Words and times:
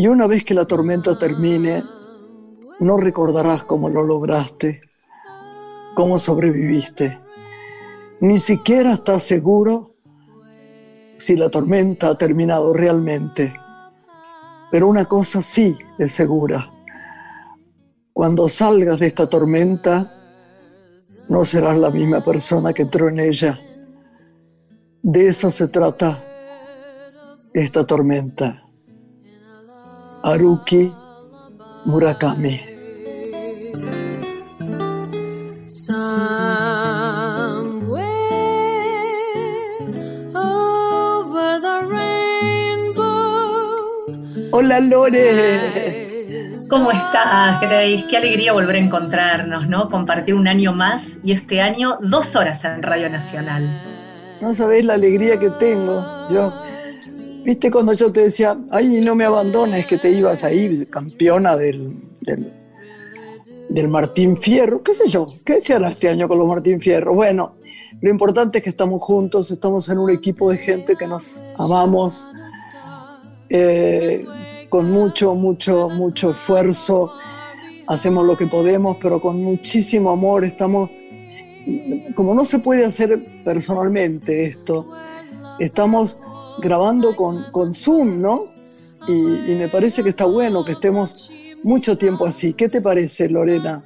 Y 0.00 0.06
una 0.06 0.28
vez 0.28 0.44
que 0.44 0.54
la 0.54 0.64
tormenta 0.64 1.18
termine, 1.18 1.82
no 2.78 2.98
recordarás 2.98 3.64
cómo 3.64 3.88
lo 3.88 4.04
lograste, 4.04 4.80
cómo 5.96 6.20
sobreviviste. 6.20 7.18
Ni 8.20 8.38
siquiera 8.38 8.92
estás 8.92 9.24
seguro 9.24 9.96
si 11.16 11.34
la 11.34 11.50
tormenta 11.50 12.10
ha 12.10 12.14
terminado 12.16 12.72
realmente. 12.72 13.52
Pero 14.70 14.86
una 14.86 15.06
cosa 15.06 15.42
sí 15.42 15.76
es 15.98 16.12
segura. 16.12 16.72
Cuando 18.12 18.48
salgas 18.48 19.00
de 19.00 19.08
esta 19.08 19.28
tormenta, 19.28 20.14
no 21.28 21.44
serás 21.44 21.76
la 21.76 21.90
misma 21.90 22.24
persona 22.24 22.72
que 22.72 22.82
entró 22.82 23.08
en 23.08 23.18
ella. 23.18 23.58
De 25.02 25.26
eso 25.26 25.50
se 25.50 25.66
trata 25.66 26.16
esta 27.52 27.84
tormenta. 27.84 28.67
Haruki 30.28 30.92
Murakami. 31.86 32.60
Hola 44.52 44.80
Lore. 44.80 46.52
¿Cómo 46.68 46.90
estás, 46.90 47.60
Grace? 47.62 48.04
Qué 48.10 48.18
alegría 48.18 48.52
volver 48.52 48.76
a 48.76 48.78
encontrarnos, 48.80 49.66
¿no? 49.66 49.88
Compartir 49.88 50.34
un 50.34 50.46
año 50.46 50.74
más 50.74 51.20
y 51.24 51.32
este 51.32 51.62
año 51.62 51.96
dos 52.02 52.36
horas 52.36 52.62
en 52.66 52.82
Radio 52.82 53.08
Nacional. 53.08 53.66
No 54.42 54.52
sabéis 54.52 54.84
la 54.84 54.94
alegría 54.94 55.38
que 55.38 55.48
tengo. 55.52 56.06
Yo, 56.28 56.52
viste 57.48 57.70
cuando 57.70 57.94
yo 57.94 58.12
te 58.12 58.24
decía, 58.24 58.58
ay, 58.70 59.00
no 59.00 59.14
me 59.14 59.24
abandones, 59.24 59.86
que 59.86 59.96
te 59.96 60.10
ibas 60.10 60.44
ahí, 60.44 60.84
campeona 60.84 61.56
del, 61.56 61.94
del, 63.70 63.88
Martín 63.88 64.36
Fierro, 64.36 64.82
qué 64.82 64.92
sé 64.92 65.08
yo, 65.08 65.32
¿qué 65.46 65.56
este 65.56 66.08
año 66.10 66.28
con 66.28 66.38
los 66.38 66.46
Martín 66.46 66.78
Fierro? 66.78 67.14
Bueno, 67.14 67.54
lo 68.02 68.10
importante 68.10 68.58
es 68.58 68.64
que 68.64 68.68
estamos 68.68 69.00
juntos, 69.02 69.50
estamos 69.50 69.88
en 69.88 69.96
un 69.96 70.10
equipo 70.10 70.50
de 70.50 70.58
gente 70.58 70.94
que 70.94 71.06
nos 71.06 71.42
amamos. 71.56 72.28
Eh, 73.48 74.26
con 74.68 74.90
mucho, 74.90 75.34
mucho, 75.34 75.88
mucho 75.88 76.32
esfuerzo, 76.32 77.10
hacemos 77.86 78.26
lo 78.26 78.36
que 78.36 78.46
podemos, 78.46 78.98
pero 79.00 79.22
con 79.22 79.42
muchísimo 79.42 80.10
amor 80.10 80.44
estamos, 80.44 80.90
como 82.14 82.34
no 82.34 82.44
se 82.44 82.58
puede 82.58 82.84
hacer 82.84 83.42
personalmente 83.42 84.44
esto, 84.44 84.90
estamos 85.58 86.18
grabando 86.60 87.14
con, 87.16 87.50
con 87.50 87.72
Zoom, 87.72 88.20
¿no? 88.20 88.42
Y, 89.06 89.54
me 89.54 89.68
parece 89.68 90.02
que 90.02 90.10
está 90.10 90.26
bueno 90.26 90.64
que 90.64 90.72
estemos 90.72 91.30
mucho 91.62 91.96
tiempo 91.96 92.26
así. 92.26 92.52
¿Qué 92.52 92.68
te 92.68 92.82
parece, 92.82 93.28
Lorena? 93.28 93.80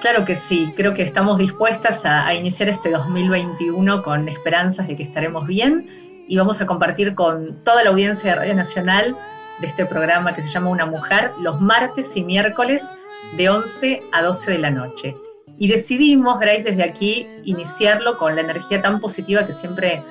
Claro 0.00 0.24
que 0.24 0.36
sí, 0.36 0.72
creo 0.76 0.94
que 0.94 1.02
estamos 1.02 1.38
dispuestas 1.38 2.04
a, 2.04 2.26
a, 2.26 2.34
iniciar 2.34 2.68
este 2.68 2.90
2021 2.90 4.02
con 4.02 4.28
esperanzas 4.28 4.86
de 4.86 4.96
que 4.96 5.02
estaremos 5.02 5.46
bien 5.46 6.24
y 6.28 6.36
vamos 6.36 6.60
a 6.60 6.66
compartir 6.66 7.16
con 7.16 7.64
toda 7.64 7.82
la 7.82 7.90
audiencia 7.90 8.30
de 8.30 8.36
Radio 8.36 8.54
Nacional 8.54 9.16
de 9.60 9.66
este 9.66 9.84
programa 9.86 10.34
que 10.36 10.42
se 10.42 10.50
llama 10.50 10.70
Una 10.70 10.86
Mujer 10.86 11.32
los 11.40 11.60
martes 11.60 12.16
y 12.16 12.22
miércoles 12.22 12.94
de 13.36 13.48
11 13.48 14.02
a 14.12 14.22
12 14.22 14.52
de 14.52 14.58
la 14.58 14.70
noche. 14.70 15.16
Y 15.58 15.68
decidimos, 15.68 16.38
Grace, 16.38 16.62
desde 16.62 16.84
aquí 16.84 17.26
iniciarlo 17.44 18.16
con 18.16 18.36
la 18.36 18.42
energía 18.42 18.80
tan 18.80 19.00
positiva 19.00 19.44
que 19.44 19.52
siempre 19.52 20.04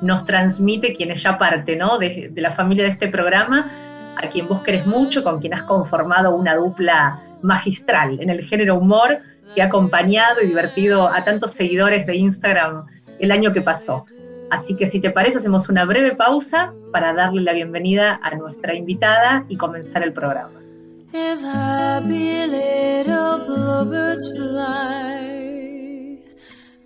nos 0.00 0.24
transmite 0.24 0.92
quien 0.92 1.10
es 1.10 1.22
ya 1.22 1.38
parte 1.38 1.76
¿no? 1.76 1.98
de, 1.98 2.30
de 2.32 2.40
la 2.40 2.52
familia 2.52 2.84
de 2.84 2.90
este 2.90 3.08
programa, 3.08 3.70
a 4.16 4.28
quien 4.28 4.48
vos 4.48 4.60
querés 4.62 4.86
mucho, 4.86 5.22
con 5.22 5.40
quien 5.40 5.54
has 5.54 5.62
conformado 5.62 6.34
una 6.34 6.56
dupla 6.56 7.20
magistral 7.42 8.18
en 8.20 8.30
el 8.30 8.44
género 8.44 8.76
humor 8.76 9.18
que 9.54 9.62
ha 9.62 9.66
acompañado 9.66 10.40
y 10.42 10.46
divertido 10.46 11.08
a 11.08 11.24
tantos 11.24 11.52
seguidores 11.52 12.06
de 12.06 12.16
Instagram 12.16 12.86
el 13.18 13.30
año 13.30 13.52
que 13.52 13.60
pasó. 13.60 14.06
Así 14.50 14.76
que 14.76 14.86
si 14.86 15.00
te 15.00 15.10
parece, 15.10 15.38
hacemos 15.38 15.68
una 15.68 15.84
breve 15.84 16.14
pausa 16.14 16.72
para 16.92 17.14
darle 17.14 17.42
la 17.42 17.52
bienvenida 17.52 18.20
a 18.22 18.34
nuestra 18.34 18.74
invitada 18.74 19.44
y 19.48 19.56
comenzar 19.56 20.02
el 20.02 20.12
programa. 20.12 20.60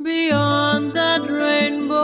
Beyond 0.06 0.94
that 0.94 1.28
rainbow, 1.28 1.96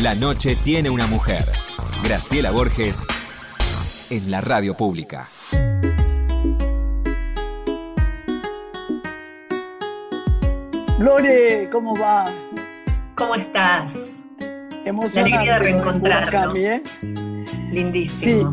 La 0.00 0.14
noche 0.14 0.54
tiene 0.62 0.90
una 0.90 1.06
mujer. 1.06 1.63
Graciela 2.04 2.50
Borges 2.50 3.06
en 4.10 4.30
la 4.30 4.42
radio 4.42 4.74
pública. 4.74 5.26
Lore, 10.98 11.70
¿cómo 11.72 11.96
va? 11.96 12.30
¿Cómo 13.14 13.34
estás? 13.36 14.18
Emocionante. 14.84 15.38
alegría 15.38 15.52
de 15.54 15.58
reencontrarnos. 15.58 16.54
¿eh? 16.56 16.82
Lindísimo. 17.72 18.52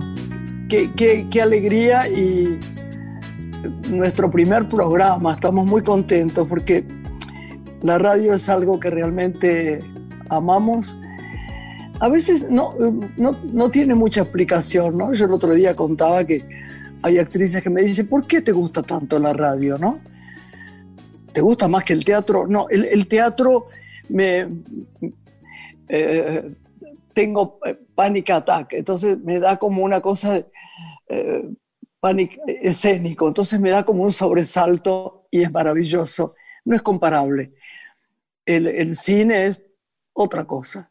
Sí, 0.70 0.90
qué, 0.96 1.28
qué 1.30 1.42
alegría 1.42 2.08
y 2.08 2.58
nuestro 3.90 4.32
primer 4.32 4.70
programa. 4.70 5.34
Estamos 5.34 5.68
muy 5.68 5.84
contentos 5.84 6.48
porque 6.48 6.86
la 7.82 7.98
radio 7.98 8.34
es 8.34 8.48
algo 8.48 8.80
que 8.80 8.90
realmente 8.90 9.84
amamos 10.30 10.98
a 12.02 12.10
veces 12.10 12.50
no, 12.50 12.76
no, 13.18 13.70
tiene 13.70 13.94
mucha 13.94 14.22
explicación, 14.22 14.98
¿no? 14.98 15.14
Yo 15.14 15.26
el 15.26 15.32
otro 15.34 15.54
día 15.54 15.76
contaba 15.76 16.26
que 16.26 16.44
hay 17.04 17.20
actrices 17.20 17.62
que 17.62 17.70
me 17.70 17.84
dicen, 17.84 18.08
¿por 18.08 18.26
qué 18.26 18.42
te 18.42 18.52
gusta 18.52 18.82
tanto 18.82 19.20
la 19.20 19.34
radio, 19.34 19.78
no? 19.78 20.00
¿Te 21.32 21.42
gusta 21.42 21.68
más 21.68 21.84
que 21.84 21.94
el 21.94 22.04
teatro? 22.04 22.48
No, 22.48 22.68
el, 22.70 23.08
teatro 23.08 23.68
me... 24.10 24.48
Eh, 25.88 26.56
tengo 27.14 27.60
eh, 27.68 27.78
panic 27.94 28.32
attack, 28.32 28.74
entonces 28.74 29.20
me 29.20 29.40
da 29.40 29.58
como 29.58 29.84
una 29.84 30.02
cosa 30.02 30.44
eh, 31.08 31.50
escénico, 32.64 33.28
entonces 33.28 33.60
me 33.60 33.70
da 33.70 33.84
como 33.84 34.02
un 34.02 34.12
sobresalto 34.12 35.28
y 35.30 35.44
es 35.44 35.52
maravilloso, 35.52 36.34
no 36.66 36.76
es 36.76 36.82
comparable. 36.82 37.54
El, 38.44 38.66
el 38.66 38.96
cine 38.96 39.46
es 39.46 39.62
otra 40.14 40.46
cosa 40.46 40.91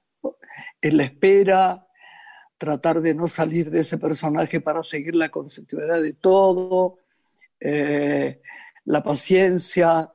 en 0.83 0.97
la 0.97 1.05
espera, 1.05 1.87
tratar 2.59 3.01
de 3.01 3.15
no 3.15 3.29
salir 3.29 3.71
de 3.71 3.81
ese 3.81 3.99
personaje 3.99 4.61
para 4.61 4.83
seguir 4.83 5.15
la 5.15 5.31
continuidad 5.31 6.03
de 6.03 6.13
todo, 6.13 6.99
eh, 7.59 8.41
la 8.85 9.03
paciencia, 9.03 10.13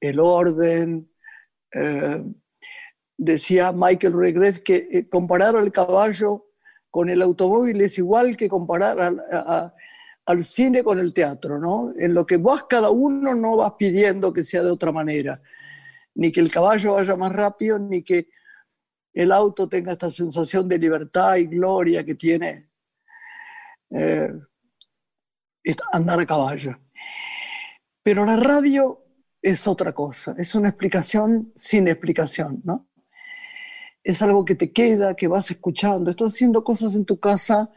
el 0.00 0.20
orden. 0.20 1.10
Eh, 1.72 2.24
decía 3.16 3.72
Michael 3.72 4.14
Regret 4.14 4.62
que 4.62 4.88
eh, 4.90 5.08
comparar 5.08 5.56
al 5.56 5.72
caballo 5.72 6.46
con 6.90 7.08
el 7.08 7.22
automóvil 7.22 7.80
es 7.80 7.98
igual 7.98 8.36
que 8.36 8.48
comparar 8.48 9.14
al 10.24 10.44
cine 10.44 10.82
con 10.82 10.98
el 10.98 11.12
teatro, 11.12 11.58
¿no? 11.58 11.92
En 11.98 12.14
lo 12.14 12.26
que 12.26 12.36
vas 12.36 12.64
cada 12.64 12.90
uno 12.90 13.34
no 13.34 13.56
vas 13.56 13.74
pidiendo 13.78 14.32
que 14.32 14.42
sea 14.42 14.62
de 14.62 14.70
otra 14.70 14.92
manera, 14.92 15.40
ni 16.14 16.32
que 16.32 16.40
el 16.40 16.50
caballo 16.50 16.94
vaya 16.94 17.14
más 17.16 17.32
rápido, 17.32 17.78
ni 17.78 18.02
que 18.02 18.28
el 19.16 19.32
auto 19.32 19.66
tenga 19.66 19.92
esta 19.92 20.10
sensación 20.10 20.68
de 20.68 20.78
libertad 20.78 21.36
y 21.36 21.46
gloria 21.46 22.04
que 22.04 22.14
tiene 22.14 22.68
eh, 23.88 24.30
andar 25.90 26.20
a 26.20 26.26
caballo. 26.26 26.78
Pero 28.02 28.26
la 28.26 28.36
radio 28.36 29.02
es 29.40 29.66
otra 29.66 29.94
cosa, 29.94 30.34
es 30.36 30.54
una 30.54 30.68
explicación 30.68 31.50
sin 31.56 31.88
explicación, 31.88 32.60
¿no? 32.62 32.90
Es 34.04 34.20
algo 34.20 34.44
que 34.44 34.54
te 34.54 34.70
queda, 34.70 35.16
que 35.16 35.28
vas 35.28 35.50
escuchando, 35.50 36.10
estás 36.10 36.34
haciendo 36.34 36.62
cosas 36.62 36.94
en 36.94 37.06
tu 37.06 37.18
casa 37.18 37.70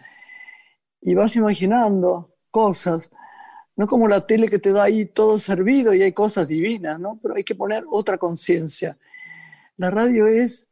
y 1.02 1.14
vas 1.14 1.38
imaginando 1.38 2.36
cosas, 2.52 3.12
no 3.78 3.88
como 3.88 4.10
la 4.10 4.28
tele 4.28 4.50
que 4.50 4.60
te 4.60 4.74
da 4.74 4.84
ahí 4.84 5.06
todo 5.06 5.40
servido 5.40 5.94
y 5.94 6.02
hay 6.02 6.12
cosas 6.12 6.50
divinas, 6.50 7.00
¿no? 7.00 7.18
Pero 7.24 7.36
hay 7.36 7.46
que 7.46 7.56
poner 7.56 7.86
otra 7.90 8.18
conciencia. 8.18 8.98
La 9.78 9.90
radio 9.90 10.28
es 10.28 10.69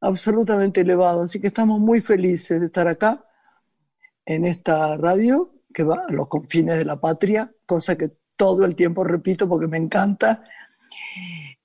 absolutamente 0.00 0.82
elevado. 0.82 1.22
Así 1.22 1.40
que 1.40 1.48
estamos 1.48 1.80
muy 1.80 2.00
felices 2.00 2.60
de 2.60 2.66
estar 2.66 2.88
acá 2.88 3.24
en 4.24 4.44
esta 4.44 4.96
radio 4.96 5.54
que 5.72 5.82
va 5.82 6.04
a 6.08 6.12
los 6.12 6.28
confines 6.28 6.76
de 6.76 6.84
la 6.84 7.00
patria, 7.00 7.52
cosa 7.66 7.96
que 7.96 8.10
todo 8.36 8.64
el 8.64 8.74
tiempo 8.74 9.04
repito 9.04 9.48
porque 9.48 9.66
me 9.66 9.78
encanta. 9.78 10.44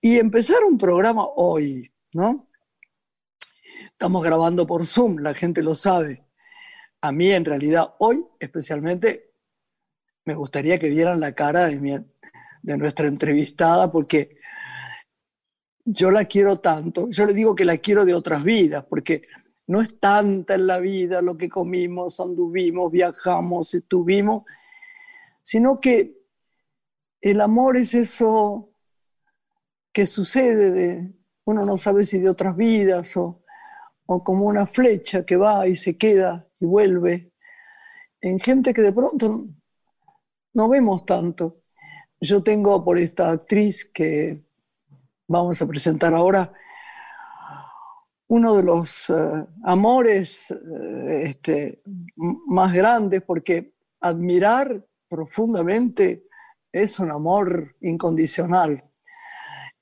Y 0.01 0.17
empezar 0.17 0.57
un 0.67 0.77
programa 0.77 1.25
hoy, 1.35 1.91
¿no? 2.13 2.47
Estamos 3.85 4.23
grabando 4.23 4.67
por 4.67 4.85
Zoom, 4.85 5.19
la 5.19 5.33
gente 5.33 5.63
lo 5.63 5.75
sabe. 5.75 6.25
A 7.01 7.11
mí 7.11 7.31
en 7.31 7.45
realidad 7.45 7.93
hoy 7.99 8.25
especialmente 8.39 9.33
me 10.25 10.35
gustaría 10.35 10.79
que 10.79 10.89
vieran 10.89 11.19
la 11.19 11.33
cara 11.33 11.67
de, 11.67 12.05
de 12.61 12.77
nuestra 12.77 13.07
entrevistada 13.07 13.91
porque 13.91 14.37
yo 15.85 16.11
la 16.11 16.25
quiero 16.25 16.57
tanto, 16.57 17.09
yo 17.09 17.25
le 17.25 17.33
digo 17.33 17.55
que 17.55 17.65
la 17.65 17.77
quiero 17.77 18.05
de 18.05 18.13
otras 18.13 18.43
vidas, 18.43 18.85
porque 18.85 19.23
no 19.67 19.81
es 19.81 19.99
tanta 19.99 20.55
en 20.55 20.67
la 20.67 20.79
vida 20.79 21.21
lo 21.21 21.37
que 21.37 21.49
comimos, 21.49 22.19
anduvimos, 22.19 22.91
viajamos, 22.91 23.73
estuvimos, 23.73 24.43
sino 25.41 25.79
que 25.79 26.17
el 27.21 27.41
amor 27.41 27.77
es 27.77 27.93
eso 27.93 28.71
que 29.91 30.05
sucede 30.05 30.71
de, 30.71 31.13
uno 31.45 31.65
no 31.65 31.77
sabe 31.77 32.03
si 32.03 32.19
de 32.19 32.29
otras 32.29 32.55
vidas 32.55 33.15
o, 33.17 33.43
o 34.05 34.23
como 34.23 34.45
una 34.45 34.65
flecha 34.65 35.25
que 35.25 35.37
va 35.37 35.67
y 35.67 35.75
se 35.75 35.97
queda 35.97 36.47
y 36.59 36.65
vuelve, 36.65 37.33
en 38.21 38.39
gente 38.39 38.73
que 38.73 38.81
de 38.81 38.93
pronto 38.93 39.47
no 40.53 40.69
vemos 40.69 41.05
tanto. 41.05 41.61
Yo 42.21 42.41
tengo 42.41 42.83
por 42.85 42.97
esta 42.97 43.31
actriz 43.31 43.83
que 43.85 44.45
vamos 45.27 45.61
a 45.61 45.67
presentar 45.67 46.13
ahora, 46.13 46.51
uno 48.27 48.55
de 48.55 48.63
los 48.63 49.09
eh, 49.09 49.13
amores 49.63 50.49
eh, 50.51 51.23
este, 51.23 51.83
más 52.15 52.73
grandes, 52.73 53.21
porque 53.21 53.75
admirar 53.99 54.85
profundamente 55.07 56.25
es 56.71 56.99
un 56.99 57.11
amor 57.11 57.75
incondicional. 57.81 58.83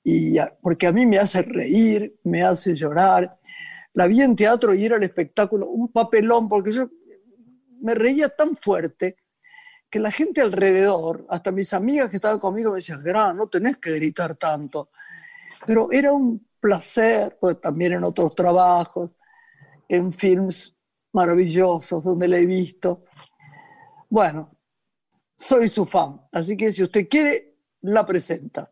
Y 0.04 0.36
porque 0.60 0.86
a 0.86 0.92
mí 0.92 1.06
me 1.06 1.18
hace 1.18 1.42
reír, 1.42 2.18
me 2.24 2.42
hace 2.42 2.74
llorar. 2.74 3.38
La 3.94 4.06
vi 4.06 4.20
en 4.20 4.34
teatro 4.36 4.74
y 4.74 4.84
era 4.84 4.96
el 4.96 5.02
espectáculo, 5.04 5.68
un 5.68 5.92
papelón, 5.92 6.48
porque 6.48 6.72
yo 6.72 6.90
me 7.80 7.94
reía 7.94 8.28
tan 8.28 8.56
fuerte 8.56 9.16
que 9.88 10.00
la 10.00 10.10
gente 10.10 10.40
alrededor, 10.40 11.26
hasta 11.28 11.52
mis 11.52 11.72
amigas 11.72 12.10
que 12.10 12.16
estaban 12.16 12.38
conmigo, 12.38 12.70
me 12.70 12.76
decían, 12.76 13.02
Gran, 13.02 13.36
no 13.36 13.48
tenés 13.48 13.76
que 13.76 13.92
gritar 13.92 14.34
tanto. 14.36 14.90
Pero 15.66 15.88
era 15.92 16.12
un 16.12 16.46
placer, 16.60 17.36
pues 17.40 17.60
también 17.60 17.94
en 17.94 18.04
otros 18.04 18.34
trabajos, 18.34 19.16
en 19.88 20.12
films 20.12 20.76
maravillosos 21.12 22.04
donde 22.04 22.28
la 22.28 22.38
he 22.38 22.46
visto. 22.46 23.04
Bueno, 24.08 24.50
soy 25.36 25.68
su 25.68 25.86
fan, 25.86 26.20
así 26.32 26.56
que 26.56 26.72
si 26.72 26.82
usted 26.82 27.08
quiere, 27.08 27.56
la 27.82 28.06
presenta. 28.06 28.70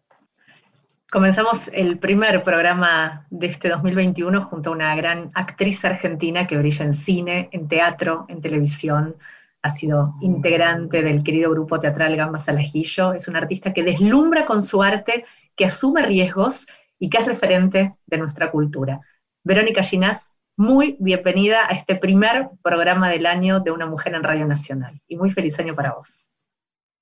Comenzamos 1.11 1.69
el 1.73 1.99
primer 1.99 2.45
programa 2.45 3.27
de 3.31 3.49
este 3.49 3.69
2021 3.69 4.45
junto 4.45 4.71
a 4.71 4.73
una 4.75 4.95
gran 4.95 5.33
actriz 5.35 5.85
argentina 5.85 6.47
que 6.47 6.57
brilla 6.57 6.85
en 6.85 6.95
cine, 6.95 7.49
en 7.51 7.67
teatro, 7.67 8.27
en 8.29 8.41
televisión. 8.41 9.17
Ha 9.63 9.71
sido 9.71 10.15
integrante 10.21 11.03
del 11.03 11.25
querido 11.25 11.51
grupo 11.51 11.81
teatral 11.81 12.17
Gambas 12.17 12.49
al 12.49 12.59
Ajillo. 12.59 13.13
Es 13.13 13.27
una 13.27 13.41
artista 13.41 13.73
que 13.73 13.83
deslumbra 13.83 14.47
con 14.47 14.63
su 14.63 14.85
arte, 14.85 15.25
que 15.57 15.65
asume 15.65 16.07
riesgos 16.07 16.69
y 17.01 17.09
que 17.09 17.19
es 17.19 17.27
referente 17.27 17.95
de 18.07 18.19
nuestra 18.19 18.53
cultura. 18.53 19.01
Verónica 19.43 19.83
Ginás, 19.83 20.37
muy 20.57 20.97
bienvenida 21.01 21.67
a 21.67 21.71
este 21.71 21.97
primer 21.97 22.51
programa 22.63 23.09
del 23.09 23.25
año 23.25 23.61
de 23.61 23.71
Una 23.71 23.87
Mujer 23.87 24.15
en 24.15 24.23
Radio 24.23 24.47
Nacional 24.47 25.01
y 25.09 25.17
muy 25.17 25.31
feliz 25.31 25.59
año 25.59 25.75
para 25.75 25.95
vos. 25.95 26.29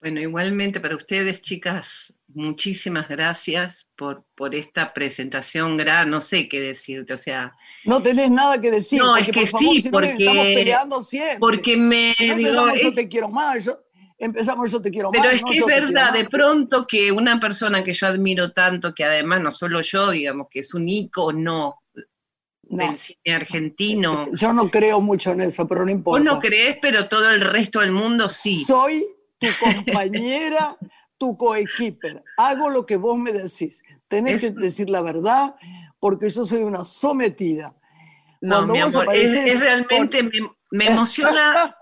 Bueno, 0.00 0.20
igualmente 0.20 0.78
para 0.78 0.94
ustedes, 0.94 1.40
chicas, 1.40 2.14
muchísimas 2.28 3.08
gracias 3.08 3.88
por, 3.96 4.24
por 4.36 4.54
esta 4.54 4.94
presentación 4.94 5.76
gran, 5.76 6.08
no 6.08 6.20
sé 6.20 6.48
qué 6.48 6.60
decirte, 6.60 7.14
o 7.14 7.18
sea... 7.18 7.56
No 7.84 8.00
tenés 8.00 8.30
nada 8.30 8.60
que 8.60 8.70
decir. 8.70 9.00
No, 9.00 9.16
es 9.16 9.26
que 9.26 9.48
sí, 9.48 9.88
porque... 9.90 10.14
Estamos 10.16 10.46
peleando 10.46 11.02
siempre. 11.02 11.38
Porque 11.40 11.76
me... 11.76 12.14
digo, 12.16 12.74
yo 12.76 12.92
te 12.92 13.08
quiero 13.08 13.28
más, 13.28 13.64
yo, 13.64 13.80
empezamos 14.18 14.70
yo 14.70 14.82
te 14.82 14.90
quiero 14.90 15.10
Pero 15.10 15.30
es 15.30 15.42
que 15.42 15.58
es 15.58 15.66
verdad, 15.66 16.12
de 16.12 16.28
pronto 16.28 16.86
que 16.86 17.12
una 17.12 17.38
persona 17.38 17.82
que 17.82 17.94
yo 17.94 18.06
admiro 18.06 18.52
tanto, 18.52 18.94
que 18.94 19.04
además 19.04 19.40
no 19.40 19.50
solo 19.50 19.80
yo, 19.80 20.10
digamos, 20.10 20.48
que 20.50 20.60
es 20.60 20.74
un 20.74 20.88
ícono 20.88 21.82
del 22.62 22.98
cine 22.98 23.34
argentino. 23.34 24.24
Yo 24.32 24.52
no 24.52 24.70
creo 24.70 25.00
mucho 25.00 25.32
en 25.32 25.42
eso, 25.42 25.66
pero 25.66 25.84
no 25.84 25.90
importa. 25.90 26.18
Vos 26.18 26.34
no 26.34 26.40
crees, 26.40 26.76
pero 26.82 27.08
todo 27.08 27.30
el 27.30 27.40
resto 27.40 27.80
del 27.80 27.92
mundo 27.92 28.28
sí. 28.28 28.62
Soy 28.64 29.06
tu 29.38 29.46
compañera, 29.60 30.76
tu 31.16 31.36
coequiper. 31.36 32.22
Hago 32.36 32.70
lo 32.70 32.84
que 32.84 32.96
vos 32.96 33.16
me 33.16 33.32
decís. 33.32 33.82
Tenés 34.08 34.40
que 34.40 34.50
decir 34.50 34.90
la 34.90 35.00
verdad, 35.00 35.54
porque 35.98 36.28
yo 36.28 36.44
soy 36.44 36.62
una 36.62 36.84
sometida. 36.84 37.74
No, 38.40 38.66
mi 38.66 38.78
amor, 38.78 39.06
es, 39.14 39.58
realmente, 39.58 40.22
me, 40.22 40.30
me 40.70 40.86
emociona 40.86 41.76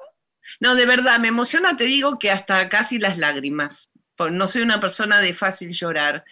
No, 0.61 0.75
de 0.75 0.87
verdad, 0.87 1.19
me 1.19 1.29
emociona, 1.29 1.77
te 1.77 1.85
digo 1.85 2.19
que 2.19 2.31
hasta 2.31 2.69
casi 2.69 2.99
las 2.99 3.19
lágrimas. 3.19 3.91
No 4.19 4.49
soy 4.49 4.63
una 4.63 4.81
persona 4.81 5.21
de 5.21 5.35
fácil 5.35 5.73
llorar, 5.73 6.25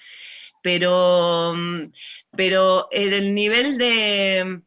pero, 0.63 1.53
mm, 1.55 1.93
pero 2.37 2.89
el 2.91 3.35
nivel 3.35 3.77
de, 3.79 4.63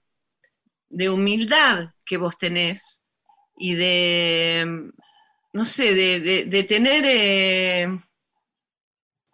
de 0.89 1.09
humildad 1.09 1.91
que 2.05 2.17
vos 2.17 2.37
tenés 2.37 3.03
y 3.57 3.75
de, 3.75 4.91
no 5.53 5.65
sé, 5.65 5.95
de, 5.95 6.63
tener 6.63 7.03
eh, 7.05 7.87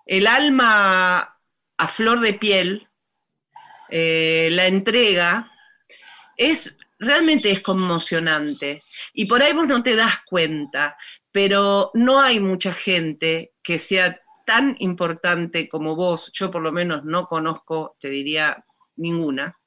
el 0.05 0.27
alma 0.27 1.37
a 1.77 1.87
flor 1.87 2.21
de 2.21 2.33
piel, 2.33 2.87
eh, 3.89 4.49
la 4.51 4.67
entrega, 4.67 5.51
es 6.37 6.75
realmente 7.03 7.51
es 7.51 7.61
conmocionante. 7.61 8.81
Y 9.13 9.25
por 9.25 9.41
ahí 9.41 9.53
vos 9.53 9.67
no 9.67 9.83
te 9.83 9.95
das 9.95 10.15
cuenta, 10.25 10.97
pero 11.31 11.91
no 11.93 12.21
hay 12.21 12.39
mucha 12.39 12.73
gente 12.73 13.53
que 13.61 13.79
sea 13.79 14.19
tan 14.45 14.75
importante 14.79 15.69
como 15.69 15.95
vos, 15.95 16.31
yo 16.33 16.51
por 16.51 16.61
lo 16.61 16.71
menos 16.71 17.05
no 17.05 17.25
conozco, 17.25 17.95
te 17.99 18.09
diría 18.09 18.65
ninguna, 18.95 19.57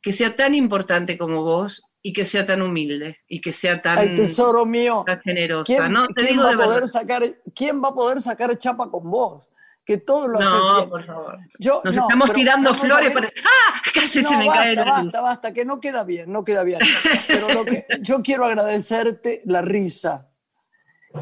que 0.00 0.12
sea 0.12 0.34
tan 0.34 0.54
importante 0.54 1.16
como 1.16 1.44
vos 1.44 1.84
y 2.02 2.12
que 2.12 2.26
sea 2.26 2.44
tan 2.44 2.62
humilde 2.62 3.18
y 3.28 3.40
que 3.40 3.52
sea 3.52 3.80
tan, 3.80 4.16
tesoro 4.16 4.66
mío, 4.66 5.04
generosa. 5.22 5.64
¿Quién, 5.64 5.92
¿no? 5.92 6.06
va 6.42 6.52
a 6.52 6.56
poder 6.56 6.88
sacar, 6.88 7.22
¿Quién 7.54 7.82
va 7.82 7.88
a 7.88 7.94
poder 7.94 8.20
sacar 8.20 8.58
chapa 8.58 8.90
con 8.90 9.08
vos? 9.08 9.48
Que 9.84 9.98
todo 9.98 10.28
lo 10.28 10.38
no, 10.38 10.76
bien. 10.76 10.90
por 10.90 11.04
favor. 11.04 11.38
Nos 11.84 11.96
estamos 11.96 12.32
tirando 12.32 12.74
flores 12.74 13.12
para... 13.12 13.28
¡Ah! 13.28 13.82
Casi 13.92 14.22
se 14.22 14.36
me 14.36 14.46
basta, 14.46 14.62
cae 14.62 14.76
Basta, 14.76 15.20
basta, 15.20 15.52
que 15.52 15.64
no 15.64 15.80
queda 15.80 16.04
bien, 16.04 16.30
no 16.30 16.44
queda 16.44 16.62
bien. 16.62 16.78
Pero 17.26 17.48
lo 17.48 17.64
que, 17.64 17.86
yo 18.00 18.22
quiero 18.22 18.44
agradecerte 18.44 19.42
la 19.44 19.62
risa. 19.62 20.30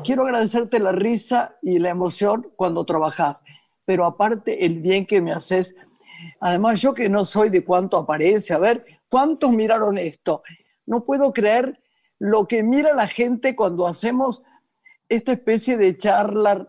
Quiero 0.05 0.25
agradecerte 0.25 0.79
la 0.79 0.93
risa 0.93 1.57
y 1.63 1.79
la 1.79 1.91
emoción 1.91 2.53
cuando 2.57 2.85
trabajás. 2.85 3.39
Pero 3.85 4.05
aparte, 4.05 4.67
el 4.67 4.81
bien 4.81 5.07
que 5.07 5.21
me 5.21 5.33
haces. 5.33 5.75
Además, 6.41 6.81
yo 6.81 6.95
que 6.95 7.09
no 7.09 7.25
soy 7.25 7.49
de 7.49 7.65
cuánto 7.65 7.97
aparece, 7.97 8.53
a 8.53 8.59
ver, 8.59 8.85
¿cuántos 9.09 9.51
miraron 9.51 9.97
esto? 9.97 10.43
No 10.87 11.05
puedo 11.05 11.33
creer 11.33 11.81
lo 12.19 12.47
que 12.47 12.63
mira 12.63 12.95
la 12.95 13.07
gente 13.07 13.57
cuando 13.57 13.87
hacemos 13.87 14.43
esta 15.09 15.33
especie 15.33 15.77
de 15.79 15.97
charla 15.97 16.69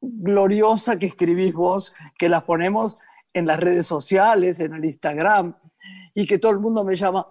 gloriosa 0.00 0.98
que 0.98 1.06
escribís 1.06 1.52
vos, 1.52 1.94
que 2.18 2.28
las 2.28 2.44
ponemos 2.44 2.96
en 3.32 3.46
las 3.46 3.60
redes 3.60 3.86
sociales, 3.86 4.60
en 4.60 4.74
el 4.74 4.84
Instagram, 4.84 5.56
y 6.14 6.26
que 6.26 6.38
todo 6.38 6.52
el 6.52 6.60
mundo 6.60 6.84
me 6.84 6.96
llama, 6.96 7.26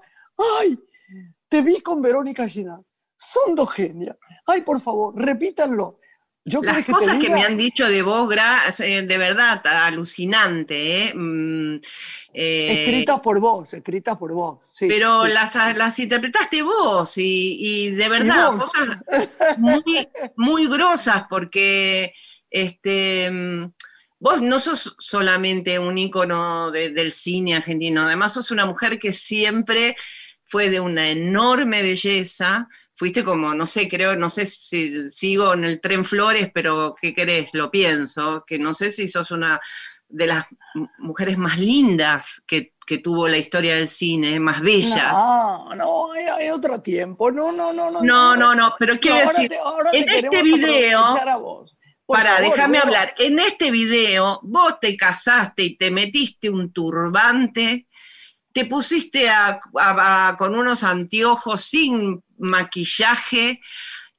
¡ay! 0.61 0.79
Te 1.47 1.61
vi 1.61 1.81
con 1.81 2.01
Verónica 2.01 2.47
Gina. 2.47 2.79
Son 3.17 3.55
dos 3.55 3.71
genias. 3.71 4.15
Ay, 4.45 4.61
por 4.61 4.79
favor, 4.79 5.13
repítanlo. 5.15 5.99
Yo 6.45 6.61
Las 6.61 6.83
que 6.83 6.91
cosas 6.93 7.21
que 7.21 7.29
me 7.29 7.43
han 7.43 7.57
dicho 7.57 7.87
de 7.87 8.01
vos, 8.01 8.33
eh, 8.79 9.01
de 9.03 9.17
verdad, 9.17 9.61
alucinante. 9.67 11.03
¿eh? 11.03 11.13
Mm, 11.13 11.75
eh 12.33 12.83
escritas 12.85 13.19
por 13.19 13.39
vos, 13.39 13.73
escritas 13.73 14.17
por 14.17 14.33
vos. 14.33 14.59
pero 14.79 15.27
Las, 15.27 15.53
las, 15.75 15.99
interpretaste 15.99 16.61
vos 16.61 17.13
y, 17.17 17.91
de 17.91 18.09
verdad, 18.09 18.53
cosas 18.53 19.03
muy, 19.57 20.07
muy 20.37 20.67
grosas, 20.67 21.25
porque 21.29 22.13
este, 22.49 23.29
mm, 23.31 23.71
vos 24.19 24.41
no 24.41 24.59
sos 24.59 24.95
solamente 24.99 25.79
un 25.79 25.97
ícono 25.97 26.71
del 26.71 27.11
cine 27.11 27.55
argentino, 27.55 28.03
además 28.03 28.33
sos 28.33 28.51
una 28.51 28.65
mujer 28.65 28.99
que 28.99 29.13
siempre 29.13 29.95
fue 30.43 30.69
de 30.69 30.79
una 30.79 31.09
enorme 31.09 31.83
belleza, 31.83 32.67
fuiste 32.95 33.23
como, 33.23 33.53
no 33.53 33.67
sé, 33.67 33.87
creo, 33.87 34.15
no 34.15 34.31
sé 34.31 34.47
si 34.47 35.11
sigo 35.11 35.53
en 35.53 35.63
el 35.63 35.79
tren 35.79 36.03
Flores, 36.03 36.49
pero 36.51 36.95
¿qué 36.99 37.13
querés? 37.13 37.49
Lo 37.53 37.69
pienso, 37.69 38.43
que 38.47 38.57
no 38.57 38.73
sé 38.73 38.89
si 38.89 39.07
sos 39.07 39.29
una 39.29 39.59
de 40.07 40.25
las 40.25 40.45
mujeres 40.97 41.37
más 41.37 41.59
lindas 41.59 42.43
que, 42.47 42.73
tuvo 43.03 43.27
la 43.27 43.37
historia 43.37 43.75
del 43.75 43.87
cine, 43.87 44.39
más 44.39 44.61
bellas. 44.61 45.13
No, 45.13 45.75
no, 45.75 46.11
hay, 46.11 46.49
otro 46.49 46.81
tiempo, 46.81 47.29
no, 47.29 47.51
no, 47.51 47.71
no, 47.71 47.91
no. 47.91 48.01
No, 48.01 48.35
no, 48.35 48.55
no, 48.55 48.73
pero 48.79 48.99
quiero 48.99 49.19
decir, 49.29 49.53
en 49.93 50.09
este 50.09 50.41
video... 50.41 50.99
A 50.99 51.37
vos 51.37 51.75
Para, 52.09 52.41
déjame 52.41 52.79
hablar. 52.79 53.13
En 53.19 53.37
este 53.37 53.69
video, 53.69 54.39
vos 54.41 54.79
te 54.79 54.97
casaste 54.97 55.61
y 55.61 55.75
te 55.77 55.91
metiste 55.91 56.49
un 56.49 56.73
turbante, 56.73 57.85
te 58.51 58.65
pusiste 58.65 59.29
con 60.39 60.55
unos 60.55 60.83
anteojos 60.83 61.61
sin 61.61 62.23
maquillaje 62.39 63.61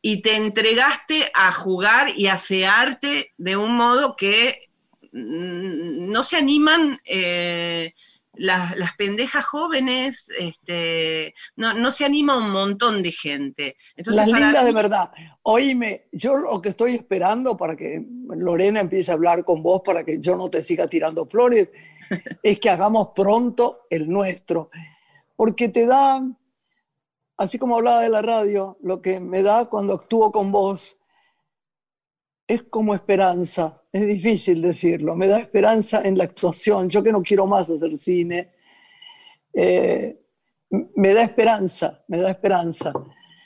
y 0.00 0.22
te 0.22 0.36
entregaste 0.36 1.32
a 1.34 1.50
jugar 1.50 2.12
y 2.16 2.28
a 2.28 2.38
fearte 2.38 3.32
de 3.36 3.56
un 3.56 3.74
modo 3.74 4.14
que 4.14 4.70
mm, 5.12 6.10
no 6.10 6.22
se 6.22 6.36
animan 6.36 7.00
eh, 7.04 7.92
las, 8.40 8.94
pendejas 8.96 9.44
jóvenes, 9.44 10.30
este, 10.38 11.34
no, 11.56 11.90
se 11.90 12.04
anima 12.04 12.38
un 12.38 12.50
montón 12.50 13.02
de 13.02 13.12
gente. 13.12 13.76
las 13.96 14.26
lindas 14.26 14.64
de 14.64 14.72
verdad. 14.72 15.10
Oíme, 15.42 16.08
yo 16.12 16.36
lo 16.36 16.60
que 16.60 16.70
estoy 16.70 16.94
esperando 16.94 17.56
para 17.56 17.76
que 17.76 18.02
Lorena 18.28 18.80
empiece 18.80 19.10
a 19.10 19.14
hablar 19.14 19.44
con 19.44 19.62
vos, 19.62 19.82
para 19.84 20.04
que 20.04 20.20
yo 20.20 20.36
no 20.36 20.48
te 20.48 20.62
siga 20.62 20.86
tirando 20.86 21.26
flores, 21.26 21.70
es 22.42 22.58
que 22.58 22.70
hagamos 22.70 23.08
pronto 23.14 23.86
el 23.90 24.08
nuestro. 24.08 24.70
Porque 25.36 25.68
te 25.68 25.86
da, 25.86 26.22
así 27.36 27.58
como 27.58 27.76
hablaba 27.76 28.00
de 28.00 28.08
la 28.08 28.22
radio, 28.22 28.78
lo 28.82 29.02
que 29.02 29.20
me 29.20 29.42
da 29.42 29.66
cuando 29.66 29.94
actúo 29.94 30.32
con 30.32 30.50
vos 30.50 30.99
es 32.50 32.64
como 32.64 32.94
esperanza. 32.94 33.80
Es 33.92 34.04
difícil 34.08 34.60
decirlo. 34.60 35.14
Me 35.14 35.28
da 35.28 35.38
esperanza 35.38 36.02
en 36.02 36.18
la 36.18 36.24
actuación. 36.24 36.90
Yo 36.90 37.00
que 37.00 37.12
no 37.12 37.22
quiero 37.22 37.46
más 37.46 37.70
hacer 37.70 37.96
cine, 37.96 38.50
eh, 39.52 40.20
me 40.96 41.14
da 41.14 41.22
esperanza, 41.22 42.04
me 42.08 42.18
da 42.18 42.30
esperanza. 42.30 42.92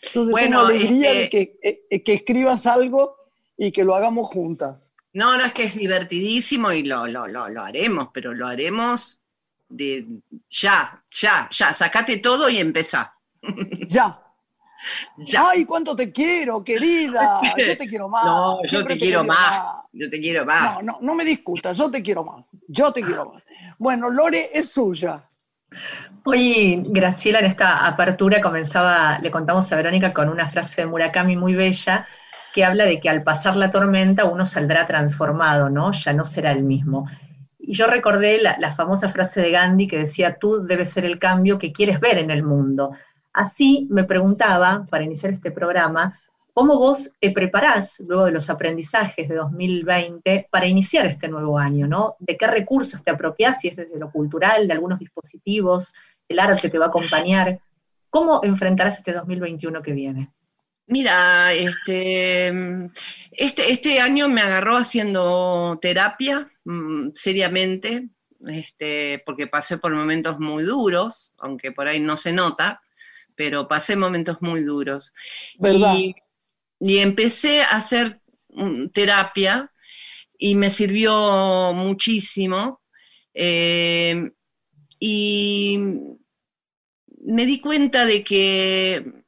Entonces 0.03 0.33
bueno, 0.33 0.67
tengo 0.67 0.79
alegría 0.79 1.13
de 1.13 1.29
que, 1.29 1.59
eh, 1.63 2.03
que, 2.03 2.15
escribas 2.15 2.67
algo 2.67 3.17
y 3.59 3.73
que 3.73 3.85
lo 3.85 3.95
hagamos 3.95 4.29
juntas. 4.29 4.95
No, 5.13 5.37
no, 5.37 5.45
es 5.45 5.53
que 5.53 5.65
es 5.65 5.77
divertidísimo 5.77 6.73
y 6.73 6.83
lo, 6.83 7.07
lo, 7.07 7.27
lo, 7.27 7.51
lo 7.51 7.63
haremos, 7.63 8.09
pero 8.13 8.33
lo 8.33 8.47
haremos 8.47 9.23
de 9.69 10.07
ya, 10.49 11.05
ya, 11.11 11.49
ya, 11.51 11.75
sacate 11.75 12.17
todo 12.19 12.49
y 12.49 12.57
empezá. 12.57 13.15
Ya, 13.87 14.24
Ay, 15.39 15.65
cuánto 15.65 15.95
te 15.97 16.13
quiero, 16.13 16.63
querida. 16.63 17.41
Yo 17.57 17.77
te 17.77 17.87
quiero 17.89 18.09
más. 18.11 18.25
No, 18.25 18.59
yo 18.65 18.85
te, 18.85 18.99
quiero 18.99 19.25
más. 19.25 19.83
Yo 19.93 20.11
te 20.11 20.21
quiero 20.21 20.45
más. 20.45 20.83
No, 20.85 20.93
no, 20.93 20.99
no 21.01 21.15
me 21.15 21.25
discutas, 21.25 21.77
yo 21.77 21.91
te 21.91 22.03
quiero 22.03 22.25
más. 22.25 22.51
Yo 22.69 22.93
te 22.93 23.03
quiero 23.03 23.33
más. 23.33 23.43
Bueno, 23.79 24.11
Lore 24.11 24.51
es 24.53 24.73
suya. 24.73 25.31
Hoy 26.25 26.83
Graciela 26.89 27.41
en 27.41 27.47
esta 27.47 27.87
apertura 27.87 28.41
comenzaba, 28.41 29.19
le 29.19 29.31
contamos 29.31 29.71
a 29.71 29.77
Verónica 29.77 30.13
con 30.13 30.29
una 30.29 30.49
frase 30.49 30.83
de 30.83 30.87
Murakami 30.87 31.37
muy 31.37 31.55
bella 31.55 32.07
que 32.55 32.65
habla 32.65 32.85
de 32.85 33.01
que 33.01 33.11
al 33.11 33.25
pasar 33.25 33.57
la 33.57 33.71
tormenta 33.71 34.25
uno 34.25 34.45
saldrá 34.45 34.87
transformado, 34.87 35.69
¿no? 35.69 35.91
Ya 35.93 36.13
no 36.13 36.25
será 36.25 36.53
el 36.53 36.63
mismo. 36.63 37.11
Y 37.59 37.75
yo 37.75 37.89
recordé 37.89 38.41
la, 38.41 38.57
la 38.59 38.73
famosa 38.73 39.11
frase 39.11 39.43
de 39.43 39.51
Gandhi 39.51 39.89
que 39.89 39.99
decía, 39.99 40.39
tú 40.39 40.65
debes 40.65 40.91
ser 40.91 41.05
el 41.05 41.19
cambio 41.19 41.59
que 41.59 41.73
quieres 41.73 41.99
ver 41.99 42.19
en 42.19 42.31
el 42.31 42.45
mundo. 42.45 42.93
Así 43.35 43.89
me 43.91 44.05
preguntaba, 44.05 44.87
para 44.89 45.03
iniciar 45.03 45.33
este 45.33 45.51
programa, 45.51 46.19
¿cómo 46.53 46.79
vos 46.79 47.11
te 47.21 47.33
preparás 47.33 47.99
luego 47.99 48.27
de 48.27 48.31
los 48.31 48.49
aprendizajes 48.49 49.29
de 49.29 49.35
2020 49.35 50.47
para 50.51 50.69
iniciar 50.69 51.07
este 51.07 51.27
nuevo 51.27 51.59
año? 51.59 51.89
¿no? 51.89 52.15
¿De 52.21 52.37
qué 52.37 52.47
recursos 52.47 53.03
te 53.03 53.11
apropiás, 53.11 53.61
si 53.61 53.69
es 53.69 53.77
desde 53.77 53.99
lo 53.99 54.13
cultural, 54.13 54.69
de 54.69 54.73
algunos 54.73 55.01
dispositivos, 55.01 55.95
el 56.29 56.39
arte 56.39 56.71
te 56.71 56.79
va 56.79 56.87
a 56.87 56.89
acompañar? 56.89 57.59
¿Cómo 58.09 58.41
enfrentarás 58.45 58.99
este 58.99 59.13
2021 59.13 59.83
que 59.83 59.93
viene? 59.93 60.31
Mira, 60.87 61.53
este, 61.53 62.49
este, 63.33 63.73
este 63.73 64.01
año 64.01 64.29
me 64.29 64.43
agarró 64.43 64.77
haciendo 64.77 65.77
terapia 65.83 66.47
mm, 66.65 67.09
seriamente, 67.15 68.11
este, 68.47 69.21
porque 69.27 69.49
pasé 69.49 69.79
por 69.79 69.93
momentos 69.93 70.39
muy 70.39 70.63
duros, 70.63 71.35
aunque 71.39 71.73
por 71.73 71.89
ahí 71.89 71.99
no 71.99 72.17
se 72.17 72.33
nota, 72.33 72.83
pero 73.35 73.69
pasé 73.69 73.97
momentos 73.97 74.41
muy 74.41 74.63
duros. 74.63 75.13
Y, 76.81 76.99
empecé 76.99 77.63
a 77.63 77.77
hacer 77.77 78.21
mm, 78.51 78.89
terapia 78.89 79.73
y 80.39 80.55
me 80.55 80.71
sirvió 80.71 81.73
muchísimo. 81.73 82.83
Eh, 83.33 84.31
y 84.99 85.79
me 87.25 87.47
di 87.47 87.61
cuenta 87.61 88.05
de 88.05 88.23
que 88.23 89.24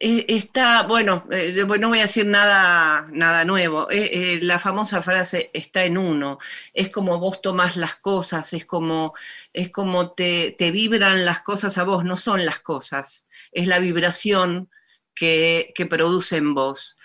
está, 0.00 0.82
bueno, 0.84 1.26
eh, 1.30 1.64
no 1.78 1.88
voy 1.88 1.98
a 1.98 2.02
decir 2.02 2.26
nada, 2.26 3.08
nada 3.10 3.44
nuevo. 3.44 3.88
Eh, 3.90 4.38
la 4.42 4.58
famosa 4.58 5.02
frase 5.02 5.50
está 5.52 5.84
en 5.84 5.98
uno. 5.98 6.38
Es 6.72 6.88
como 6.90 7.18
vos 7.18 7.42
tomás 7.42 7.76
las 7.76 7.96
cosas, 7.96 8.52
es 8.52 8.64
como, 8.64 9.14
es 9.52 9.70
como 9.70 10.12
te, 10.12 10.54
vibran 10.72 11.24
las 11.24 11.40
cosas 11.40 11.78
a 11.78 11.84
vos, 11.84 12.04
no 12.04 12.16
son 12.16 12.44
las 12.44 12.60
cosas, 12.60 13.26
es 13.52 13.66
la 13.66 13.80
vibración 13.80 14.70
que, 15.14 15.72
que 15.74 15.86
produce 15.86 16.36
en 16.36 16.54
vos. 16.54 16.96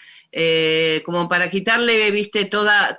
como 1.06 1.30
para 1.30 1.50
quitarle, 1.50 2.12
viste, 2.12 2.46
toda, 2.46 2.98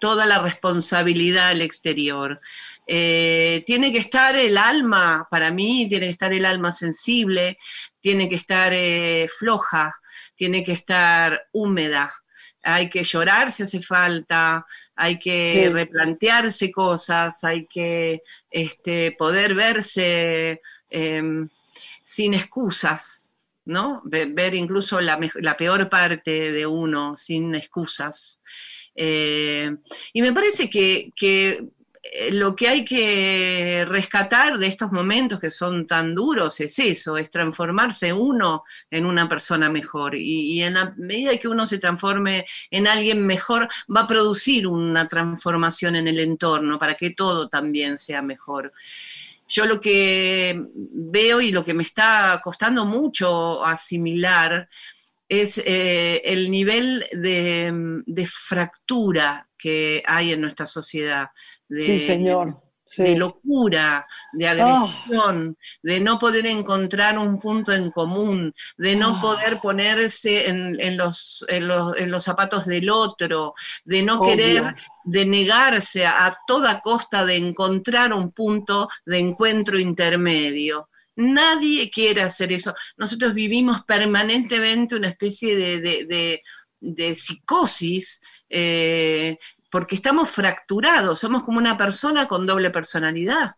toda 0.00 0.26
la 0.26 0.38
responsabilidad 0.38 1.48
al 1.48 1.62
exterior. 1.62 2.40
Eh, 2.86 3.64
tiene 3.66 3.92
que 3.92 3.98
estar 3.98 4.36
el 4.36 4.56
alma, 4.56 5.26
para 5.28 5.50
mí, 5.50 5.86
tiene 5.88 6.06
que 6.06 6.12
estar 6.12 6.32
el 6.32 6.46
alma 6.46 6.72
sensible, 6.72 7.56
tiene 8.00 8.28
que 8.28 8.36
estar 8.36 8.72
eh, 8.72 9.26
floja, 9.28 9.92
tiene 10.36 10.62
que 10.62 10.72
estar 10.72 11.48
húmeda. 11.52 12.14
Hay 12.62 12.88
que 12.88 13.02
llorar 13.02 13.50
si 13.50 13.64
hace 13.64 13.80
falta, 13.80 14.64
hay 14.94 15.18
que 15.18 15.70
replantearse 15.72 16.70
cosas, 16.70 17.42
hay 17.44 17.66
que 17.66 18.22
este, 18.50 19.12
poder 19.12 19.54
verse 19.54 20.60
em, 20.88 21.48
sin 22.02 22.34
excusas, 22.34 23.30
¿no? 23.64 24.02
Ver, 24.04 24.54
incluso 24.54 25.00
la, 25.00 25.18
peor 25.56 25.88
parte 25.88 26.52
de 26.52 26.66
uno 26.66 27.16
sin 27.16 27.54
excusas. 27.54 28.40
Eh, 28.94 29.76
y 30.12 30.22
me 30.22 30.32
parece 30.32 30.70
que, 30.70 31.10
que 31.14 31.68
lo 32.30 32.54
que 32.56 32.68
hay 32.68 32.84
que 32.84 33.84
rescatar 33.88 34.58
de 34.58 34.66
estos 34.66 34.92
momentos 34.92 35.38
que 35.38 35.50
son 35.50 35.86
tan 35.86 36.14
duros 36.14 36.60
es 36.60 36.78
eso, 36.78 37.16
es 37.16 37.30
transformarse 37.30 38.12
uno 38.12 38.64
en 38.90 39.06
una 39.06 39.28
persona 39.28 39.70
mejor. 39.70 40.16
Y, 40.16 40.62
en 40.62 40.74
la 40.74 40.94
medida 40.96 41.36
que 41.36 41.48
uno 41.48 41.66
se 41.66 41.78
transforme 41.78 42.44
en 42.70 42.86
alguien 42.86 43.24
mejor, 43.26 43.68
va 43.94 44.02
a 44.02 44.06
producir 44.06 44.66
una 44.66 45.06
transformación 45.06 45.96
en 45.96 46.08
el 46.08 46.20
entorno 46.20 46.78
para 46.78 46.94
que 46.94 47.10
todo 47.10 47.48
también 47.48 47.98
sea 47.98 48.22
mejor. 48.22 48.72
Yo 49.48 49.66
lo 49.66 49.80
que 49.80 50.60
veo 50.74 51.40
y 51.40 51.52
lo 51.52 51.64
que 51.64 51.74
me 51.74 51.84
está 51.84 52.40
costando 52.42 52.84
mucho 52.84 53.64
asimilar 53.64 54.68
es 55.28 55.58
eh, 55.58 56.22
el 56.24 56.50
nivel 56.50 57.04
de, 57.12 58.26
fractura 58.26 59.48
que 59.58 60.02
hay 60.06 60.32
en 60.32 60.40
nuestra 60.40 60.66
sociedad. 60.66 61.28
De, 61.68 61.82
sí, 61.82 62.00
señor. 62.00 62.62
De 62.96 63.16
locura, 63.16 64.06
de 64.32 64.46
ah. 64.46 64.52
agresión, 64.52 65.58
de 65.82 65.98
no 65.98 66.18
poder 66.20 66.46
encontrar 66.46 67.18
un 67.18 67.38
punto 67.40 67.72
en 67.72 67.90
común, 67.90 68.54
de 68.78 68.94
no 68.94 69.16
ah. 69.16 69.20
poder 69.20 69.58
ponerse 69.58 70.48
en, 70.48 70.96
los, 70.96 71.44
en, 71.48 71.66
los, 71.66 72.22
zapatos 72.24 72.64
del 72.64 72.88
otro, 72.88 73.54
de 73.84 74.02
no 74.02 74.22
querer, 74.22 74.76
de 75.04 75.26
negarse 75.26 76.06
a 76.06 76.38
toda 76.46 76.80
costa 76.80 77.26
de 77.26 77.36
encontrar 77.36 78.12
un 78.12 78.30
punto 78.30 78.88
de 79.04 79.18
encuentro 79.18 79.80
intermedio. 79.80 80.88
Nadie 81.16 81.90
quiere 81.90 82.22
hacer 82.22 82.52
eso. 82.52 82.74
Nosotros 82.98 83.32
vivimos 83.32 83.82
permanentemente 83.84 84.94
una 84.94 85.08
especie 85.08 85.80
de, 85.80 87.14
psicosis 87.16 88.20
eh, 88.48 89.38
porque 89.76 89.94
estamos 89.94 90.30
fracturados, 90.30 91.18
somos 91.18 91.44
como 91.44 91.58
una 91.58 91.76
persona 91.76 92.26
con 92.26 92.46
doble 92.46 92.70
personalidad. 92.70 93.56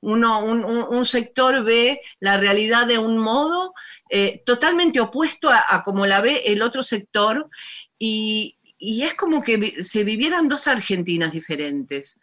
Uno, 0.00 0.38
un, 0.44 1.04
sector 1.04 1.64
ve 1.64 2.00
la 2.20 2.36
realidad 2.36 2.86
de 2.86 2.98
un 2.98 3.18
modo 3.18 3.74
eh, 4.08 4.44
totalmente 4.46 5.00
opuesto 5.00 5.50
a, 5.50 5.82
como 5.82 6.06
la 6.06 6.20
ve 6.20 6.42
el 6.46 6.62
otro 6.62 6.84
sector 6.84 7.50
y, 7.98 8.56
es 8.78 9.14
como 9.14 9.42
que 9.42 9.82
se 9.82 10.04
vivieran 10.04 10.46
dos 10.46 10.68
Argentinas 10.68 11.32
diferentes. 11.32 12.20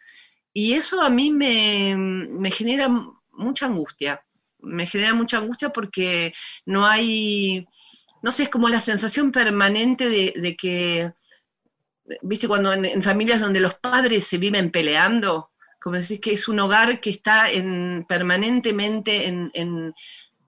Y 0.54 0.72
eso 0.72 1.02
a 1.02 1.10
mí 1.10 1.30
me 1.30 2.50
genera 2.50 2.88
mucha 3.32 3.66
angustia 3.66 4.24
me 4.62 4.86
genera 4.86 5.12
mucha 5.12 5.36
angustia 5.36 5.68
porque 5.68 6.32
no 6.64 6.86
hay, 6.86 7.66
no 8.22 8.32
sé, 8.32 8.44
es 8.44 8.48
como 8.48 8.70
la 8.70 8.80
sensación 8.80 9.30
permanente 9.32 10.08
de, 10.08 10.56
que, 10.56 11.12
viste, 12.22 12.48
cuando 12.48 12.72
en, 12.72 13.02
familias 13.02 13.40
donde 13.40 13.60
los 13.60 13.74
padres 13.74 14.26
se 14.26 14.38
viven 14.38 14.70
peleando, 14.70 15.50
como 15.80 15.96
decís 15.96 16.20
que 16.20 16.32
es 16.32 16.48
un 16.48 16.60
hogar 16.60 17.00
que 17.00 17.10
está 17.10 17.50
en, 17.50 18.04
permanentemente 18.08 19.26
en, 19.26 19.50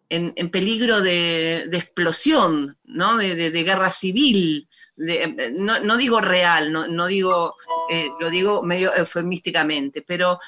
en, 0.09 0.51
peligro 0.51 1.01
de, 1.01 1.69
explosión, 1.73 2.79
¿no? 2.85 3.17
de, 3.17 3.51
guerra 3.51 3.91
civil. 3.91 4.69
no, 4.97 5.97
digo 5.97 6.21
real, 6.21 6.73
no, 6.73 7.07
digo, 7.07 7.55
eh, 7.91 8.09
lo 8.21 8.31
digo 8.31 8.63
medio 8.63 8.95
eufemísticamente, 8.95 10.03
pero 10.03 10.39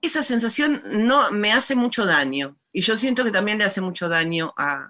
esa 0.00 0.22
sensación 0.22 0.82
no 0.84 1.30
me 1.32 1.52
hace 1.52 1.74
mucho 1.74 2.06
daño. 2.06 2.56
Y 2.72 2.82
yo 2.82 2.96
siento 2.96 3.24
que 3.24 3.32
también 3.32 3.58
le 3.58 3.64
hace 3.64 3.80
mucho 3.80 4.08
daño 4.08 4.54
a, 4.56 4.88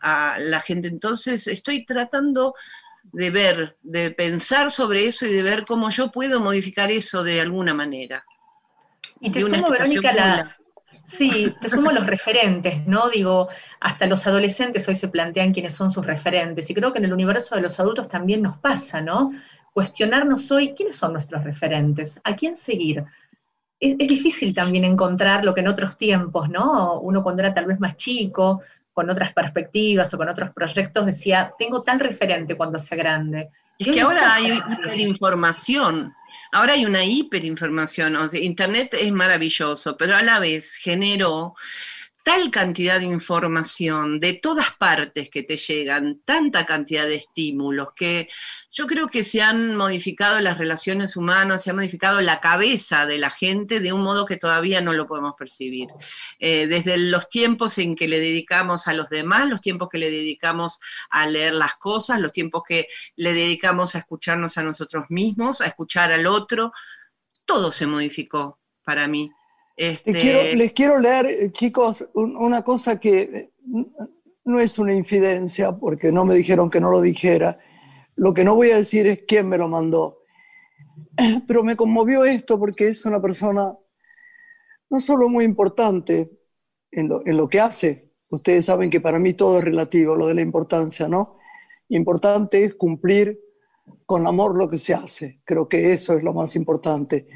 a 0.00 0.38
la 0.38 0.60
gente. 0.60 0.88
Entonces 0.88 1.46
estoy 1.46 1.84
tratando 1.84 2.54
de 3.04 3.30
ver, 3.30 3.76
de 3.82 4.10
pensar 4.10 4.70
sobre 4.70 5.06
eso 5.06 5.26
y 5.26 5.32
de 5.32 5.42
ver 5.42 5.64
cómo 5.64 5.90
yo 5.90 6.10
puedo 6.10 6.40
modificar 6.40 6.90
eso 6.90 7.22
de 7.22 7.40
alguna 7.40 7.74
manera. 7.74 8.24
Y 9.20 9.30
te 9.30 9.42
sumo, 9.42 9.70
Verónica, 9.70 10.12
la, 10.12 10.56
sí, 11.04 11.54
te 11.60 11.68
sumo 11.68 11.92
los 11.92 12.06
referentes, 12.06 12.86
¿no? 12.86 13.10
Digo, 13.10 13.48
hasta 13.80 14.06
los 14.06 14.26
adolescentes 14.26 14.88
hoy 14.88 14.94
se 14.94 15.08
plantean 15.08 15.52
quiénes 15.52 15.74
son 15.74 15.90
sus 15.90 16.06
referentes, 16.06 16.70
y 16.70 16.74
creo 16.74 16.92
que 16.92 16.98
en 16.98 17.04
el 17.06 17.12
universo 17.12 17.54
de 17.54 17.62
los 17.62 17.78
adultos 17.80 18.08
también 18.08 18.42
nos 18.42 18.58
pasa, 18.58 19.00
¿no? 19.00 19.32
Cuestionarnos 19.72 20.50
hoy 20.50 20.74
quiénes 20.74 20.96
son 20.96 21.12
nuestros 21.12 21.44
referentes, 21.44 22.20
a 22.24 22.34
quién 22.34 22.56
seguir. 22.56 23.04
Es, 23.78 23.96
es 23.98 24.08
difícil 24.08 24.54
también 24.54 24.84
encontrar 24.84 25.44
lo 25.44 25.54
que 25.54 25.60
en 25.60 25.68
otros 25.68 25.96
tiempos, 25.96 26.48
¿no? 26.48 27.00
Uno 27.00 27.22
cuando 27.22 27.42
era 27.42 27.54
tal 27.54 27.66
vez 27.66 27.78
más 27.78 27.96
chico, 27.96 28.62
con 29.00 29.08
otras 29.08 29.32
perspectivas 29.32 30.12
o 30.12 30.18
con 30.18 30.28
otros 30.28 30.50
proyectos, 30.50 31.06
decía, 31.06 31.54
tengo 31.58 31.82
tal 31.82 31.98
referente 32.00 32.54
cuando 32.54 32.78
sea 32.78 32.98
grande. 32.98 33.48
Es 33.78 33.88
que 33.88 34.02
ahora 34.02 34.34
hay 34.34 34.60
hiperinformación, 34.72 36.12
ahora 36.52 36.74
hay 36.74 36.84
una 36.84 37.02
hiperinformación, 37.02 38.14
o 38.16 38.28
Internet 38.36 38.94
es 39.00 39.10
maravilloso, 39.10 39.96
pero 39.96 40.16
a 40.16 40.22
la 40.22 40.38
vez 40.38 40.74
generó 40.74 41.54
tal 42.22 42.50
cantidad 42.50 42.98
de 42.98 43.06
información 43.06 44.20
de 44.20 44.34
todas 44.34 44.70
partes 44.72 45.30
que 45.30 45.42
te 45.42 45.56
llegan, 45.56 46.20
tanta 46.24 46.66
cantidad 46.66 47.06
de 47.06 47.16
estímulos, 47.16 47.92
que 47.94 48.28
yo 48.70 48.86
creo 48.86 49.08
que 49.08 49.24
se 49.24 49.42
han 49.42 49.76
modificado 49.76 50.40
las 50.40 50.58
relaciones 50.58 51.16
humanas, 51.16 51.62
se 51.62 51.70
ha 51.70 51.74
modificado 51.74 52.20
la 52.20 52.40
cabeza 52.40 53.06
de 53.06 53.18
la 53.18 53.30
gente 53.30 53.80
de 53.80 53.92
un 53.92 54.02
modo 54.02 54.26
que 54.26 54.36
todavía 54.36 54.80
no 54.80 54.92
lo 54.92 55.06
podemos 55.06 55.34
percibir. 55.38 55.88
Eh, 56.38 56.66
desde 56.66 56.96
los 56.98 57.28
tiempos 57.28 57.78
en 57.78 57.94
que 57.94 58.08
le 58.08 58.20
dedicamos 58.20 58.86
a 58.88 58.92
los 58.92 59.08
demás, 59.08 59.48
los 59.48 59.60
tiempos 59.60 59.88
que 59.88 59.98
le 59.98 60.10
dedicamos 60.10 60.80
a 61.10 61.26
leer 61.26 61.54
las 61.54 61.74
cosas, 61.76 62.20
los 62.20 62.32
tiempos 62.32 62.62
que 62.66 62.88
le 63.16 63.32
dedicamos 63.32 63.94
a 63.94 63.98
escucharnos 63.98 64.58
a 64.58 64.62
nosotros 64.62 65.06
mismos, 65.08 65.60
a 65.60 65.66
escuchar 65.66 66.12
al 66.12 66.26
otro, 66.26 66.72
todo 67.44 67.72
se 67.72 67.86
modificó 67.86 68.60
para 68.84 69.08
mí. 69.08 69.30
Este, 69.80 70.12
les, 70.56 70.74
quiero, 70.74 70.98
leer, 70.98 71.24
eh, 71.24 71.52
chicos, 71.52 72.06
una 72.12 72.60
cosa 72.60 73.00
que 73.00 73.20
eh, 73.22 73.50
no 74.44 74.60
es 74.60 74.78
una 74.78 74.92
infidencia, 74.92 75.72
porque 75.72 76.12
no 76.12 76.26
me 76.26 76.34
dijeron 76.34 76.68
que 76.68 76.82
no 76.82 76.90
lo 76.90 77.00
dijera. 77.00 77.58
Lo 78.14 78.34
que 78.34 78.44
no 78.44 78.54
voy 78.54 78.72
a 78.72 78.76
decir 78.76 79.06
es 79.06 79.24
quién 79.26 79.48
me 79.48 79.56
lo 79.56 79.68
mandó. 79.68 80.18
Pero 81.46 81.64
me 81.64 81.76
conmovió 81.76 82.26
esto 82.26 82.58
porque 82.58 82.88
es 82.88 83.06
una 83.06 83.22
persona 83.22 83.74
no 84.90 85.00
solo 85.00 85.30
muy 85.30 85.46
importante 85.46 86.30
en 86.90 87.08
lo, 87.08 87.26
en 87.26 87.38
lo 87.38 87.48
que 87.48 87.60
hace, 87.60 88.12
ustedes 88.28 88.66
saben 88.66 88.90
que 88.90 89.00
para 89.00 89.18
mí 89.18 89.32
todo 89.32 89.56
es 89.56 89.64
relativo, 89.64 90.14
lo 90.14 90.26
de 90.26 90.34
la 90.34 90.42
importancia, 90.42 91.08
¿no? 91.08 91.38
Importante 91.88 92.64
es 92.64 92.74
cumplir 92.74 93.40
con 94.04 94.26
amor 94.26 94.58
lo 94.58 94.68
que 94.68 94.76
se 94.76 94.92
hace, 94.92 95.40
creo 95.46 95.70
que 95.70 95.94
eso 95.94 96.12
es 96.18 96.22
lo 96.22 96.34
más 96.34 96.54
importante. 96.54 97.28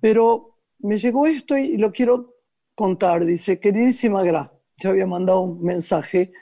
Pero 0.00 0.55
me 0.86 0.98
llegó 0.98 1.26
esto 1.26 1.56
y 1.56 1.76
lo 1.76 1.92
quiero 1.92 2.36
contar. 2.74 3.24
Dice, 3.24 3.58
queridísima 3.58 4.22
Gra, 4.22 4.52
yo 4.76 4.90
había 4.90 5.06
mandado 5.06 5.40
un 5.40 5.62
mensaje 5.62 6.32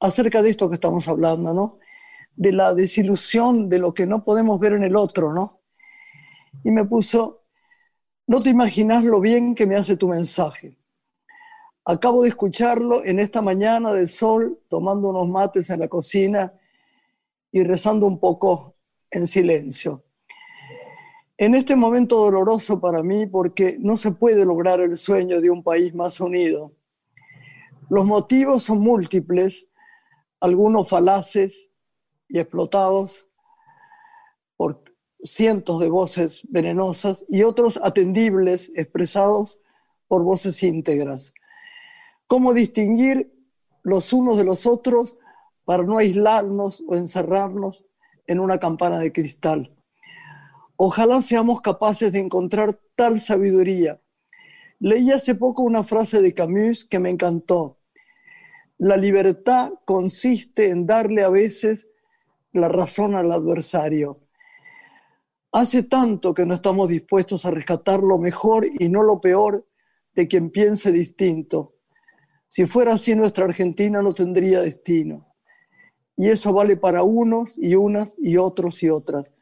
acerca 0.00 0.42
de 0.42 0.50
esto 0.50 0.68
que 0.68 0.74
estamos 0.74 1.08
hablando, 1.08 1.54
¿no? 1.54 1.78
De 2.36 2.52
la 2.52 2.74
desilusión 2.74 3.68
de 3.68 3.78
lo 3.78 3.94
que 3.94 4.06
no 4.06 4.24
podemos 4.24 4.60
ver 4.60 4.74
en 4.74 4.84
el 4.84 4.94
otro, 4.94 5.32
¿no? 5.32 5.62
Y 6.64 6.70
me 6.70 6.84
puso, 6.84 7.44
no 8.26 8.42
te 8.42 8.50
imaginas 8.50 9.04
lo 9.04 9.20
bien 9.20 9.54
que 9.54 9.66
me 9.66 9.76
hace 9.76 9.96
tu 9.96 10.08
mensaje. 10.08 10.76
Acabo 11.84 12.22
de 12.22 12.28
escucharlo 12.28 13.02
en 13.04 13.18
esta 13.18 13.40
mañana 13.40 13.92
de 13.92 14.06
sol, 14.06 14.60
tomando 14.68 15.08
unos 15.08 15.28
mates 15.28 15.70
en 15.70 15.80
la 15.80 15.88
cocina 15.88 16.52
y 17.50 17.64
rezando 17.64 18.06
un 18.06 18.20
poco 18.20 18.76
en 19.10 19.26
silencio 19.26 20.04
en 21.38 21.54
este 21.54 21.76
momento 21.76 22.16
doloroso 22.16 22.80
para 22.80 23.04
mí 23.04 23.24
porque 23.26 23.76
no 23.78 23.96
se 23.96 24.10
puede 24.10 24.44
lograr 24.44 24.80
el 24.80 24.96
sueño 24.98 25.40
de 25.40 25.50
un 25.50 25.62
país 25.62 25.94
más 25.94 26.20
unido. 26.20 26.72
Los 27.88 28.04
motivos 28.04 28.64
son 28.64 28.80
múltiples, 28.80 29.68
algunos 30.40 30.88
falaces 30.88 31.70
y 32.28 32.40
explotados 32.40 33.28
por 34.56 34.82
cientos 35.22 35.78
de 35.78 35.88
voces 35.88 36.42
venenosas 36.50 37.24
y 37.28 37.44
otros 37.44 37.78
atendibles 37.84 38.72
expresados 38.74 39.60
por 40.08 40.24
voces 40.24 40.60
íntegras. 40.64 41.32
¿Cómo 42.26 42.52
distinguir 42.52 43.32
los 43.84 44.12
unos 44.12 44.38
de 44.38 44.44
los 44.44 44.66
otros 44.66 45.16
para 45.64 45.84
no 45.84 45.98
aislarnos 45.98 46.82
o 46.88 46.96
encerrarnos 46.96 47.84
en 48.26 48.40
una 48.40 48.58
campana 48.58 48.98
de 48.98 49.12
cristal? 49.12 49.77
Ojalá 50.80 51.22
seamos 51.22 51.60
capaces 51.60 52.12
de 52.12 52.20
encontrar 52.20 52.78
tal 52.94 53.20
sabiduría. 53.20 54.00
Leí 54.78 55.10
hace 55.10 55.34
poco 55.34 55.64
una 55.64 55.82
frase 55.82 56.22
de 56.22 56.32
Camus 56.32 56.84
que 56.84 57.00
me 57.00 57.10
encantó. 57.10 57.80
La 58.78 58.96
libertad 58.96 59.72
consiste 59.84 60.70
en 60.70 60.86
darle 60.86 61.24
a 61.24 61.30
veces 61.30 61.90
la 62.52 62.68
razón 62.68 63.16
al 63.16 63.32
adversario. 63.32 64.20
Hace 65.50 65.82
tanto 65.82 66.32
que 66.32 66.46
no 66.46 66.54
estamos 66.54 66.88
dispuestos 66.88 67.44
a 67.44 67.50
rescatar 67.50 68.00
lo 68.00 68.16
mejor 68.18 68.64
y 68.78 68.88
no 68.88 69.02
lo 69.02 69.20
peor 69.20 69.66
de 70.14 70.28
quien 70.28 70.48
piense 70.50 70.92
distinto. 70.92 71.74
Si 72.46 72.66
fuera 72.66 72.92
así, 72.92 73.16
nuestra 73.16 73.46
Argentina 73.46 74.00
no 74.00 74.14
tendría 74.14 74.60
destino. 74.60 75.34
Y 76.16 76.28
eso 76.28 76.52
vale 76.52 76.76
para 76.76 77.02
unos 77.02 77.58
y 77.58 77.74
unas 77.74 78.14
y 78.16 78.36
otros 78.36 78.80
y 78.84 78.90
otras. 78.90 79.32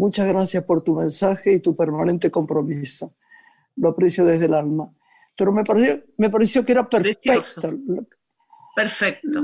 Muchas 0.00 0.26
gracias 0.28 0.64
por 0.64 0.82
tu 0.82 0.94
mensaje 0.94 1.52
y 1.52 1.60
tu 1.60 1.76
permanente 1.76 2.30
compromiso. 2.30 3.14
Lo 3.76 3.90
aprecio 3.90 4.24
desde 4.24 4.46
el 4.46 4.54
alma. 4.54 4.90
Pero 5.36 5.52
me 5.52 5.62
pareció, 5.62 6.02
me 6.16 6.30
pareció 6.30 6.64
que 6.64 6.72
era 6.72 6.88
perfecto. 6.88 7.60
Perfecto. 8.74 9.42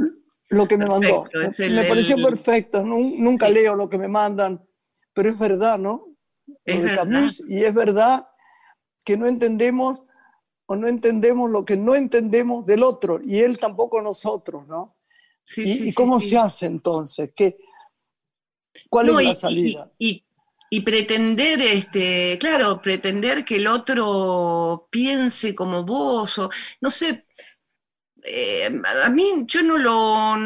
Lo 0.49 0.67
que 0.67 0.79
me 0.79 0.87
mandó. 0.87 1.27
me 1.59 1.85
pareció 1.85 2.17
perfecto. 2.17 2.83
Nunca 2.87 3.51
leo 3.51 3.75
lo 3.75 3.91
que 3.91 3.99
me 3.99 4.09
mandan, 4.09 4.67
pero 5.13 5.29
es 5.29 5.39
verdad, 5.39 5.79
¿no? 5.79 6.17
Es 6.65 7.43
y 7.47 7.63
es 7.63 7.75
verdad 7.75 8.27
que 9.05 9.19
no 9.19 9.27
entendemos 9.27 10.05
o 10.65 10.75
no 10.75 10.87
entendemos 10.87 11.51
lo 11.51 11.67
que 11.67 11.77
no 11.77 11.95
entendemos 11.95 12.65
del 12.65 12.83
otro 12.83 13.21
y 13.23 13.41
él 13.41 13.59
tampoco 13.59 14.01
nosotros, 14.01 14.67
¿no? 14.67 14.97
Sí, 15.45 15.65
¿Y, 15.65 15.75
sí, 15.75 15.89
y 15.91 15.93
cómo 15.93 16.19
se 16.19 16.39
hace 16.39 16.65
entonces? 16.65 17.31
¿Qué, 17.37 17.59
¿Cuál 18.89 19.11
es 19.11 19.29
la 19.29 19.35
salida? 19.35 19.93
y, 19.99 20.09
y 20.09 20.26
pretender, 20.85 21.61
este, 21.63 22.39
claro, 22.41 22.81
pretender 22.83 23.45
que 23.45 23.57
el 23.57 23.67
otro 23.67 24.89
piense 24.91 25.55
como 25.55 25.85
vos, 25.85 26.39
o 26.39 26.51
no 26.81 26.91
sé, 26.91 27.27
eh, 28.25 28.69
a 29.05 29.11
mí 29.11 29.45
yo 29.47 29.63
no 29.63 29.79
lo, 29.79 30.37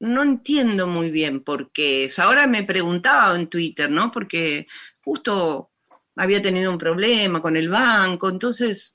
no 0.00 0.22
entiendo 0.22 0.86
muy 0.86 1.10
bien 1.10 1.42
por 1.44 1.72
qué. 1.72 2.10
Ahora 2.18 2.46
me 2.46 2.64
preguntaba 2.64 3.36
en 3.36 3.48
Twitter, 3.48 3.90
¿no? 3.90 4.10
Porque 4.10 4.66
justo 5.02 5.70
había 6.16 6.42
tenido 6.42 6.70
un 6.70 6.78
problema 6.78 7.40
con 7.40 7.56
el 7.56 7.68
banco, 7.68 8.28
entonces 8.28 8.94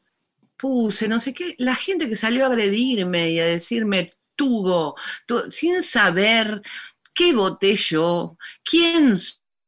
puse, 0.58 1.08
no 1.08 1.20
sé 1.20 1.34
qué, 1.34 1.56
la 1.60 1.76
gente 1.76 2.10
que 2.10 2.16
salió 2.16 2.46
a 2.46 2.48
agredirme 2.50 3.32
y 3.32 3.40
a 3.40 3.46
decirme, 3.46 4.12
tuvo, 4.36 4.96
sin 5.50 5.84
saber 5.84 6.62
qué 7.14 7.34
voté 7.34 7.76
yo, 7.76 8.38
quién 8.64 9.16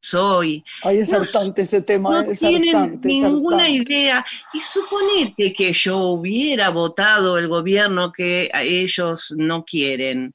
soy. 0.10 0.64
Ahí 0.84 0.98
es 0.98 1.12
hartante 1.12 1.64
ese 1.64 1.82
tema. 1.82 2.24
No 2.24 2.34
tienen 2.34 3.00
ninguna 3.04 3.70
idea. 3.70 4.26
Y 4.54 4.60
suponete 4.60 5.54
que 5.54 5.74
yo 5.74 5.98
hubiera 6.00 6.70
votado 6.70 7.38
el 7.38 7.48
gobierno 7.48 8.12
que 8.12 8.50
ellos 8.54 9.34
no 9.38 9.66
quieren. 9.66 10.34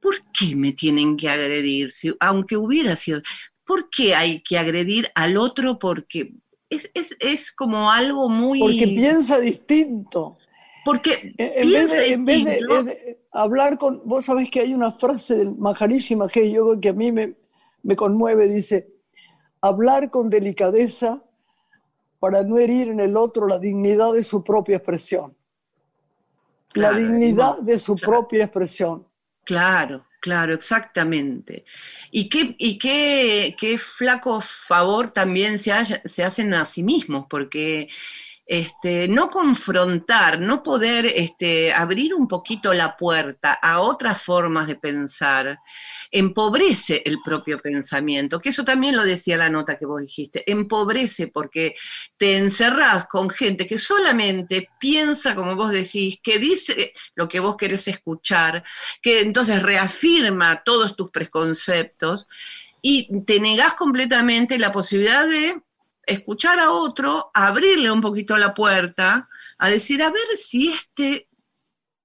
¿Por 0.00 0.22
qué 0.32 0.54
me 0.54 0.72
tienen 0.72 1.16
que 1.16 1.28
agredir? 1.28 1.90
Si, 1.90 2.14
aunque 2.20 2.56
hubiera 2.56 2.96
sido... 2.96 3.20
¿Por 3.64 3.90
qué 3.90 4.14
hay 4.14 4.40
que 4.42 4.58
agredir 4.58 5.10
al 5.16 5.36
otro? 5.36 5.78
Porque 5.78 6.34
es, 6.70 6.88
es, 6.94 7.50
como 7.50 7.90
algo 7.90 8.28
muy... 8.28 8.60
Porque 8.60 8.86
piensa 8.86 9.40
distinto. 9.40 10.38
Porque 10.84 11.34
en, 11.36 11.72
vez 11.72 11.90
de, 11.90 12.12
en 12.12 12.24
vez 12.24 12.44
de, 12.44 13.18
hablar 13.32 13.76
con... 13.76 14.02
Vos 14.04 14.26
sabés 14.26 14.48
que 14.50 14.60
hay 14.60 14.72
una 14.72 14.92
frase 14.92 15.34
del 15.34 15.56
majarísima 15.56 16.28
que 16.28 16.52
yo 16.52 16.78
que 16.80 16.90
a 16.90 16.92
mí 16.92 17.10
me, 17.10 17.34
me 17.86 17.94
conmueve, 17.94 18.48
dice, 18.48 18.88
hablar 19.60 20.10
con 20.10 20.28
delicadeza 20.28 21.22
para 22.18 22.42
no 22.42 22.58
herir 22.58 22.88
en 22.88 22.98
el 22.98 23.16
otro 23.16 23.46
la 23.46 23.60
dignidad 23.60 24.12
de 24.12 24.24
su 24.24 24.42
propia 24.42 24.78
expresión. 24.78 25.36
la 26.74 26.92
dignidad 26.92 27.58
de 27.58 27.78
su 27.78 27.96
propia 27.96 28.44
expresión. 28.44 29.06
Claro, 29.44 30.04
claro, 30.20 30.52
exactamente. 30.52 31.64
Y 32.10 32.28
qué, 32.28 32.56
y 32.58 32.76
qué, 32.76 33.54
qué 33.56 33.78
flaco 33.78 34.40
favor 34.40 35.10
también 35.10 35.56
se, 35.56 35.72
se 36.04 36.24
hacen 36.24 36.54
a 36.54 36.66
sí 36.66 36.82
mismos, 36.82 37.26
porque 37.30 37.88
este, 38.46 39.08
no 39.08 39.28
confrontar, 39.28 40.40
no 40.40 40.62
poder 40.62 41.04
este, 41.04 41.72
abrir 41.72 42.14
un 42.14 42.28
poquito 42.28 42.72
la 42.72 42.96
puerta 42.96 43.52
a 43.54 43.80
otras 43.80 44.22
formas 44.22 44.68
de 44.68 44.76
pensar, 44.76 45.58
empobrece 46.12 47.02
el 47.04 47.18
propio 47.24 47.60
pensamiento, 47.60 48.38
que 48.38 48.50
eso 48.50 48.62
también 48.62 48.94
lo 48.94 49.04
decía 49.04 49.36
la 49.36 49.50
nota 49.50 49.76
que 49.76 49.86
vos 49.86 50.00
dijiste, 50.00 50.48
empobrece 50.50 51.26
porque 51.26 51.74
te 52.16 52.36
encerrás 52.36 53.08
con 53.08 53.30
gente 53.30 53.66
que 53.66 53.78
solamente 53.78 54.70
piensa, 54.78 55.34
como 55.34 55.56
vos 55.56 55.72
decís, 55.72 56.18
que 56.22 56.38
dice 56.38 56.92
lo 57.16 57.26
que 57.26 57.40
vos 57.40 57.56
querés 57.56 57.88
escuchar, 57.88 58.62
que 59.02 59.22
entonces 59.22 59.60
reafirma 59.60 60.62
todos 60.62 60.94
tus 60.94 61.10
preconceptos 61.10 62.28
y 62.80 63.24
te 63.24 63.40
negás 63.40 63.74
completamente 63.74 64.56
la 64.60 64.70
posibilidad 64.70 65.26
de 65.26 65.60
escuchar 66.06 66.60
a 66.60 66.70
otro, 66.70 67.30
abrirle 67.34 67.90
un 67.90 68.00
poquito 68.00 68.38
la 68.38 68.54
puerta, 68.54 69.28
a 69.58 69.68
decir, 69.68 70.02
a 70.02 70.10
ver 70.10 70.36
si 70.36 70.68
este 70.68 71.28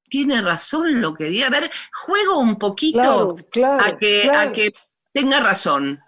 tiene 0.09 0.41
razón 0.41 0.99
lo 0.99 1.13
que 1.13 1.25
diga, 1.25 1.47
a 1.47 1.51
ver, 1.51 1.71
juego 1.93 2.37
un 2.37 2.59
poquito 2.59 3.35
a, 3.63 3.97
que, 3.97 4.73
tenga 5.13 5.39
razón. 5.39 6.01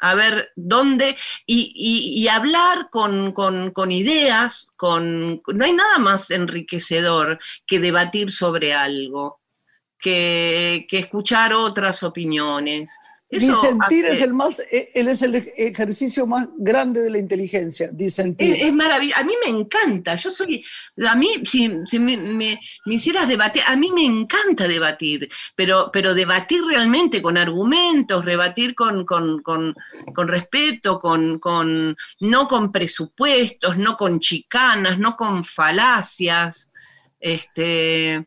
A 0.00 0.14
ver, 0.14 0.50
¿dónde? 0.56 1.16
Y, 1.46 2.26
hablar 2.28 2.90
con, 2.90 3.32
ideas, 3.90 4.68
con, 4.76 5.40
no 5.46 5.64
hay 5.64 5.72
nada 5.72 5.98
más 5.98 6.30
enriquecedor 6.30 7.38
que 7.66 7.78
debatir 7.80 8.30
sobre 8.30 8.74
algo, 8.74 9.40
que, 9.98 10.86
que 10.90 10.98
escuchar 10.98 11.54
otras 11.54 12.02
opiniones, 12.02 12.98
disentir 13.40 14.04
es 14.04 14.20
el 14.20 14.34
más, 14.34 14.60
eh, 14.70 14.90
él 14.94 15.08
es 15.08 15.22
el 15.22 15.34
ejercicio 15.34 16.26
más 16.26 16.48
grande 16.58 17.00
de 17.00 17.10
la 17.10 17.18
inteligencia, 17.18 17.88
disentir. 17.90 18.56
Es, 18.60 18.72
maravilloso. 18.72 19.20
A 19.20 19.24
mí 19.24 19.34
me 19.44 19.50
encanta. 19.50 20.14
Yo 20.16 20.30
soy, 20.30 20.64
a 21.06 21.14
mí, 21.14 21.28
si, 21.44 21.68
me, 21.98 22.60
hicieras 22.86 23.28
debatir, 23.28 23.62
a 23.66 23.76
mí 23.76 23.90
me 23.90 24.04
encanta 24.04 24.68
debatir, 24.68 25.30
pero, 25.54 25.90
pero 25.92 26.14
debatir 26.14 26.62
realmente 26.62 27.22
con 27.22 27.38
argumentos, 27.38 28.24
rebatir 28.24 28.74
con, 28.74 29.06
con, 29.06 29.74
respeto, 30.28 31.00
con, 31.00 31.38
con, 31.38 31.96
no 32.20 32.46
con 32.46 32.70
presupuestos, 32.70 33.78
no 33.78 33.96
con 33.96 34.20
chicanas, 34.20 34.98
no 34.98 35.16
con 35.16 35.42
falacias. 35.42 36.70
Este, 37.18 38.26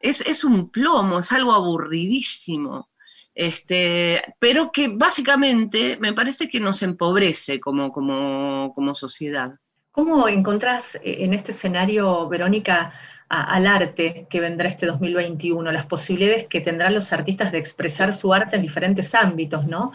es, 0.00 0.20
es 0.20 0.44
un 0.44 0.70
plomo, 0.70 1.20
es 1.20 1.32
algo 1.32 1.54
aburridísimo. 1.54 2.90
Este, 3.34 4.22
pero 4.38 4.70
que 4.72 4.88
básicamente 4.88 5.96
me 6.00 6.12
parece 6.12 6.48
que 6.48 6.60
nos 6.60 6.82
empobrece 6.82 7.58
como, 7.58 7.90
como, 7.90 8.94
sociedad. 8.94 9.54
¿Cómo 9.90 10.28
encontrás 10.28 10.94
eh, 10.96 11.24
en 11.24 11.34
este 11.34 11.50
escenario, 11.50 12.28
Verónica, 12.28 12.92
al 13.28 13.66
arte 13.66 14.26
que 14.28 14.40
vendrá 14.40 14.68
este 14.68 14.86
2021, 14.86 15.72
las 15.72 15.86
posibilidades 15.86 16.46
que 16.46 16.60
tendrán 16.60 16.94
los 16.94 17.12
artistas 17.12 17.50
de 17.50 17.58
expresar 17.58 18.12
su 18.12 18.32
arte 18.32 18.56
en 18.56 18.62
diferentes 18.62 19.14
ámbitos, 19.14 19.66
¿no? 19.66 19.92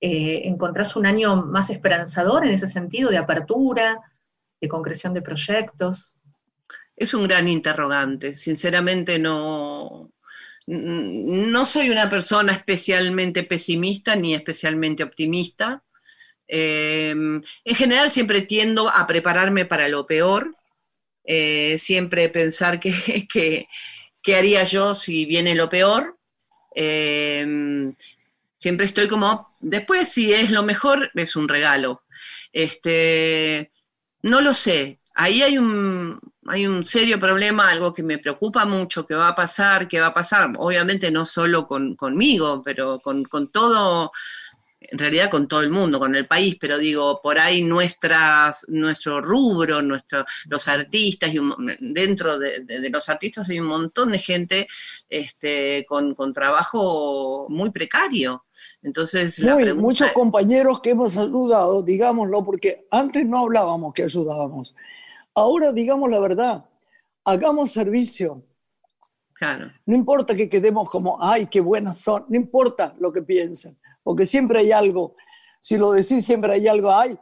Eh, 0.00 0.42
¿Encontrás 0.44 0.94
un 0.94 1.06
año 1.06 1.36
más 1.36 1.70
esperanzador 1.70 2.44
en 2.44 2.52
ese 2.52 2.68
sentido, 2.68 3.10
de 3.10 3.16
apertura, 3.16 3.98
de 4.60 4.68
concreción 4.68 5.14
de 5.14 5.22
proyectos? 5.22 6.18
Es 6.94 7.14
un 7.14 7.24
gran 7.24 7.48
interrogante, 7.48 8.34
sinceramente 8.34 9.18
no, 9.18 10.10
no 10.66 11.64
soy 11.64 11.90
una 11.90 12.08
persona 12.08 12.52
especialmente 12.52 13.44
pesimista 13.44 14.16
ni 14.16 14.34
especialmente 14.34 15.02
optimista. 15.02 15.84
Em, 16.48 17.40
en 17.64 17.74
general 17.74 18.10
siempre 18.10 18.42
tiendo 18.42 18.88
a 18.88 19.06
prepararme 19.06 19.64
para 19.64 19.88
lo 19.88 20.06
peor, 20.06 20.56
eh, 21.24 21.78
siempre 21.78 22.28
pensar 22.28 22.80
que, 22.80 23.66
haría 24.36 24.64
yo 24.64 24.94
si 24.94 25.24
viene 25.24 25.54
lo 25.54 25.68
peor. 25.68 26.18
Em, 26.74 27.94
siempre 28.58 28.86
estoy 28.86 29.08
como, 29.08 29.56
después 29.60 30.08
si 30.08 30.32
es 30.32 30.50
lo 30.50 30.62
mejor, 30.62 31.10
es 31.14 31.36
un 31.36 31.48
regalo. 31.48 32.02
Este, 32.52 33.70
no 34.22 34.40
lo 34.40 34.54
sé, 34.54 35.00
ahí 35.16 35.42
hay 35.42 35.58
un, 35.58 36.20
hay 36.46 36.66
un 36.66 36.84
serio 36.84 37.18
problema, 37.18 37.70
algo 37.70 37.92
que 37.92 38.02
me 38.02 38.18
preocupa 38.18 38.64
mucho, 38.66 39.04
que 39.04 39.14
va 39.14 39.28
a 39.28 39.34
pasar, 39.34 39.88
que 39.88 39.98
va 39.98 40.08
a 40.08 40.14
pasar, 40.14 40.52
obviamente 40.58 41.10
no 41.10 41.24
solo 41.24 41.66
conmigo, 41.66 42.62
pero 42.62 43.00
con, 43.00 43.24
todo, 43.50 44.12
en 44.78 44.98
realidad 44.98 45.30
con 45.30 45.48
todo 45.48 45.62
el 45.62 45.70
mundo, 45.70 45.98
con 45.98 46.14
el 46.14 46.26
país, 46.26 46.56
pero 46.60 46.76
digo, 46.76 47.20
por 47.22 47.38
ahí 47.38 47.62
nuestras, 47.62 48.66
nuestro 48.68 49.22
rubro, 49.22 49.80
nuestro, 49.80 50.26
los 50.48 50.68
artistas, 50.68 51.32
y 51.32 51.40
dentro 51.80 52.38
de, 52.38 52.90
los 52.90 53.08
artistas 53.08 53.48
hay 53.48 53.58
un 53.58 53.68
montón 53.68 54.12
de 54.12 54.18
gente 54.18 54.68
este, 55.08 55.86
con, 55.88 56.14
trabajo 56.34 57.46
muy 57.48 57.70
precario. 57.70 58.44
Entonces, 58.82 59.40
muchos 59.74 60.12
compañeros 60.12 60.80
que 60.82 60.90
hemos 60.90 61.14
saludado, 61.14 61.82
digámoslo, 61.82 62.44
porque 62.44 62.86
antes 62.90 63.24
no 63.24 63.38
hablábamos 63.38 63.94
que 63.94 64.02
ayudábamos. 64.02 64.74
Ahora 65.36 65.70
digamos 65.70 66.10
la 66.10 66.18
verdad, 66.18 66.64
hagamos 67.22 67.70
servicio. 67.70 68.42
Claro. 69.34 69.70
No 69.84 69.94
importa 69.94 70.34
que 70.34 70.48
quedemos 70.48 70.88
como, 70.88 71.22
ay, 71.22 71.46
qué 71.48 71.60
buenas 71.60 71.98
son, 71.98 72.24
no 72.30 72.36
importa 72.36 72.96
lo 72.98 73.12
que 73.12 73.20
piensen, 73.20 73.78
porque 74.02 74.24
siempre 74.24 74.60
hay 74.60 74.72
algo, 74.72 75.14
si 75.60 75.76
lo 75.76 75.92
decís, 75.92 76.24
siempre 76.24 76.54
hay 76.54 76.66
algo, 76.66 76.90
ay, 76.90 77.18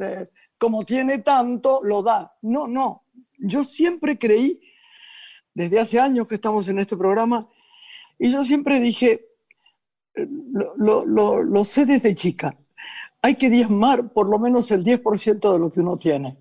eh, 0.00 0.28
como 0.56 0.84
tiene 0.84 1.18
tanto, 1.18 1.80
lo 1.82 2.00
da. 2.00 2.32
No, 2.42 2.68
no, 2.68 3.02
yo 3.38 3.64
siempre 3.64 4.16
creí, 4.16 4.60
desde 5.52 5.80
hace 5.80 5.98
años 5.98 6.28
que 6.28 6.36
estamos 6.36 6.68
en 6.68 6.78
este 6.78 6.96
programa, 6.96 7.48
y 8.20 8.30
yo 8.30 8.44
siempre 8.44 8.78
dije, 8.78 9.26
eh, 10.14 10.28
lo, 10.76 11.04
lo 11.04 11.64
sé 11.64 11.86
desde 11.86 12.14
chica, 12.14 12.56
hay 13.20 13.34
que 13.34 13.50
diezmar 13.50 14.12
por 14.12 14.30
lo 14.30 14.38
menos 14.38 14.70
el 14.70 14.84
10% 14.84 15.52
de 15.52 15.58
lo 15.58 15.72
que 15.72 15.80
uno 15.80 15.96
tiene 15.96 16.38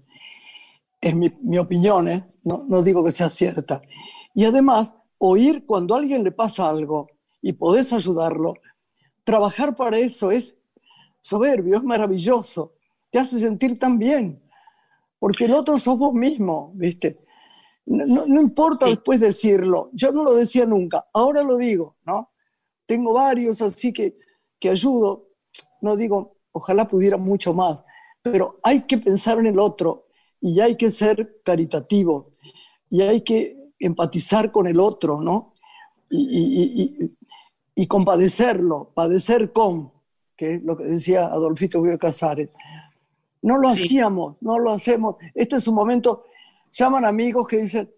es 1.02 1.16
mi, 1.16 1.58
opinión, 1.58 2.08
¿eh? 2.08 2.24
no, 2.44 2.66
no 2.68 2.82
digo 2.82 3.04
que 3.04 3.12
sea 3.12 3.30
cierta. 3.30 3.82
Y 4.34 4.46
además, 4.46 4.94
oír 5.18 5.66
cuando 5.66 5.96
a 5.96 5.98
alguien 5.98 6.24
le 6.24 6.32
pasa 6.32 6.70
algo 6.70 7.08
y 7.42 7.54
podés 7.54 7.94
ayudarlo, 7.94 8.56
trabajar 9.24 9.76
para 9.76 9.98
eso 9.98 10.32
es 10.32 10.58
soberbio, 11.22 11.78
es 11.78 11.84
maravilloso, 11.84 12.74
te 13.10 13.20
hace 13.20 13.40
sentir 13.40 13.78
tan 13.78 14.00
bien, 14.00 14.42
porque 15.20 15.46
el 15.46 15.54
otro 15.54 15.78
sos 15.80 15.98
vos 15.98 16.14
mismo, 16.14 16.72
¿viste? 16.76 17.20
No, 17.86 18.26
no 18.26 18.42
importa 18.42 18.86
después 18.86 19.20
decirlo, 19.20 19.90
yo 19.94 20.12
no 20.12 20.24
lo 20.24 20.34
decía 20.34 20.66
nunca, 20.66 21.08
ahora 21.14 21.44
lo 21.44 21.58
digo, 21.58 21.98
¿no? 22.06 22.32
Tengo 22.86 23.14
varios 23.14 23.62
así 23.62 23.94
que, 23.94 24.18
que 24.60 24.70
ayudo, 24.70 25.28
no 25.82 25.96
digo, 25.96 26.38
ojalá 26.52 26.88
pudiera 26.88 27.18
mucho 27.18 27.54
más, 27.54 27.84
pero 28.22 28.60
hay 28.64 28.82
que 28.82 28.98
pensar 28.98 29.40
en 29.40 29.48
el 29.48 29.60
otro, 29.60 30.07
y 30.42 30.60
hay 30.60 30.76
que 30.76 30.92
ser 30.92 31.42
caritativo 31.44 32.32
y 32.90 33.02
hay 33.02 33.22
que 33.22 33.72
empatizar 33.80 34.52
con 34.52 34.68
el 34.68 34.80
otro, 34.80 35.22
¿no? 35.22 35.54
Y, 36.10 37.10
compadecerlo, 37.88 38.92
padecer 38.96 39.52
con, 39.52 39.92
que 40.36 40.56
es 40.56 40.64
lo 40.64 40.76
que 40.78 40.86
decía 40.86 41.28
Adolfito 41.28 41.82
Guido 41.82 42.00
Casares. 42.00 42.50
No 43.42 43.58
lo 43.58 43.70
hacíamos, 43.70 44.38
no 44.42 44.58
lo 44.58 44.72
hacemos. 44.72 45.18
Este 45.36 45.58
es 45.58 45.68
un 45.68 45.76
momento, 45.76 46.26
llaman 46.72 47.06
amigos 47.06 47.48
que 47.48 47.58
dicen, 47.58 47.92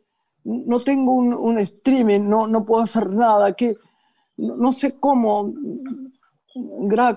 no 0.44 0.80
tengo 0.82 1.14
un, 1.14 1.60
streaming, 1.60 2.22
no, 2.22 2.48
no 2.48 2.66
puedo 2.66 2.84
hacer 2.84 3.10
nada, 3.10 3.54
que 3.54 3.78
no, 4.38 4.74
sé 4.74 5.00
cómo, 5.00 5.54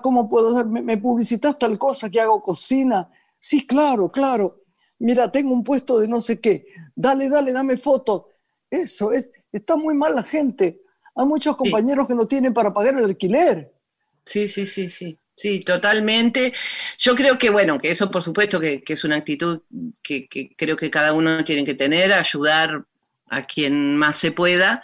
cómo 0.01 0.29
puedo 0.29 0.55
hacer, 0.55 0.67
me, 0.67 0.81
me 0.81 0.97
publicitas 0.97 1.57
tal 1.57 1.77
cosa 1.77 2.09
que 2.09 2.21
hago 2.21 2.41
cocina. 2.41 3.09
Sí, 3.39 3.67
claro, 3.67 4.09
claro 4.09 4.62
mira, 5.03 5.29
tengo 5.31 5.51
un 5.51 5.63
puesto 5.63 5.99
de 5.99 6.07
no 6.07 6.21
sé 6.21 6.39
qué, 6.39 6.65
dale, 6.95 7.29
dale, 7.29 7.51
dame 7.51 7.77
fotos. 7.77 8.23
Eso 8.71 9.11
es, 9.11 9.29
está 9.51 9.75
muy 9.75 9.93
mal 9.93 10.15
la 10.15 10.23
gente. 10.23 10.81
Hay 11.15 11.25
muchos 11.25 11.55
compañeros 11.57 12.07
que 12.07 12.15
no 12.15 12.25
tienen 12.25 12.53
para 12.53 12.73
pagar 12.73 12.95
el 12.97 13.05
alquiler. 13.05 13.71
Sí, 14.25 14.47
sí, 14.47 14.65
sí, 14.65 14.89
sí. 14.89 15.17
Sí, 15.35 15.59
totalmente. 15.59 16.53
Yo 16.97 17.15
creo 17.15 17.37
que, 17.37 17.49
bueno, 17.49 17.77
que 17.77 17.91
eso 17.91 18.09
por 18.09 18.23
supuesto 18.23 18.59
que, 18.59 18.81
es 18.87 19.03
una 19.03 19.17
actitud 19.17 19.61
que, 20.01 20.27
creo 20.55 20.77
que 20.77 20.89
cada 20.89 21.11
uno 21.11 21.43
tiene 21.43 21.65
que 21.65 21.73
tener, 21.73 22.13
ayudar 22.13 22.85
a 23.27 23.43
quien 23.43 23.97
más 23.97 24.17
se 24.17 24.31
pueda. 24.31 24.81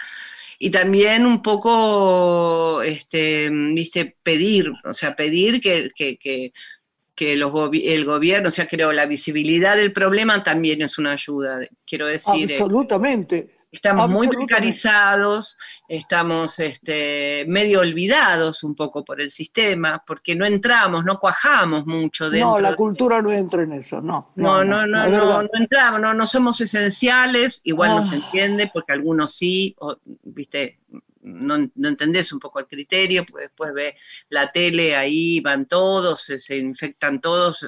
Y 0.60 0.72
también 0.72 1.26
un 1.26 1.42
poco, 1.42 2.82
este, 2.82 3.50
viste, 3.52 4.18
pedir, 4.22 4.72
o 4.84 4.94
sea, 4.94 5.16
pedir 5.16 5.62
que, 5.62 5.92
que 5.96 6.52
el 7.22 7.44
gobierno, 8.06 8.50
o 8.50 8.52
sea, 8.52 8.68
creo, 8.68 8.92
la 8.92 9.06
visibilidad 9.06 9.76
del 9.76 9.94
problema 9.94 10.44
también 10.44 10.82
es 10.82 10.98
una 10.98 11.14
ayuda, 11.14 11.60
quiero 11.86 12.08
decir. 12.08 12.50
Eh, 12.50 12.54
Absolutamente, 12.54 13.60
Estamos 13.72 14.10
muy 14.10 14.28
precarizados, 14.28 15.56
estamos 15.88 16.58
este, 16.58 17.46
medio 17.48 17.82
olvidados 17.82 18.64
un 18.64 18.74
poco 18.74 19.06
por 19.06 19.22
el 19.22 19.30
sistema, 19.30 20.04
porque 20.08 20.36
no 20.36 20.46
entramos, 20.46 21.06
no 21.06 21.20
cuajamos 21.20 21.86
mucho 21.86 22.32
dentro. 22.32 22.50
No, 22.54 22.60
la 22.60 22.76
cultura 22.76 23.22
no 23.22 23.32
entra 23.32 23.62
en 23.62 23.74
eso, 23.74 24.02
no. 24.02 24.32
No, 24.36 24.64
no, 24.64 24.88
no, 24.88 25.08
no, 25.08 25.44
no, 25.44 25.50
entramos, 25.54 26.02
no, 26.02 26.16
no 26.16 26.26
somos 26.26 26.60
esenciales, 26.62 27.62
igual 27.64 27.92
no 27.92 28.02
se 28.02 28.16
ah. 28.16 28.20
entiende, 28.26 28.72
porque 28.74 28.94
algunos 28.94 29.36
sí, 29.36 29.76
viste, 30.24 30.80
no, 31.22 31.70
entendés 31.88 32.32
un 32.32 32.40
poco 32.40 32.60
el 32.60 32.68
criterio, 32.68 33.26
pues 33.26 33.46
después 33.46 33.74
ve 33.74 33.96
la 34.30 34.52
tele, 34.52 34.96
ahí 34.96 35.40
van 35.42 35.68
todos, 35.68 36.22
se 36.22 36.58
infectan 36.58 37.22
todos, 37.22 37.66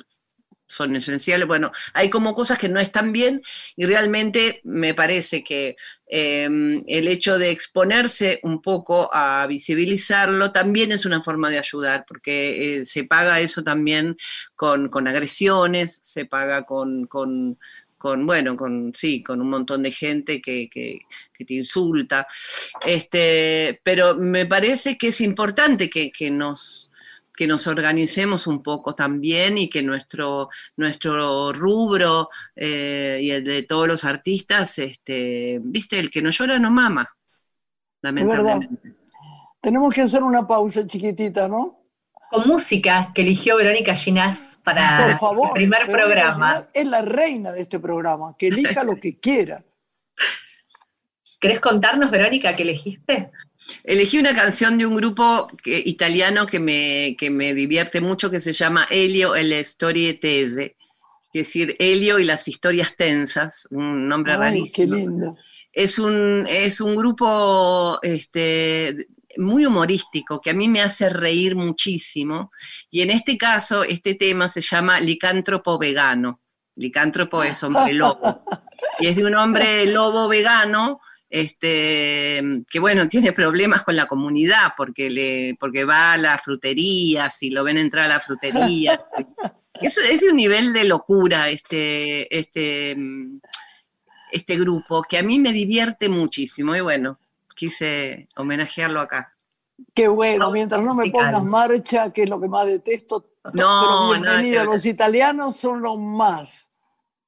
son 0.72 0.96
esenciales. 0.96 1.48
Bueno, 1.48 1.72
hay 1.94 2.10
como 2.10 2.34
cosas 2.34 2.58
que 2.58 2.70
no 2.70 2.80
están 2.80 3.12
bien 3.12 3.42
y 3.76 3.86
realmente 3.86 4.62
me 4.64 4.94
parece 4.94 5.44
que 5.44 5.76
em, 6.08 6.82
el 6.88 7.08
hecho 7.08 7.38
de 7.38 7.52
exponerse 7.52 8.40
un 8.44 8.62
poco 8.62 9.10
a 9.14 9.46
visibilizarlo 9.48 10.52
también 10.52 10.92
es 10.92 11.06
una 11.06 11.22
forma 11.22 11.50
de 11.50 11.60
ayudar, 11.60 12.06
porque 12.08 12.80
eh, 12.80 12.86
se 12.86 13.04
paga 13.04 13.40
eso 13.42 13.64
también 13.64 14.18
con, 14.56 15.08
agresiones, 15.08 16.00
se 16.04 16.26
paga 16.26 16.64
con, 16.64 17.08
bueno, 18.02 18.56
con 18.56 18.94
sí, 18.96 19.24
con 19.24 19.42
un 19.42 19.50
montón 19.50 19.84
de 19.84 19.92
gente 19.92 20.42
que, 20.42 20.70
te 20.72 21.54
insulta. 21.54 22.28
Este, 22.86 23.82
pero 23.84 24.16
me 24.16 24.46
parece 24.46 24.98
que 24.98 25.08
es 25.08 25.22
importante 25.22 25.90
que 25.90 26.32
nos 26.32 26.92
que 27.42 27.48
nos 27.48 27.66
organicemos 27.66 28.46
un 28.48 28.62
poco 28.62 28.94
también 28.94 29.58
y 29.58 29.68
que 29.68 29.82
nuestro, 29.82 30.50
nuestro 30.78 31.52
rubro 31.52 32.30
eh, 32.56 33.20
y 33.22 33.32
el 33.32 33.44
de 33.44 33.64
todos 33.64 33.88
los 33.88 34.04
artistas, 34.04 34.78
este, 34.80 35.60
viste, 35.60 35.98
el 35.98 36.12
que 36.12 36.22
no 36.22 36.30
llora 36.30 36.60
no 36.60 36.70
mama, 36.70 37.10
lamentablemente. 38.02 38.96
Tenemos 39.60 39.92
que 39.92 40.02
hacer 40.02 40.24
una 40.24 40.48
pausa 40.48 40.86
chiquitita, 40.86 41.48
¿no? 41.48 41.81
Con 42.32 42.48
música 42.48 43.12
que 43.14 43.24
eligió 43.24 43.58
Verónica 43.58 43.94
Ginás 43.94 44.58
para 44.64 45.12
el 45.12 45.18
primer 45.54 45.86
programa. 45.88 46.66
es 46.74 46.88
la 46.88 47.02
reina 47.02 47.52
de 47.52 47.62
este 47.62 47.78
programa, 47.78 48.36
que 48.40 48.48
elija 48.48 48.86
lo 48.86 48.96
que 48.96 49.20
quiera. 49.20 49.66
¿Querés 51.42 51.60
contarnos, 51.60 52.10
Verónica, 52.10 52.54
qué 52.54 52.64
elegiste? 52.64 53.32
Elegí 53.84 54.18
una 54.18 54.34
canción 54.34 54.78
de 54.78 54.86
un 54.86 54.96
grupo 54.96 55.50
italiano 55.66 56.46
que 56.46 56.60
me, 56.60 57.18
me 57.32 57.54
divierte 57.54 58.00
mucho 58.00 58.32
que 58.32 58.40
se 58.40 58.54
llama 58.54 58.88
Elio 58.90 59.36
e 59.36 59.44
le 59.44 59.60
storie 59.64 60.14
tese, 60.14 60.78
es 61.34 61.48
decir, 61.48 61.76
Elio 61.80 62.18
y 62.18 62.24
las 62.24 62.48
historias 62.48 62.96
tensas, 62.96 63.68
un 63.72 64.08
nombre 64.08 64.38
rarísimo. 64.38 64.72
Qué 64.74 64.88
lindo. 64.88 65.36
Es 65.74 66.00
un, 66.00 66.46
es 66.48 66.80
un 66.80 66.96
grupo 66.96 68.00
este, 68.02 69.08
muy 69.38 69.66
humorístico 69.66 70.42
que 70.42 70.52
a 70.52 70.54
mí 70.54 70.68
me 70.68 70.82
hace 70.82 71.10
reír 71.10 71.56
muchísimo 71.56 72.52
y 72.90 73.02
en 73.02 73.12
este 73.12 73.38
caso 73.38 73.84
este 73.84 74.16
tema 74.16 74.50
se 74.50 74.62
llama 74.62 75.00
Licántropo 75.00 75.78
vegano. 75.78 76.42
Licántropo 76.76 77.44
es 77.44 77.62
hombre 77.64 77.94
lobo 77.94 78.44
y 79.00 79.08
es 79.08 79.16
de 79.16 79.26
un 79.26 79.36
hombre 79.36 79.86
lobo 79.86 80.28
vegano 80.28 81.02
este, 81.32 82.44
que 82.70 82.80
bueno, 82.80 83.08
tiene 83.08 83.32
problemas 83.32 83.84
con 83.84 83.96
la 83.96 84.06
comunidad 84.06 84.74
porque, 84.76 85.10
le, 85.10 85.56
porque 85.60 85.86
va 85.86 86.14
a 86.14 86.18
las 86.18 86.42
fruterías 86.42 87.42
y 87.42 87.50
lo 87.50 87.64
ven 87.64 87.78
entrar 87.78 88.06
a 88.06 88.16
la 88.16 88.20
frutería. 88.20 89.02
Eso 89.82 90.02
es 90.02 90.20
de 90.20 90.30
un 90.30 90.36
nivel 90.36 90.74
de 90.74 90.84
locura 90.84 91.50
este, 91.50 92.38
este, 92.38 92.96
este 94.32 94.60
grupo 94.60 95.02
que 95.04 95.18
a 95.18 95.24
mí 95.24 95.40
me 95.40 95.54
divierte 95.54 96.10
muchísimo 96.10 96.76
y 96.76 96.82
bueno, 96.82 97.18
quise 97.62 98.28
homenajearlo 98.36 99.00
acá. 99.00 99.38
Qué 99.94 100.08
bueno, 100.08 100.50
mientras 100.50 100.84
no 100.84 100.96
me 100.96 101.12
pongas 101.12 101.44
marcha, 101.44 102.12
que 102.12 102.24
es 102.24 102.30
lo 102.30 102.42
que 102.42 102.48
más 102.48 102.66
detesto. 102.66 103.36
No, 103.54 104.10
pero 104.12 104.20
bienvenido, 104.20 104.66
los 104.66 104.84
italianos 104.84 105.58
son 105.58 105.84
los 105.84 106.00
más. 106.00 106.74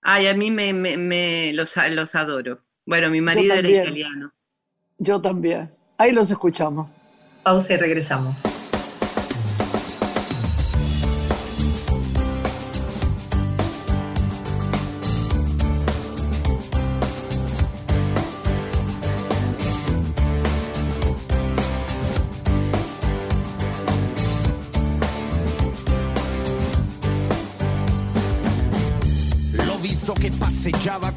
Ay, 0.02 0.26
a 0.26 0.34
mí 0.34 0.50
me, 0.50 0.74
me, 0.74 1.54
los, 1.54 1.76
los 1.92 2.16
adoro. 2.16 2.64
Bueno, 2.84 3.12
mi 3.12 3.22
marido 3.22 3.54
era 3.54 3.70
italiano. 3.70 4.34
Yo 4.98 5.22
también. 5.22 5.72
Ahí 6.00 6.12
los 6.12 6.32
escuchamos. 6.32 6.90
Pausa 7.44 7.74
y 7.74 7.78
regresamos. 7.78 8.36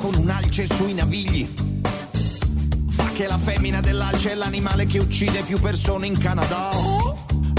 Con 0.06 0.14
un'alce 0.14 0.68
sui 0.72 0.94
navigli. 0.94 1.52
Fa 2.90 3.10
che 3.12 3.26
la 3.26 3.38
femmina 3.38 3.80
dell'alce 3.80 4.30
è 4.30 4.34
l'animale 4.36 4.86
che 4.86 5.00
uccide 5.00 5.42
più 5.42 5.58
persone 5.58 6.06
in 6.06 6.16
Canada. 6.16 6.68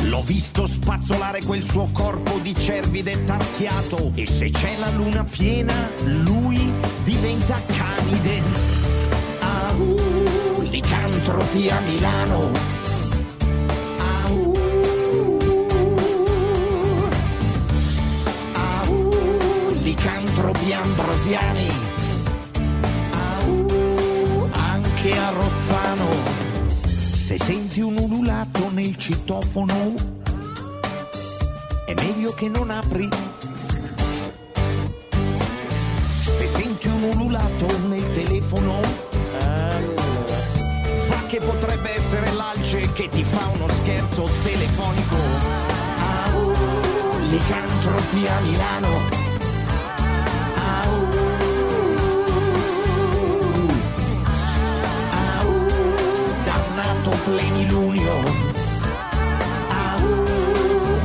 L'ho 0.04 0.22
visto 0.22 0.66
spazzolare 0.66 1.44
quel 1.44 1.62
suo 1.62 1.90
corpo 1.92 2.40
di 2.40 2.56
cervide 2.56 3.26
tarchiato 3.26 4.14
e 4.16 4.26
se 4.26 4.50
c'è 4.50 4.78
la 4.78 4.90
luna 4.92 5.26
piena 5.26 5.92
lui 6.06 6.74
diventa 7.04 7.60
canide. 7.66 8.42
Ah, 9.40 9.74
uh, 9.74 10.62
licantropi 10.62 11.70
a 11.70 11.80
Milano 11.82 12.76
licantropi 19.88 20.74
ambrosiani, 20.74 21.87
anche 24.98 25.18
a 25.18 25.30
Rozzano. 25.30 26.10
Se 27.14 27.38
senti 27.38 27.82
un 27.82 27.98
ululato 27.98 28.70
nel 28.72 28.96
citofono, 28.96 29.94
è 31.86 31.94
meglio 31.94 32.32
che 32.34 32.48
non 32.48 32.72
apri. 32.72 33.08
Se 36.22 36.48
senti 36.48 36.88
un 36.88 37.12
ululato 37.14 37.88
nel 37.88 38.10
telefono, 38.12 38.80
fa 41.08 41.26
che 41.28 41.40
potrebbe 41.42 41.96
essere 41.96 42.32
l'alce 42.32 42.92
che 42.94 43.08
ti 43.10 43.24
fa 43.24 43.50
uno 43.54 43.68
scherzo 43.68 44.28
telefonico. 44.44 45.18
Au, 46.26 46.54
licantropi 47.30 48.28
Milano 57.08 57.24
plenilunio 57.24 58.16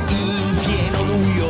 in 0.09 0.57
pieno 0.65 1.03
luglio. 1.03 1.49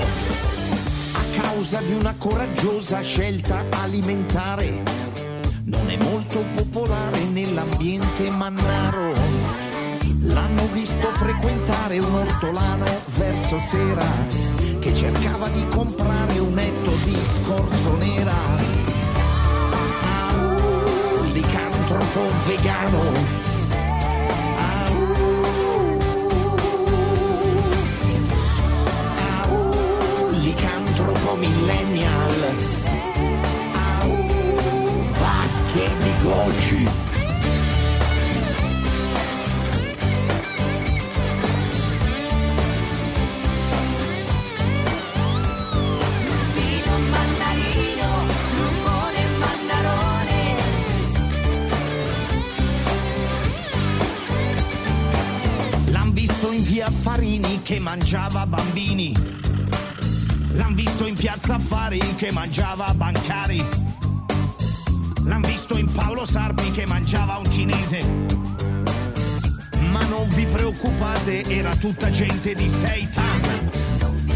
A 1.13 1.41
causa 1.41 1.81
di 1.81 1.93
una 1.93 2.13
coraggiosa 2.17 3.01
scelta 3.01 3.65
alimentare 3.71 4.83
non 5.65 5.89
è 5.89 5.97
molto 5.97 6.45
popolare 6.55 7.23
nell'ambiente 7.23 8.29
mannaro. 8.29 9.13
L'hanno 10.21 10.67
visto 10.71 11.11
frequentare 11.13 11.97
un 11.97 12.13
ortolano 12.13 12.85
verso 13.17 13.59
sera 13.59 14.05
che 14.79 14.93
cercava 14.93 15.49
di 15.49 15.65
comprare 15.69 16.37
un 16.37 16.53
netto 16.53 16.91
di 17.05 17.17
scorzonera 17.23 18.33
ah, 20.01 20.55
licantropo 21.31 22.21
vegano 22.45 23.52
millennial. 31.43 32.55
Au, 33.73 34.11
vacche 35.19 35.89
di 35.97 36.11
Goshi. 36.21 36.87
L'han 55.87 56.13
visto 56.13 56.51
in 56.51 56.63
via 56.63 56.89
Farini 56.89 57.61
che 57.61 57.79
mangiava 57.79 58.45
bambini 58.45 59.32
L'han 60.73 60.85
visto 60.85 61.05
in 61.05 61.13
piazza 61.13 61.53
affari 61.53 61.99
che 62.15 62.31
mangiava 62.31 62.91
bancari. 62.95 63.63
L'han 65.23 65.41
visto 65.41 65.77
in 65.77 65.85
Paolo 65.85 66.25
Sarpi 66.25 66.71
che 66.71 66.87
mangiava 66.87 67.37
un 67.37 67.51
cinese. 67.51 68.03
Ma 69.91 70.03
non 70.05 70.27
vi 70.29 70.47
preoccupate, 70.47 71.43
era 71.43 71.75
tutta 71.75 72.09
gente 72.09 72.55
di 72.55 72.67
Seitan. 72.67 73.69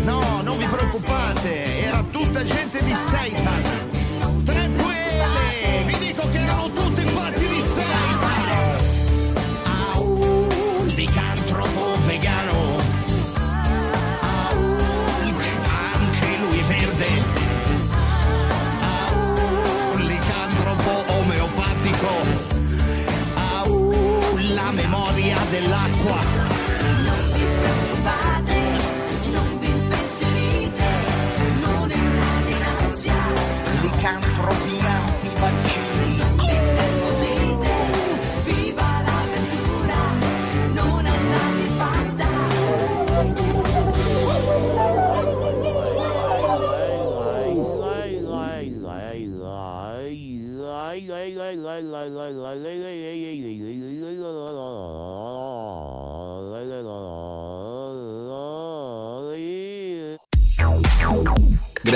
No, 0.04 0.43
non 0.43 0.60
vi 0.60 0.65
preoccupate, 0.65 1.84
era 1.84 2.04
tutta 2.04 2.43
gente 2.43 2.84
di 2.84 2.93
Seitan. 2.93 3.87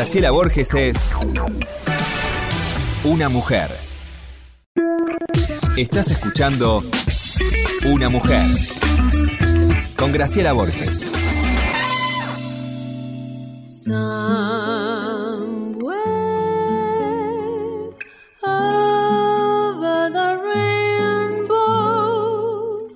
Graciela 0.02 0.32
Borges 0.32 0.74
es 0.74 1.16
una 3.04 3.30
mujer. 3.30 3.70
Estás 5.78 6.10
escuchando 6.10 6.82
Una 7.86 8.10
mujer 8.10 8.48
con 9.96 10.12
Graciela 10.12 10.54
Borges. 10.54 11.12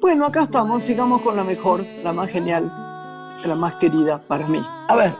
Bueno, 0.01 0.25
acá 0.25 0.41
estamos, 0.41 0.81
sigamos 0.81 1.21
con 1.21 1.35
la 1.35 1.43
mejor, 1.43 1.85
la 2.03 2.11
más 2.13 2.31
genial, 2.31 2.65
la 3.45 3.55
más 3.55 3.75
querida 3.75 4.23
para 4.27 4.47
mí. 4.47 4.59
A 4.87 4.95
ver, 4.95 5.15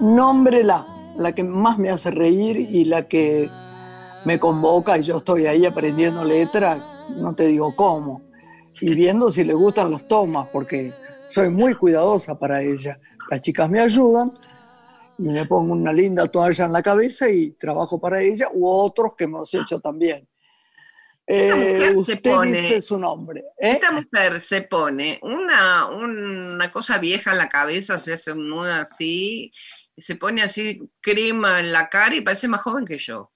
nómbrela, 0.00 0.95
la 1.18 1.34
que 1.34 1.44
más 1.44 1.78
me 1.78 1.90
hace 1.90 2.10
reír 2.10 2.56
y 2.58 2.84
la 2.84 3.06
que 3.08 3.50
me 4.24 4.38
convoca 4.38 4.98
y 4.98 5.02
yo 5.02 5.18
estoy 5.18 5.46
ahí 5.46 5.64
aprendiendo 5.66 6.24
letra, 6.24 7.06
no 7.10 7.34
te 7.34 7.46
digo 7.46 7.74
cómo, 7.76 8.22
y 8.80 8.94
viendo 8.94 9.30
si 9.30 9.44
le 9.44 9.54
gustan 9.54 9.90
las 9.90 10.06
tomas, 10.08 10.48
porque 10.48 10.92
soy 11.26 11.48
muy 11.48 11.74
cuidadosa 11.74 12.38
para 12.38 12.62
ella. 12.62 12.98
Las 13.30 13.40
chicas 13.42 13.68
me 13.70 13.80
ayudan 13.80 14.32
y 15.18 15.28
me 15.30 15.46
pongo 15.46 15.72
una 15.72 15.92
linda 15.92 16.26
toalla 16.26 16.64
en 16.66 16.72
la 16.72 16.82
cabeza 16.82 17.28
y 17.28 17.52
trabajo 17.52 18.00
para 18.00 18.20
ella, 18.20 18.48
u 18.52 18.68
otros 18.68 19.14
que 19.16 19.24
hemos 19.24 19.52
hecho 19.54 19.80
también. 19.80 20.28
Esta 21.26 21.56
mujer 21.56 21.82
Eh, 21.82 21.88
se 21.92 21.96
usted 21.96 22.20
pone- 22.22 22.50
dice 22.52 22.80
su 22.80 22.98
nombre. 22.98 23.40
¿eh? 23.58 23.72
Esta 23.72 23.90
mujer 23.90 24.40
se 24.40 24.62
pone 24.62 25.18
una, 25.22 25.86
una 25.86 26.70
cosa 26.70 26.98
vieja 26.98 27.32
en 27.32 27.38
la 27.38 27.48
cabeza, 27.48 27.98
se 27.98 28.12
hace 28.12 28.30
un 28.32 28.48
nudo 28.48 28.72
así, 28.72 29.50
se 29.96 30.16
pone 30.16 30.42
así 30.42 30.80
crema 31.00 31.60
en 31.60 31.72
la 31.72 31.88
cara 31.88 32.14
y 32.14 32.20
parece 32.20 32.48
más 32.48 32.62
joven 32.62 32.84
que 32.84 32.98
yo. 32.98 33.32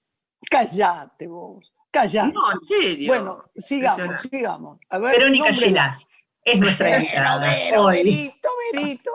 Callate 0.49 1.27
vos, 1.27 1.73
callate. 1.91 2.33
No, 2.33 2.51
en 2.51 2.65
serio. 2.65 3.07
bueno, 3.07 3.51
sigamos, 3.55 4.19
sigamos. 4.21 4.79
A 4.89 4.97
ver, 4.99 5.17
Verónica. 5.17 5.53
Gilas 5.53 6.17
es 6.43 6.59
nuestra 6.59 6.97
invitada 6.97 7.39
Vero. 7.47 7.85
Verito, 7.87 8.49
Verito. 8.73 9.11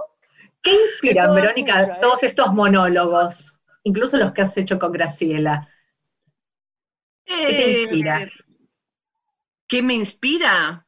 ¿Qué 0.63 0.73
inspiran, 0.83 1.27
toda 1.29 1.41
Verónica, 1.41 1.81
suya, 1.83 1.95
¿eh? 1.95 1.99
todos 2.01 2.23
estos 2.23 2.53
monólogos? 2.53 3.61
Incluso 3.85 4.17
los 4.17 4.33
que 4.33 4.43
has 4.43 4.57
hecho 4.57 4.79
con 4.79 4.93
Graciela. 4.93 5.69
¿Qué 7.25 7.35
te 7.35 7.65
Eh, 7.71 7.83
inspira? 7.83 8.31
¿Qué 9.69 9.83
me 9.83 9.95
inspira? 9.95 10.86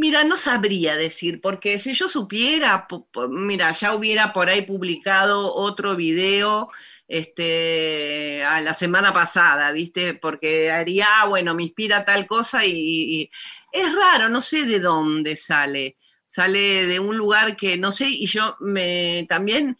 Mira, 0.00 0.24
no 0.24 0.38
sabría 0.38 0.96
decir, 0.96 1.42
porque 1.42 1.78
si 1.78 1.92
yo 1.92 2.08
supiera, 2.08 2.88
mira, 3.28 3.70
ya 3.72 3.94
hubiera 3.94 4.32
por 4.32 4.48
ahí 4.48 4.62
publicado 4.62 5.54
otro 5.54 5.94
video 5.94 6.68
este, 7.06 8.42
a 8.44 8.62
la 8.62 8.72
semana 8.72 9.12
pasada, 9.12 9.70
¿viste? 9.72 10.14
Porque 10.14 10.70
haría, 10.70 11.06
ah, 11.06 11.26
bueno, 11.26 11.54
me 11.54 11.64
inspira 11.64 12.02
tal 12.06 12.26
cosa 12.26 12.64
y, 12.64 13.30
es 13.72 13.94
raro, 13.94 14.30
no 14.30 14.40
sé 14.40 14.64
de 14.64 14.80
dónde 14.80 15.36
sale. 15.36 15.98
Sale 16.24 16.86
de 16.86 16.98
un 16.98 17.18
lugar 17.18 17.54
que 17.54 17.76
no 17.76 17.92
sé, 17.92 18.06
y 18.08 18.26
yo 18.26 18.56
me 18.60 19.26
también 19.28 19.76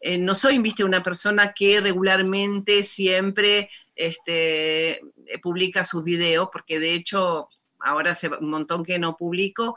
eh, 0.00 0.18
no 0.18 0.34
soy, 0.34 0.58
viste, 0.58 0.82
una 0.82 1.02
persona 1.02 1.52
que 1.52 1.80
regularmente 1.80 2.82
siempre 2.82 3.70
este, 3.94 5.00
publica 5.40 5.84
sus 5.84 6.02
videos, 6.02 6.48
porque 6.52 6.80
de 6.80 6.94
hecho 6.94 7.50
ahora 7.84 8.12
hace 8.12 8.28
un 8.28 8.50
montón 8.50 8.82
que 8.84 8.98
no 8.98 9.16
publico, 9.16 9.76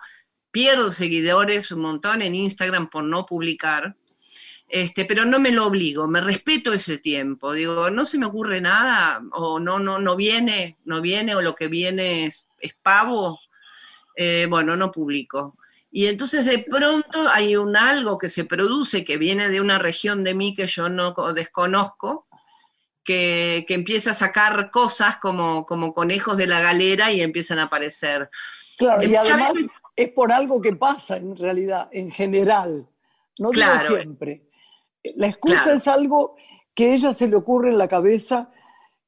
pierdo 0.51 0.89
seguidores 0.91 1.71
un 1.71 1.81
montón 1.81 2.21
en 2.21 2.33
Instagram 2.35 2.89
por 2.89 3.03
no 3.03 3.25
publicar, 3.25 3.95
este, 4.69 5.05
pero 5.05 5.23
no 5.23 5.39
me 5.39 5.51
lo 5.51 5.65
obligo, 5.65 6.07
me 6.07 6.19
respeto 6.19 6.73
ese 6.73 6.97
tiempo, 6.97 7.53
digo, 7.53 7.89
no 7.89 8.03
se 8.03 8.17
me 8.17 8.25
ocurre 8.25 8.59
nada, 8.59 9.21
o 9.31 9.59
no, 9.59 9.79
no, 9.79 9.99
no 9.99 10.15
viene, 10.15 10.77
no 10.83 10.99
viene, 11.01 11.35
o 11.35 11.41
lo 11.41 11.55
que 11.55 11.67
viene 11.69 12.25
es, 12.25 12.47
es 12.59 12.73
pavo, 12.81 13.39
eh, 14.15 14.47
bueno, 14.49 14.75
no 14.75 14.91
publico. 14.91 15.57
Y 15.89 16.07
entonces 16.07 16.43
de 16.45 16.59
pronto 16.59 17.29
hay 17.29 17.55
un 17.55 17.77
algo 17.77 18.17
que 18.17 18.29
se 18.29 18.43
produce 18.43 19.05
que 19.05 19.17
viene 19.17 19.47
de 19.47 19.61
una 19.61 19.79
región 19.79 20.23
de 20.23 20.33
mí 20.33 20.53
que 20.53 20.67
yo 20.67 20.89
no 20.89 21.13
co- 21.13 21.33
desconozco, 21.33 22.26
que, 23.07 23.63
que 23.67 23.73
empieza 23.73 24.11
a 24.11 24.13
sacar 24.13 24.69
cosas 24.69 25.15
como, 25.17 25.65
como 25.65 25.93
conejos 25.93 26.35
de 26.35 26.45
la 26.45 26.59
galera 26.59 27.09
y 27.13 27.21
empiezan 27.21 27.57
a 27.59 27.63
aparecer. 27.63 28.29
Claro, 28.77 29.01
y 29.01 29.15
además 29.15 29.53
veces- 29.53 29.69
es 29.95 30.09
por 30.11 30.33
algo 30.33 30.61
que 30.61 30.75
pasa 30.75 31.15
en 31.15 31.37
realidad, 31.37 31.87
en 31.93 32.11
general. 32.11 32.85
No 33.39 33.51
digo 33.51 33.63
Claro. 33.63 33.95
siempre. 33.95 34.43
La 35.15 35.27
excusa 35.27 35.63
Claro. 35.63 35.77
es 35.77 35.87
algo 35.87 36.35
que 36.75 36.91
a 36.91 36.93
ella 36.95 37.13
se 37.13 37.29
le 37.29 37.37
ocurre 37.37 37.69
en 37.69 37.77
la 37.77 37.87
cabeza 37.87 38.51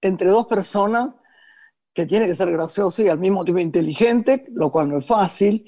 entre 0.02 0.30
dos 0.30 0.48
personas 0.48 1.16
que 1.94 2.06
tiene 2.06 2.26
que 2.26 2.36
ser 2.36 2.50
gracioso 2.52 3.02
y 3.04 3.10
al 3.10 3.20
mismo 3.20 3.44
tiempo 3.44 3.60
inteligente, 3.60 4.46
lo 4.54 4.72
cual 4.72 4.88
no 4.90 5.00
es 5.00 5.06
fácil. 5.06 5.68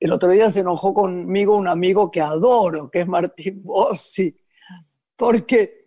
El 0.00 0.10
otro 0.12 0.28
día 0.28 0.50
se 0.50 0.60
enojó 0.60 0.92
conmigo 0.92 1.56
un 1.56 1.68
amigo 1.68 2.10
que 2.10 2.20
adoro, 2.20 2.90
que 2.90 3.00
es 3.02 3.06
Martín 3.06 3.62
Bossi, 3.62 4.36
porque 5.14 5.77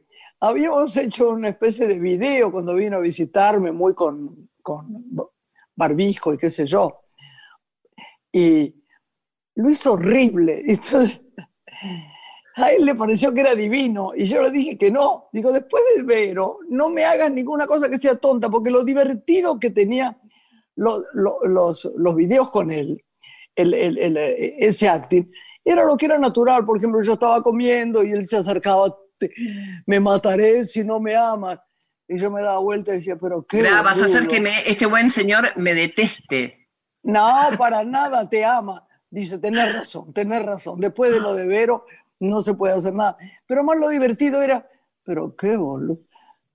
habíamos 0.42 0.96
hecho 0.98 1.30
una 1.32 1.50
especie 1.50 1.88
de 1.88 2.00
video 2.00 2.52
cuando 2.52 2.76
vino 2.76 2.98
a 2.98 3.02
visitarme, 3.02 3.72
muy 3.72 3.94
con, 3.96 4.50
con 4.62 5.06
barbijo 5.76 6.34
y 6.34 6.38
qué 6.38 6.50
sé 6.50 6.66
yo. 6.66 7.02
Y 8.32 8.76
lo 9.56 9.70
hizo 9.70 9.94
horrible. 9.94 10.64
Entonces, 10.68 11.22
a 12.56 12.72
él 12.74 12.86
le 12.86 12.96
pareció 12.96 13.34
que 13.34 13.42
era 13.42 13.56
divino 13.56 14.12
y 14.16 14.26
yo 14.26 14.42
le 14.42 14.52
dije 14.52 14.78
que 14.78 14.92
no. 14.92 15.30
Digo, 15.32 15.52
después 15.54 15.84
de 15.96 16.04
Vero, 16.04 16.60
no 16.70 16.90
me 16.90 17.06
hagas 17.06 17.32
ninguna 17.32 17.66
cosa 17.66 17.90
que 17.90 17.98
sea 17.98 18.16
tonta, 18.16 18.50
porque 18.50 18.72
lo 18.72 18.84
divertido 18.84 19.60
que 19.60 19.70
tenía 19.70 20.18
lo- 20.76 21.04
lo- 21.14 21.40
los, 21.46 21.90
los 21.96 22.16
videos 22.16 22.52
con 22.52 22.72
él, 22.72 23.04
el, 23.56 23.74
el- 23.74 23.98
el, 23.98 24.18
ese 24.18 24.90
acting, 24.90 25.32
era 25.64 25.86
lo 25.86 25.96
que 25.98 26.08
era 26.08 26.18
natural. 26.20 26.66
Por 26.66 26.78
ejemplo, 26.78 27.02
yo 27.02 27.14
estaba 27.14 27.42
comiendo 27.42 28.04
y 28.04 28.12
él 28.12 28.26
se 28.26 28.38
acercaba, 28.38 28.96
"Te- 29.28 29.34
me 29.86 30.00
mataré 30.00 30.64
si 30.64 30.84
no 30.84 31.00
me 31.00 31.16
amas. 31.16 31.60
Y 32.08 32.18
yo 32.18 32.30
me 32.30 32.42
daba 32.42 32.60
vuelta 32.60 32.92
y 32.92 32.96
decía, 32.98 33.16
pero 33.16 33.46
qué. 33.46 33.62
Vas 33.62 34.02
a 34.02 34.06
hacer 34.06 34.22
boludo". 34.24 34.32
que 34.34 34.42
me- 34.42 34.70
este 34.70 34.86
buen 34.86 35.10
señor 35.10 35.54
me 35.56 35.74
deteste. 35.74 36.68
No, 37.04 37.26
para 37.58 37.84
nada, 37.84 38.28
te 38.30 38.44
ama. 38.44 38.86
Dice, 39.10 39.38
tenés 39.40 39.74
razón, 39.74 40.14
tenés 40.14 40.44
razón. 40.46 40.80
Después 40.80 41.12
de 41.14 41.20
lo 41.20 41.34
de 41.34 41.46
Vero, 41.48 41.86
no 42.20 42.42
se 42.42 42.54
puede 42.54 42.74
hacer 42.74 42.94
nada. 42.94 43.18
Pero 43.46 43.64
más 43.64 43.78
lo 43.78 43.90
divertido 43.90 44.42
era, 44.42 44.68
pero 45.04 45.36
qué 45.36 45.56
boludo. 45.58 46.00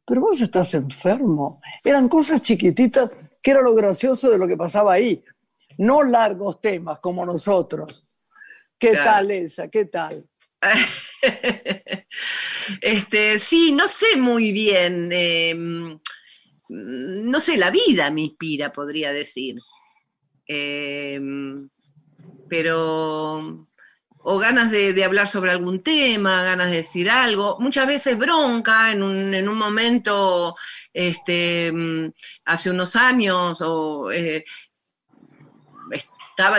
Pero 0.07 0.21
vos 0.21 0.41
estás 0.41 0.73
enfermo. 0.75 1.61
Eran 1.85 2.09
cosas 2.09 2.41
chiquititas 2.43 3.13
que 3.43 3.51
era 3.51 3.61
lo 3.61 3.75
gracioso 3.75 4.31
de 4.31 4.39
lo 4.39 4.47
que 4.47 4.57
pasaba 4.57 4.93
ahí. 4.93 5.23
No 5.79 6.03
largos 6.03 6.61
temas 6.61 6.99
como 7.01 7.27
nosotros. 7.27 8.07
¿Qué 8.79 8.91
Claro. 8.93 9.05
tal 9.05 9.31
esa? 9.31 9.69
¿Qué 9.69 9.87
tal? 9.87 10.25
este, 12.81 13.39
sí, 13.39 13.73
no 13.73 13.89
sé 13.89 14.17
muy 14.17 14.53
bien. 14.53 15.09
mm, 15.09 16.01
no 16.69 17.41
sé, 17.41 17.57
la 17.57 17.71
vida 17.71 18.11
me 18.11 18.23
inspira, 18.23 18.73
podría 18.73 19.13
decir. 19.13 19.57
Eh, 20.49 21.21
pero, 22.49 23.69
o 24.29 24.39
ganas 24.39 24.71
de, 24.71 24.93
de 24.93 25.05
hablar 25.05 25.29
sobre 25.29 25.53
algún 25.53 25.83
tema, 25.83 26.43
ganas 26.43 26.71
de 26.71 26.79
decir 26.79 27.11
algo, 27.11 27.59
muchas 27.61 27.87
veces 27.87 28.19
bronca 28.19 28.91
en 28.93 29.03
un, 29.03 29.35
en 29.35 29.49
un 29.49 29.57
momento, 29.57 30.57
este, 30.93 31.71
mm, 31.73 32.13
hace 32.47 32.71
unos 32.71 32.97
años, 32.97 33.61
o 33.63 34.11
eh, 34.13 34.45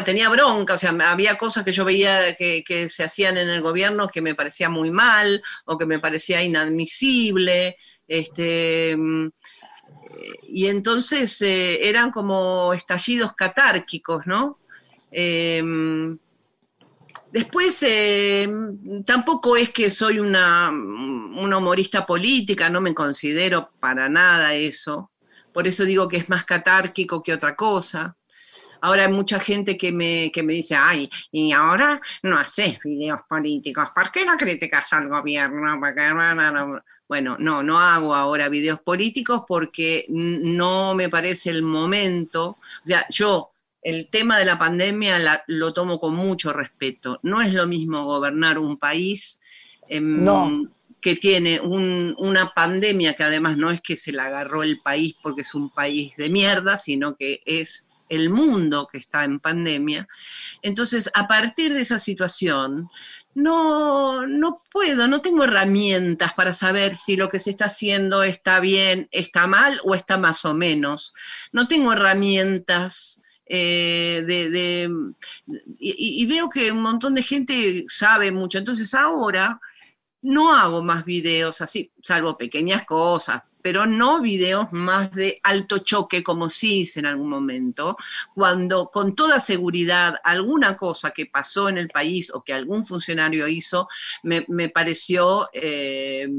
tenía 0.03 0.29
bronca, 0.29 0.73
o 0.73 0.77
sea, 0.77 0.95
había 1.01 1.37
cosas 1.37 1.63
que 1.63 1.71
yo 1.71 1.85
veía 1.85 2.35
que, 2.35 2.87
se 2.89 3.03
hacían 3.03 3.37
en 3.37 3.49
el 3.49 3.61
gobierno 3.61 4.07
que 4.07 4.21
me 4.21 4.35
parecía 4.35 4.69
muy 4.69 4.91
mal, 4.91 5.41
o 5.65 5.77
que 5.77 5.85
me 5.85 5.99
parecía 5.99 6.43
inadmisible, 6.43 7.75
este, 8.07 8.97
y 10.43 10.67
entonces 10.67 11.41
eh, 11.41 11.87
eran 11.87 12.11
como 12.11 12.73
estallidos 12.73 13.33
catárquicos, 13.33 14.25
¿no? 14.25 14.59
Eh, 15.11 15.63
después, 17.31 17.83
eh, 17.83 18.49
tampoco 19.05 19.55
es 19.55 19.69
que 19.69 19.89
soy 19.91 20.19
una, 20.19 20.69
una, 20.69 21.57
humorista 21.57 22.05
política, 22.05 22.69
no 22.69 22.81
me 22.81 22.93
considero 22.93 23.71
para 23.79 24.09
nada 24.09 24.53
eso. 24.53 25.11
Por 25.53 25.67
eso 25.67 25.85
digo 25.85 26.07
que 26.07 26.17
es 26.17 26.29
más 26.29 26.45
catárquico 26.45 27.23
que 27.23 27.33
otra 27.33 27.55
cosa. 27.55 28.15
Ahora 28.81 29.05
hay 29.05 29.11
mucha 29.11 29.39
gente 29.39 29.77
que 29.77 29.91
me, 29.91 30.31
que 30.31 30.43
me 30.43 30.53
dice, 30.53 30.75
ay, 30.75 31.09
y 31.31 31.51
ahora 31.51 32.01
no 32.23 32.37
haces 32.37 32.79
videos 32.83 33.21
políticos, 33.27 33.89
¿por 33.95 34.11
qué 34.11 34.25
no 34.25 34.37
criticas 34.37 34.91
al 34.93 35.07
gobierno? 35.07 35.79
Bueno, 37.07 37.37
no, 37.39 37.63
no 37.63 37.79
hago 37.79 38.13
ahora 38.13 38.49
videos 38.49 38.81
políticos 38.81 39.43
porque 39.47 40.05
no 40.09 40.93
me 40.93 41.07
parece 41.07 41.49
el 41.49 41.63
momento. 41.63 42.57
O 42.83 42.85
sea, 42.85 43.05
yo 43.09 43.51
el 43.81 44.09
tema 44.09 44.37
de 44.37 44.45
la 44.45 44.59
pandemia 44.59 45.17
la, 45.17 45.43
lo 45.47 45.73
tomo 45.73 45.99
con 45.99 46.13
mucho 46.13 46.51
respeto. 46.51 47.19
No 47.23 47.41
es 47.41 47.53
lo 47.53 47.65
mismo 47.65 48.03
gobernar 48.03 48.59
un 48.59 48.77
país 48.77 49.39
eh, 49.87 50.01
no. 50.01 50.67
que 50.99 51.15
tiene 51.15 51.61
un, 51.61 52.13
una 52.17 52.53
pandemia 52.53 53.13
que 53.13 53.23
además 53.23 53.55
no 53.55 53.71
es 53.71 53.79
que 53.79 53.95
se 53.95 54.11
la 54.11 54.25
agarró 54.25 54.63
el 54.63 54.79
país 54.83 55.15
porque 55.23 55.41
es 55.41 55.55
un 55.55 55.69
país 55.69 56.13
de 56.17 56.29
mierda, 56.29 56.75
sino 56.75 57.15
que 57.15 57.41
es 57.45 57.86
el 58.09 58.29
mundo 58.29 58.87
que 58.91 58.97
está 58.97 59.23
en 59.23 59.39
pandemia. 59.39 60.07
Entonces, 60.61 61.09
a 61.13 61.27
partir 61.27 61.73
de 61.73 61.81
esa 61.81 61.99
situación, 61.99 62.89
no, 63.33 64.25
no 64.25 64.63
puedo, 64.71 65.07
no 65.07 65.21
tengo 65.21 65.43
herramientas 65.43 66.33
para 66.33 66.53
saber 66.53 66.95
si 66.95 67.15
lo 67.15 67.29
que 67.29 67.39
se 67.39 67.49
está 67.49 67.65
haciendo 67.65 68.23
está 68.23 68.59
bien, 68.59 69.07
está 69.11 69.47
mal 69.47 69.79
o 69.83 69.95
está 69.95 70.17
más 70.17 70.45
o 70.45 70.53
menos. 70.53 71.13
No 71.51 71.67
tengo 71.67 71.93
herramientas. 71.93 73.21
Eh, 73.49 74.25
de, 74.27 74.49
de 74.49 74.91
y, 75.79 76.21
y, 76.21 76.25
veo 76.25 76.49
que 76.49 76.69
un 76.69 76.81
montón 76.81 77.15
de 77.15 77.23
gente 77.23 77.85
sabe 77.87 78.29
mucho. 78.29 78.57
Entonces 78.57 78.93
ahora 78.93 79.61
no 80.21 80.53
hago 80.53 80.83
más 80.83 81.05
videos 81.05 81.61
así, 81.61 81.91
salvo 82.01 82.37
pequeñas 82.37 82.83
cosas, 82.83 83.43
pero 83.67 83.85
no 83.85 84.21
videos 84.21 84.71
más 84.71 85.11
de 85.11 85.41
alto 85.43 85.79
choque 85.79 86.23
como 86.23 86.49
sí 86.49 86.79
hice 86.79 87.01
en 87.01 87.05
algún 87.05 87.27
momento, 87.27 87.97
cuando 88.33 88.89
con 88.89 89.13
toda 89.13 89.41
seguridad 89.41 90.15
alguna 90.23 90.77
cosa 90.77 91.11
que 91.11 91.25
pasó 91.25 91.67
en 91.67 91.77
el 91.77 91.89
país 91.89 92.31
o 92.33 92.45
que 92.45 92.53
algún 92.53 92.85
funcionario 92.85 93.45
hizo 93.45 93.89
me, 94.23 94.45
me 94.47 94.69
pareció 94.69 95.49
eh, 95.51 96.29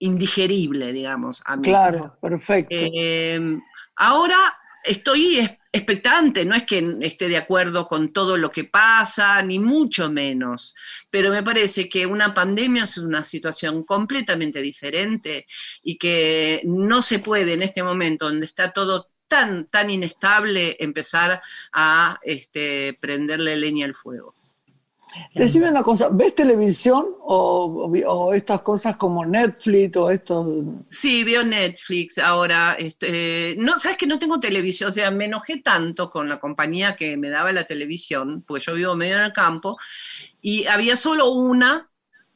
indigerible, 0.00 0.92
digamos. 0.92 1.44
A 1.44 1.54
mí. 1.54 1.62
Claro, 1.62 2.18
perfecto. 2.20 2.74
Eh, 2.74 3.60
ahora 3.94 4.58
estoy 4.86 5.40
expectante, 5.72 6.44
no 6.44 6.54
es 6.54 6.64
que 6.64 6.98
esté 7.02 7.28
de 7.28 7.36
acuerdo 7.36 7.86
con 7.86 8.12
todo 8.12 8.36
lo 8.36 8.50
que 8.50 8.64
pasa, 8.64 9.42
ni 9.42 9.58
mucho 9.58 10.10
menos, 10.10 10.74
pero 11.10 11.30
me 11.30 11.42
parece 11.42 11.88
que 11.88 12.06
una 12.06 12.32
pandemia 12.32 12.84
es 12.84 12.96
una 12.98 13.24
situación 13.24 13.84
completamente 13.84 14.62
diferente 14.62 15.46
y 15.82 15.98
que 15.98 16.62
no 16.64 17.02
se 17.02 17.18
puede 17.18 17.52
en 17.52 17.62
este 17.62 17.82
momento 17.82 18.26
donde 18.26 18.46
está 18.46 18.72
todo 18.72 19.10
tan, 19.28 19.66
tan 19.66 19.90
inestable 19.90 20.76
empezar 20.78 21.42
a 21.72 22.18
este, 22.22 22.96
prenderle 23.00 23.56
leña 23.56 23.86
al 23.86 23.94
fuego. 23.94 24.34
Decime 25.34 25.68
una 25.68 25.82
cosa, 25.82 26.08
¿ves 26.10 26.34
televisión 26.34 27.06
o, 27.20 27.90
o, 28.06 28.32
estas 28.32 28.62
cosas 28.62 28.96
como 28.96 29.24
Netflix 29.26 29.96
o 29.96 30.10
esto? 30.10 30.64
Sí, 30.88 31.24
veo 31.24 31.44
Netflix 31.44 32.18
ahora. 32.18 32.74
Este, 32.78 33.54
no, 33.58 33.78
sabes 33.78 33.98
que 33.98 34.06
no 34.06 34.18
tengo 34.18 34.40
televisión, 34.40 34.90
o 34.90 34.92
sea, 34.92 35.10
me 35.10 35.26
enojé 35.26 35.58
tanto 35.58 36.10
con 36.10 36.28
la 36.28 36.40
compañía 36.40 36.96
que 36.96 37.16
me 37.16 37.28
daba 37.28 37.52
la 37.52 37.64
televisión, 37.64 38.44
porque 38.46 38.64
yo 38.64 38.74
vivo 38.74 38.96
medio 38.96 39.16
en 39.16 39.24
el 39.24 39.32
campo, 39.32 39.76
y 40.40 40.66
había 40.66 40.96
solo 40.96 41.30
una 41.30 41.90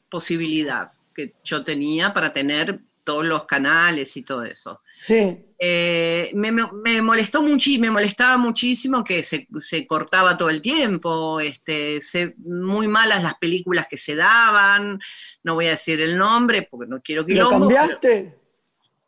posibilidad 0.09 0.91
que 1.13 1.33
yo 1.43 1.63
tenía 1.63 2.13
para 2.13 2.31
tener 2.31 2.81
todos 3.03 3.25
los 3.25 3.45
canales 3.45 4.15
y 4.17 4.23
todo 4.23 4.43
eso. 4.43 4.81
Sí. 4.97 5.45
Eh, 5.63 6.31
me, 6.33 6.51
me, 6.51 7.03
molestó 7.03 7.43
me 7.43 7.91
molestaba 7.91 8.35
muchísimo 8.37 9.03
que 9.03 9.21
se, 9.21 9.47
se 9.59 9.85
cortaba 9.85 10.35
todo 10.35 10.49
el 10.49 10.59
tiempo, 10.59 11.39
este, 11.39 12.01
se, 12.01 12.33
muy 12.39 12.87
malas 12.87 13.21
las 13.21 13.35
películas 13.35 13.85
que 13.87 13.95
se 13.95 14.15
daban, 14.15 14.99
no 15.43 15.53
voy 15.53 15.67
a 15.67 15.71
decir 15.71 16.01
el 16.01 16.17
nombre 16.17 16.63
porque 16.63 16.89
no 16.89 16.99
quiero 16.99 17.27
que 17.27 17.35
¿Lo 17.35 17.47
cambiaste? 17.47 18.39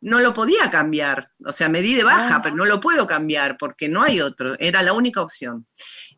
No 0.02 0.20
lo 0.20 0.32
podía 0.32 0.70
cambiar, 0.70 1.32
o 1.44 1.52
sea, 1.52 1.68
me 1.68 1.82
di 1.82 1.96
de 1.96 2.04
baja, 2.04 2.36
ah. 2.36 2.40
pero 2.40 2.54
no 2.54 2.66
lo 2.66 2.78
puedo 2.78 3.04
cambiar 3.04 3.56
porque 3.58 3.88
no 3.88 4.04
hay 4.04 4.20
otro, 4.20 4.54
era 4.60 4.80
la 4.84 4.92
única 4.92 5.22
opción. 5.22 5.66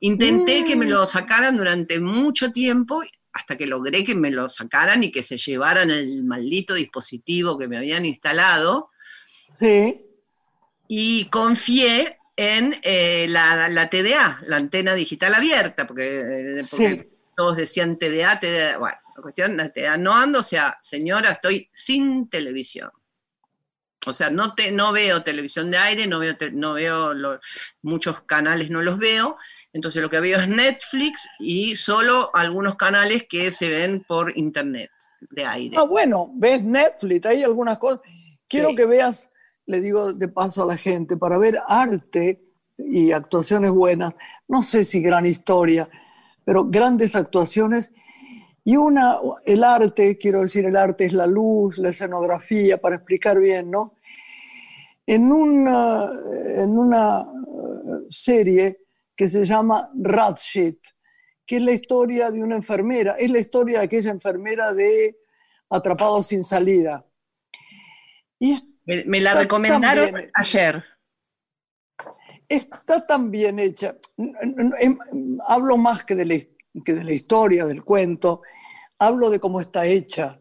Intenté 0.01 0.61
mm. 0.61 0.65
que 0.67 0.77
me 0.77 0.85
lo 0.85 1.07
sacaran 1.07 1.57
durante 1.57 1.99
mucho 1.99 2.53
tiempo 2.53 3.03
hasta 3.33 3.57
que 3.57 3.67
logré 3.67 4.05
que 4.05 4.15
me 4.15 4.31
lo 4.31 4.51
sacaran 4.51 5.03
y 5.03 5.11
que 5.11 5.23
se 5.23 5.39
llevaran 5.39 5.91
el 5.91 6.25
maldito 6.25 6.75
dispositivo 6.75 7.57
que 7.57 7.69
me 7.69 7.79
habían 7.79 8.05
instalado. 8.05 8.91
Sí. 9.59 10.03
Y 10.89 11.27
confié 11.27 12.19
en 12.37 12.79
eh, 12.83 13.27
la, 13.29 13.69
la, 13.69 13.89
TDA, 13.89 14.41
la 14.47 14.57
antena 14.57 14.95
digital 14.95 15.35
abierta, 15.35 15.87
porque, 15.87 16.63
porque 16.71 16.97
sí. 16.97 17.09
todos 17.37 17.57
decían 17.57 17.99
TDA, 17.99 18.39
TDA. 18.39 18.79
Bueno, 18.79 18.99
la 19.17 19.23
cuestión, 19.23 19.57
la 19.57 19.71
TDA 19.71 19.97
no 19.97 20.15
ando, 20.15 20.41
o 20.41 20.43
sea, 20.43 20.79
señora, 20.81 21.33
estoy 21.33 21.71
sin 21.73 22.29
televisión. 22.29 22.91
O 24.07 24.13
sea, 24.13 24.31
no, 24.31 24.55
te, 24.55 24.71
no 24.71 24.93
veo 24.93 25.25
televisión 25.25 25.71
de 25.71 25.79
aire, 25.79 26.07
no 26.07 26.21
veo, 26.21 26.37
te, 26.37 26.53
no 26.53 26.75
veo 26.75 27.13
lo, 27.13 27.41
muchos 27.83 28.23
canales, 28.23 28.71
no 28.71 28.81
los 28.81 28.99
veo. 28.99 29.37
Entonces 29.73 30.01
lo 30.01 30.09
que 30.09 30.21
veo 30.21 30.39
es 30.39 30.49
Netflix 30.49 31.29
y 31.41 31.75
solo 31.75 32.31
algunos 32.33 32.77
canales 32.77 33.25
que 33.29 33.51
se 33.51 33.69
ven 33.69 34.05
por 34.07 34.37
internet 34.39 34.93
de 35.31 35.45
aire. 35.45 35.77
Ah, 35.77 35.83
bueno, 35.83 36.31
ves 36.35 36.63
Netflix, 36.63 37.27
hay 37.27 37.43
algunas 37.43 37.79
cosas. 37.79 38.01
Quiero 38.49 38.69
sí. 38.69 38.75
que 38.77 38.87
veas, 38.87 39.29
le 39.67 39.81
digo 39.81 40.13
de 40.13 40.29
paso 40.29 40.63
a 40.63 40.67
la 40.67 40.77
gente, 40.77 41.17
para 41.17 41.39
ver 41.39 41.59
arte 41.67 42.43
y 42.79 43.13
actuaciones 43.13 43.71
buenas, 43.71 44.15
no 44.49 44.63
sé 44.63 44.85
si 44.85 45.01
gran 45.01 45.27
historia, 45.27 45.89
pero 46.45 46.67
grandes 46.67 47.17
actuaciones. 47.17 47.91
Y 48.65 48.77
una, 48.77 49.19
el 49.45 49.63
arte, 49.63 50.19
quiero 50.19 50.41
decir, 50.41 50.65
el 50.65 50.77
arte 50.77 51.05
es 51.05 51.13
la 51.13 51.27
luz, 51.27 51.79
la 51.79 51.91
escenografía, 51.91 52.81
para 52.81 52.97
explicar 52.97 53.39
bien, 53.39 53.71
¿no? 53.71 53.95
En 55.07 55.31
una, 55.31 56.11
en 56.57 56.77
una 56.77 57.29
serie 58.09 58.87
que 59.15 59.29
se 59.29 59.45
llama 59.45 59.91
Ratshit, 59.95 60.79
que 61.47 61.57
es 61.57 61.63
la 61.63 61.73
historia 61.73 62.31
de 62.33 62.43
una 62.43 62.57
enfermera, 62.57 63.13
es 63.13 63.31
la 63.31 63.39
historia 63.39 63.79
de 63.79 63.85
aquella 63.85 64.11
enfermera 64.11 64.75
de 64.75 65.17
Atrapados 65.69 66.29
sin 66.29 66.45
salida. 66.45 67.05
Y 68.39 68.76
me, 68.87 69.05
me 69.05 69.21
la 69.21 69.35
recomendaron 69.35 70.15
bien, 70.15 70.31
ayer. 70.35 70.85
Está 72.49 73.07
tan 73.07 73.31
bien 73.31 73.59
hecha. 73.59 73.97
Hablo 75.47 75.77
más 75.77 76.05
que 76.05 76.15
de, 76.15 76.25
la, 76.25 76.37
que 76.85 76.93
de 76.95 77.05
la 77.05 77.13
historia, 77.13 77.67
del 77.67 77.85
cuento, 77.85 78.43
hablo 78.99 79.31
de 79.31 79.41
cómo 79.41 79.61
está 79.61 79.85
hecha. 79.87 80.41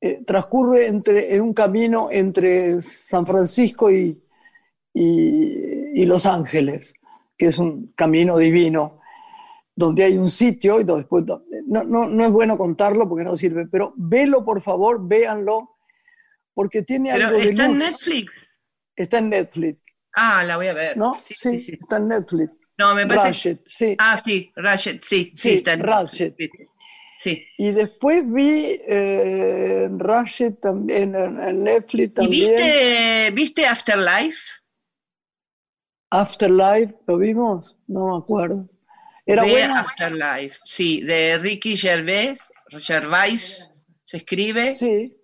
Eh, 0.00 0.22
transcurre 0.24 0.86
entre, 0.86 1.34
en 1.34 1.42
un 1.42 1.52
camino 1.52 2.08
entre 2.12 2.80
San 2.82 3.26
Francisco 3.26 3.90
y, 3.90 4.22
y, 4.94 6.00
y 6.00 6.06
Los 6.06 6.24
Ángeles 6.24 6.94
que 7.38 7.46
es 7.46 7.58
un 7.58 7.92
camino 7.94 8.36
divino, 8.36 8.98
donde 9.74 10.02
hay 10.02 10.18
un 10.18 10.28
sitio 10.28 10.80
y 10.80 10.84
después 10.84 11.24
no, 11.66 11.84
no, 11.84 12.08
no 12.08 12.24
es 12.24 12.30
bueno 12.32 12.58
contarlo 12.58 13.08
porque 13.08 13.24
no 13.24 13.36
sirve, 13.36 13.66
pero 13.68 13.94
velo 13.96 14.44
por 14.44 14.60
favor, 14.60 15.06
véanlo, 15.06 15.76
porque 16.58 16.82
tiene 16.82 17.12
pero 17.12 17.26
algo 17.26 17.38
de 17.38 17.50
¿Está 17.50 17.68
luz. 17.68 17.72
en 17.72 17.78
Netflix? 17.78 18.32
Está 18.96 19.18
en 19.18 19.28
Netflix. 19.28 19.80
Ah, 20.12 20.42
la 20.42 20.56
voy 20.56 20.66
a 20.66 20.74
ver. 20.74 20.96
¿No? 20.96 21.16
Sí, 21.22 21.34
sí, 21.34 21.78
está 21.80 21.98
en 21.98 22.08
Netflix. 22.08 22.50
No, 22.76 22.96
me 22.96 23.06
parece. 23.06 23.28
Ratchet, 23.28 23.60
sí. 23.64 23.94
Ah, 23.96 24.20
sí, 24.24 24.50
Ratchet, 24.56 25.00
sí, 25.04 25.30
sí, 25.36 25.40
Sí, 25.40 25.54
está 25.58 25.74
en 25.74 25.84
Ratchet. 25.84 26.36
Netflix. 26.36 26.72
Sí. 27.20 27.44
Y 27.58 27.70
después 27.70 28.24
vi 28.28 28.76
eh, 28.88 29.88
Russia 29.92 30.52
también, 30.60 31.14
en, 31.14 31.62
Netflix 31.62 32.06
¿Y 32.06 32.08
también. 32.08 32.56
viste, 32.56 33.30
viste 33.30 33.66
Afterlife? 33.66 34.40
Afterlife, 36.10 36.96
¿lo 37.06 37.18
vimos? 37.18 37.78
No 37.86 38.08
me 38.08 38.18
acuerdo. 38.18 38.68
¿Era 39.24 39.44
Ve 39.44 39.52
buena? 39.52 39.80
Afterlife, 39.82 40.58
sí, 40.64 41.02
de 41.02 41.38
Ricky 41.38 41.76
Gervais, 41.76 42.40
Gervais 42.80 43.70
se 44.04 44.16
escribe, 44.16 44.74
Sí. 44.74 45.17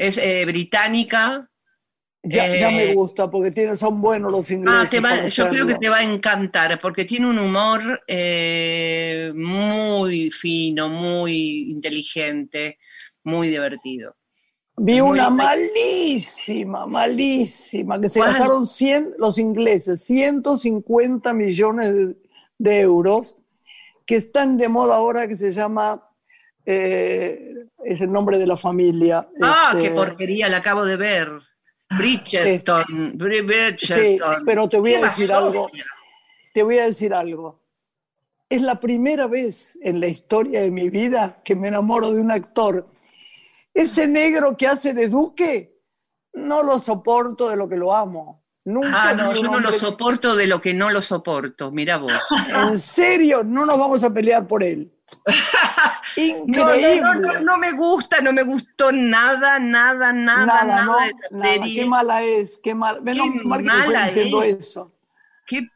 Es 0.00 0.18
eh, 0.18 0.44
británica. 0.46 1.50
Ya, 2.22 2.46
ya 2.54 2.70
me 2.70 2.84
Eh, 2.84 2.94
gusta 2.94 3.30
porque 3.30 3.50
tienen, 3.50 3.76
son 3.76 4.02
buenos 4.02 4.30
los 4.32 4.50
ingleses. 4.50 4.86
Ah, 4.86 4.90
te 4.90 5.00
va- 5.00 5.10
para 5.10 5.28
yo 5.28 5.48
creo 5.48 5.66
que 5.66 5.74
te 5.76 5.88
va 5.88 5.98
a 5.98 6.02
encantar 6.02 6.78
porque 6.80 7.04
tiene 7.06 7.26
un 7.28 7.38
humor 7.38 8.02
eh, 8.06 9.32
muy 9.34 10.30
fino, 10.30 10.88
muy 10.90 11.70
inteligente, 11.70 12.78
muy 13.24 13.48
divertido. 13.48 14.16
Vi 14.76 15.00
muy 15.00 15.10
una 15.12 15.30
malísima, 15.30 16.86
malísima, 16.86 18.00
que 18.00 18.08
se 18.08 18.20
¿Cuál? 18.20 18.32
gastaron 18.32 18.66
100, 18.66 19.14
los 19.18 19.38
ingleses 19.38 20.02
150 20.04 21.32
millones 21.34 21.94
de, 21.94 22.16
de 22.58 22.80
euros, 22.80 23.36
que 24.06 24.16
están 24.16 24.56
de 24.56 24.68
moda 24.68 24.96
ahora, 24.96 25.28
que 25.28 25.36
se 25.36 25.52
llama, 25.52 26.09
eh, 26.72 27.66
es 27.84 28.00
el 28.00 28.12
nombre 28.12 28.38
de 28.38 28.46
la 28.46 28.56
familia. 28.56 29.28
Ah, 29.42 29.72
este, 29.74 29.88
qué 29.88 29.94
porquería, 29.94 30.48
la 30.48 30.58
acabo 30.58 30.84
de 30.84 30.96
ver. 30.96 31.30
Bridgerton, 31.98 33.18
Bri- 33.18 33.76
Sí, 33.78 33.92
Bridgerton. 33.92 34.44
pero 34.46 34.68
te 34.68 34.78
voy 34.78 34.94
a 34.94 35.00
decir 35.02 35.32
algo. 35.32 35.68
Te 36.54 36.62
voy 36.62 36.78
a 36.78 36.84
decir 36.84 37.12
algo. 37.12 37.60
Es 38.48 38.62
la 38.62 38.78
primera 38.78 39.26
vez 39.26 39.78
en 39.82 40.00
la 40.00 40.06
historia 40.06 40.60
de 40.60 40.70
mi 40.70 40.88
vida 40.90 41.40
que 41.44 41.54
me 41.56 41.68
enamoro 41.68 42.12
de 42.12 42.20
un 42.20 42.30
actor. 42.30 42.86
Ese 43.74 44.06
negro 44.06 44.56
que 44.56 44.66
hace 44.66 44.94
de 44.94 45.08
Duque, 45.08 45.78
no 46.34 46.62
lo 46.62 46.78
soporto 46.78 47.48
de 47.48 47.56
lo 47.56 47.68
que 47.68 47.76
lo 47.76 47.92
amo. 47.94 48.44
Nunca 48.64 49.10
Ah, 49.10 49.14
no, 49.14 49.34
yo 49.34 49.42
no 49.44 49.58
lo 49.58 49.72
soporto 49.72 50.36
de 50.36 50.46
lo 50.46 50.60
que 50.60 50.74
no 50.74 50.90
lo 50.90 51.00
soporto, 51.00 51.70
mira 51.72 51.96
vos. 51.96 52.12
En 52.70 52.78
serio, 52.78 53.42
no 53.42 53.64
nos 53.66 53.78
vamos 53.78 54.04
a 54.04 54.12
pelear 54.12 54.46
por 54.46 54.62
él. 54.62 54.92
Increíble. 56.16 57.00
no, 57.02 57.14
no, 57.14 57.20
no, 57.20 57.40
no 57.40 57.58
me 57.58 57.72
gusta, 57.72 58.20
no 58.20 58.32
me 58.32 58.42
gustó 58.42 58.92
nada, 58.92 59.58
nada, 59.58 60.12
nada, 60.12 60.64
nada, 60.64 60.64
nada, 60.64 61.10
Nada. 61.30 61.64
Qué 61.64 61.86
mala 61.86 62.22
es, 62.22 62.58
qué 62.58 62.74
mal. 62.74 63.02
Menos 63.02 63.26
Qué 63.32 63.44
mal 63.44 63.60
que 63.60 63.66
mala 63.66 64.04
diciendo 64.04 64.42
es. 64.42 64.58
eso. 64.58 64.92
Qué 65.46 65.62
Pero 65.62 65.70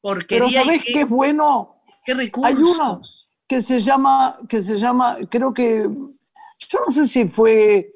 porquería 0.00 0.48
y 0.48 0.52
¿sabes 0.52 0.84
qué, 0.84 0.92
qué 0.92 1.00
es 1.02 1.08
bueno? 1.08 1.76
qué 2.04 2.14
recursos. 2.14 2.56
Hay 2.56 2.62
una 2.62 3.00
que 3.46 3.62
se 3.62 3.80
llama, 3.80 4.38
que 4.48 4.62
se 4.62 4.78
llama, 4.78 5.16
creo 5.28 5.52
que, 5.52 5.82
yo 5.82 6.78
no 6.86 6.92
sé 6.92 7.06
si 7.06 7.26
fue, 7.26 7.92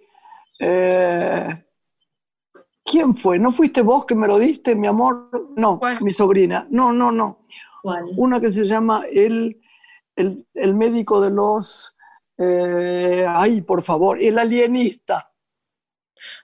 eh, 0.58 1.64
¿quién 2.84 3.16
fue? 3.16 3.38
¿No 3.38 3.52
fuiste 3.52 3.80
vos 3.82 4.04
que 4.04 4.14
me 4.16 4.26
lo 4.26 4.38
diste, 4.38 4.74
mi 4.74 4.88
amor? 4.88 5.30
No, 5.56 5.78
¿Cuál? 5.78 6.00
mi 6.02 6.10
sobrina. 6.10 6.66
No, 6.70 6.92
no, 6.92 7.12
no. 7.12 7.38
¿Cuál? 7.82 8.04
Una 8.16 8.40
que 8.40 8.50
se 8.50 8.64
llama 8.64 9.04
el, 9.12 9.60
el, 10.16 10.46
el 10.54 10.74
médico 10.74 11.20
de 11.20 11.30
los, 11.30 11.96
eh, 12.38 13.24
ay, 13.28 13.62
por 13.62 13.82
favor, 13.82 14.20
el 14.22 14.38
alienista, 14.38 15.30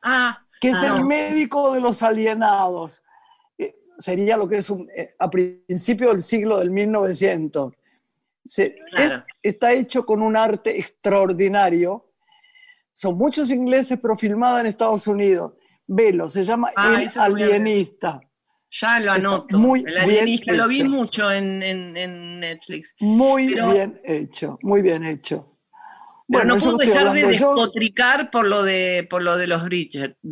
Ah, 0.03 0.45
que 0.61 0.71
es 0.71 0.77
Ah, 0.83 0.89
el 0.95 1.01
no. 1.01 1.07
médico 1.07 1.73
de 1.73 1.81
los 1.81 2.03
alienados. 2.03 3.03
Eh, 3.57 3.75
sería 3.99 4.37
lo 4.37 4.49
que 4.49 4.59
es 4.59 4.69
un, 4.71 4.89
eh, 4.95 5.15
a 5.19 5.31
principios 5.31 6.13
del 6.13 6.23
siglo 6.23 6.59
del 6.59 6.71
1900. 6.71 7.73
Se- 8.45 8.75
Claro. 8.91 9.15
es- 9.15 9.23
está 9.43 9.73
hecho 9.73 10.05
con 10.05 10.23
un 10.23 10.37
arte 10.37 10.79
extraordinario. 10.79 12.07
Son 12.93 13.17
muchos 13.17 13.51
ingleses, 13.51 13.99
pero 14.01 14.17
filmada 14.17 14.61
en 14.61 14.67
Estados 14.67 15.07
Unidos. 15.07 15.53
Velo, 15.87 16.29
se 16.29 16.45
llama 16.45 16.71
Ah, 16.77 17.01
El. 17.03 17.11
Alienista. 17.19 18.21
Ya 18.71 19.01
lo 19.01 19.13
anoto. 19.13 19.59
muy 19.59 19.81
El 19.81 19.87
bien 19.87 19.99
alienista 20.01 20.53
lo 20.53 20.69
vi 20.69 20.81
hecho. 20.81 20.89
mucho 20.91 21.31
en, 21.31 21.63
en- 21.63 21.97
en 21.97 22.41
Netflix. 22.41 22.95
Muy 23.01 23.53
Pero- 23.55 23.71
bien 23.71 24.01
hecho, 24.05 24.59
muy 24.63 24.83
bien 24.83 25.05
hecho. 25.05 25.47
Pero 26.33 26.45
no 26.45 26.57
puedo 26.59 26.77
dejar 26.77 27.13
de 27.13 27.21
yo- 27.23 27.29
despotricar 27.29 28.31
por 28.31 28.47
lo 28.47 28.63
de, 28.63 29.05
por 29.11 29.21
lo 29.23 29.37
de 29.37 29.49
los 29.49 29.65
Bridget. 29.65 30.17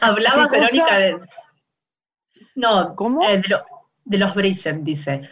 Hablaba. 0.00 0.48
Verónica 0.48 0.98
de. 0.98 1.16
No, 2.56 2.88
¿Cómo? 2.96 3.22
eh, 3.28 3.38
de, 3.38 3.48
lo- 3.48 3.64
de 4.04 4.18
los 4.18 4.34
Bridget, 4.34 4.76
dice. 4.82 5.22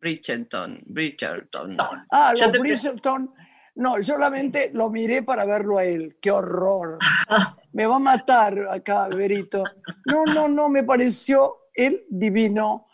Bridgerton, 0.00 0.82
Bridgerton. 0.86 1.76
Ah, 2.10 2.32
los 2.36 2.50
te- 2.52 2.58
Bridgerton. 2.58 3.32
No, 3.74 3.96
yo 3.98 4.14
solamente 4.14 4.70
lo 4.74 4.90
miré 4.90 5.22
para 5.22 5.44
verlo 5.44 5.78
a 5.78 5.84
él. 5.84 6.16
¡Qué 6.20 6.30
horror! 6.30 6.98
Me 7.72 7.86
va 7.86 7.96
a 7.96 8.00
matar 8.00 8.58
acá, 8.70 9.08
Berito. 9.08 9.64
No, 10.04 10.26
no, 10.26 10.46
no, 10.46 10.68
me 10.68 10.82
pareció 10.84 11.56
él 11.74 12.04
divino. 12.10 12.86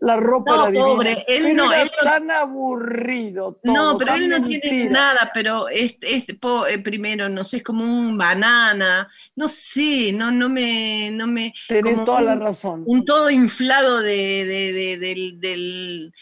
La 0.00 0.16
ropa 0.16 0.52
No, 0.54 0.62
era 0.62 0.70
divina. 0.70 0.86
pobre, 0.86 1.24
él 1.26 1.42
pero 1.42 1.54
no, 1.56 1.72
era 1.72 1.82
él 1.82 1.90
no- 2.00 2.08
tan 2.08 2.30
aburrido 2.30 3.58
todo, 3.64 3.74
No, 3.74 3.98
pero 3.98 4.14
él 4.14 4.28
no 4.28 4.46
tiene 4.46 4.88
nada, 4.88 5.28
pero 5.34 5.68
es, 5.68 5.98
es 6.02 6.24
po- 6.40 6.68
eh, 6.68 6.78
primero, 6.78 7.28
no 7.28 7.42
sé, 7.42 7.56
es 7.56 7.62
como 7.64 7.82
un 7.82 8.16
banana, 8.16 9.08
no 9.34 9.48
sé, 9.48 10.12
no, 10.12 10.30
no 10.30 10.48
me, 10.48 11.10
no 11.10 11.26
me, 11.26 11.52
Tenés 11.66 12.04
toda 12.04 12.20
la 12.20 12.36
razón. 12.36 12.84
un 12.86 13.04
todo 13.04 13.28
inflado 13.28 14.00
de, 14.00 14.14
de- 14.44 14.72
de- 14.72 14.98
del, 14.98 15.40
del, 15.40 16.14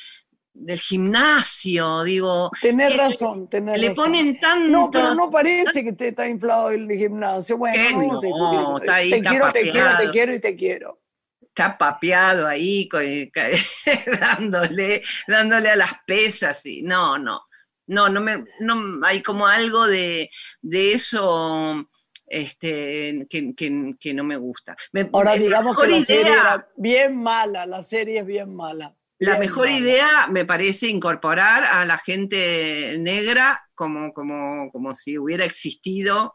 del 0.58 0.80
gimnasio, 0.80 2.02
digo. 2.02 2.50
Tenés 2.60 2.90
que 2.90 2.96
razón, 2.96 3.48
tenés 3.48 3.78
Le 3.78 3.88
razón. 3.88 4.04
ponen 4.06 4.40
tanto. 4.40 4.68
No, 4.68 4.90
pero 4.90 5.14
no 5.14 5.30
parece 5.30 5.84
que 5.84 5.92
te 5.92 6.08
está 6.08 6.26
inflado 6.26 6.70
el 6.70 6.90
gimnasio. 6.90 7.56
Bueno, 7.58 7.82
no 7.90 8.06
no, 8.14 8.20
discutir 8.20 8.60
eso. 8.60 8.78
está 8.78 8.94
ahí, 8.94 9.10
te 9.10 9.20
quiero, 9.22 9.52
te 9.52 9.70
quiero, 9.70 9.96
te 9.96 10.10
quiero 10.10 10.34
y 10.34 10.38
te 10.40 10.56
quiero. 10.56 11.00
Está 11.42 11.76
papeado 11.78 12.46
ahí, 12.46 12.88
con- 12.88 13.02
dándole, 14.20 15.02
dándole 15.26 15.70
a 15.70 15.76
las 15.76 15.92
pesas 16.06 16.64
y 16.66 16.82
no, 16.82 17.18
no, 17.18 17.42
no, 17.86 18.08
no 18.08 18.20
me, 18.20 18.44
no, 18.60 19.06
hay 19.06 19.22
como 19.22 19.46
algo 19.46 19.86
de, 19.86 20.28
de 20.60 20.92
eso 20.92 21.86
este, 22.26 23.26
que, 23.30 23.54
que- 23.54 23.94
que 23.98 24.14
no 24.14 24.24
me 24.24 24.36
gusta. 24.36 24.76
Me- 24.92 25.08
Ahora 25.12 25.34
digamos 25.34 25.76
que 25.78 25.88
la 25.88 26.02
serie 26.02 26.22
idea- 26.22 26.32
era 26.40 26.68
bien 26.76 27.16
mala, 27.22 27.66
la 27.66 27.82
serie 27.82 28.18
es 28.20 28.26
bien 28.26 28.54
mala. 28.54 28.94
La 29.18 29.38
mejor 29.38 29.70
idea 29.70 30.26
me 30.30 30.44
parece 30.44 30.88
incorporar 30.88 31.64
a 31.64 31.84
la 31.84 31.98
gente 31.98 32.96
negra 32.98 33.62
como, 33.74 34.12
como, 34.12 34.70
como 34.70 34.94
si 34.94 35.18
hubiera 35.18 35.44
existido 35.44 36.34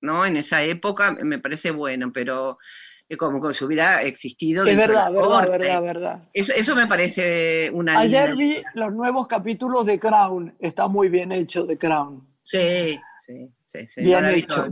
¿no? 0.00 0.24
en 0.24 0.36
esa 0.36 0.62
época, 0.62 1.12
me 1.22 1.38
parece 1.38 1.70
bueno, 1.70 2.12
pero 2.12 2.58
eh, 3.08 3.16
como, 3.16 3.40
como 3.40 3.52
si 3.52 3.64
hubiera 3.64 4.02
existido. 4.02 4.64
Es 4.64 4.76
verdad, 4.76 5.12
verdad, 5.12 5.48
verdad, 5.50 5.82
verdad. 5.82 6.22
Eso, 6.32 6.52
eso 6.52 6.74
me 6.76 6.86
parece 6.86 7.70
una 7.72 7.98
Ayer 7.98 8.36
vi 8.36 8.56
los 8.74 8.92
nuevos 8.92 9.26
capítulos 9.26 9.86
de 9.86 9.98
Crown. 9.98 10.54
Está 10.58 10.88
muy 10.88 11.08
bien 11.08 11.32
hecho 11.32 11.66
de 11.66 11.78
Crown. 11.78 12.26
Sí, 12.42 12.98
sí, 13.26 13.52
sí, 13.64 13.86
sí, 13.86 14.02
Bien 14.02 14.26
hecho. 14.26 14.66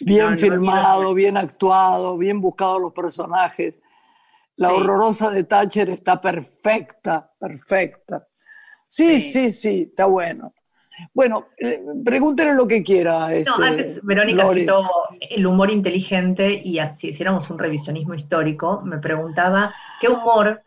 Bien 0.00 0.30
No, 0.30 0.36
filmado, 0.36 1.02
no. 1.02 1.14
bien 1.14 1.36
actuado, 1.36 2.16
bien 2.16 2.40
buscados 2.40 2.80
los 2.80 2.92
personajes. 2.92 3.78
La 4.56 4.68
Sí. 4.68 4.74
horrorosa 4.76 5.30
de 5.30 5.44
Thatcher 5.44 5.88
está 5.90 6.20
perfecta, 6.20 7.32
perfecta. 7.38 8.26
Sí, 8.86 9.20
Sí. 9.20 9.32
sí, 9.32 9.52
sí, 9.52 9.82
está 9.90 10.06
bueno. 10.06 10.52
Bueno, 11.14 11.46
eh, 11.58 11.82
pregúntenle 12.04 12.54
lo 12.54 12.68
que 12.68 12.82
quiera. 12.82 13.20
No, 13.20 13.28
este, 13.28 13.50
antes 13.64 14.00
Verónica 14.02 14.44
Lore. 14.44 14.60
citó 14.60 14.84
el 15.20 15.46
humor 15.46 15.70
inteligente 15.70 16.52
y 16.52 16.78
si 16.94 17.08
hiciéramos 17.08 17.48
un 17.50 17.58
revisionismo 17.58 18.14
histórico, 18.14 18.82
me 18.84 18.98
preguntaba 18.98 19.74
qué 20.00 20.08
humor 20.08 20.62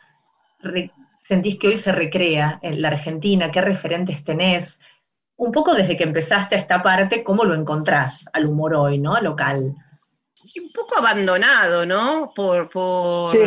sentís 1.20 1.58
que 1.60 1.68
hoy 1.68 1.78
se 1.78 1.92
recrea 1.92 2.60
en 2.62 2.82
la 2.82 2.90
Argentina, 2.90 3.52
qué 3.52 3.62
referentes 3.62 4.24
tenés, 4.24 4.80
un 5.38 5.52
poco 5.52 5.74
desde 5.74 5.96
que 5.98 6.04
empezaste 6.04 6.56
a 6.56 6.60
esta 6.60 6.82
parte, 6.82 7.24
¿cómo 7.24 7.44
lo 7.44 7.54
encontrás 7.54 8.26
al 8.34 8.48
humor 8.48 8.74
hoy, 8.76 8.98
¿no? 8.98 9.20
Local. 9.22 9.76
Un 10.62 10.72
poco 10.74 10.98
abandonado, 10.98 11.86
¿no? 11.86 12.32
Por, 12.36 12.70
por, 12.70 13.28
Sí, 13.30 13.40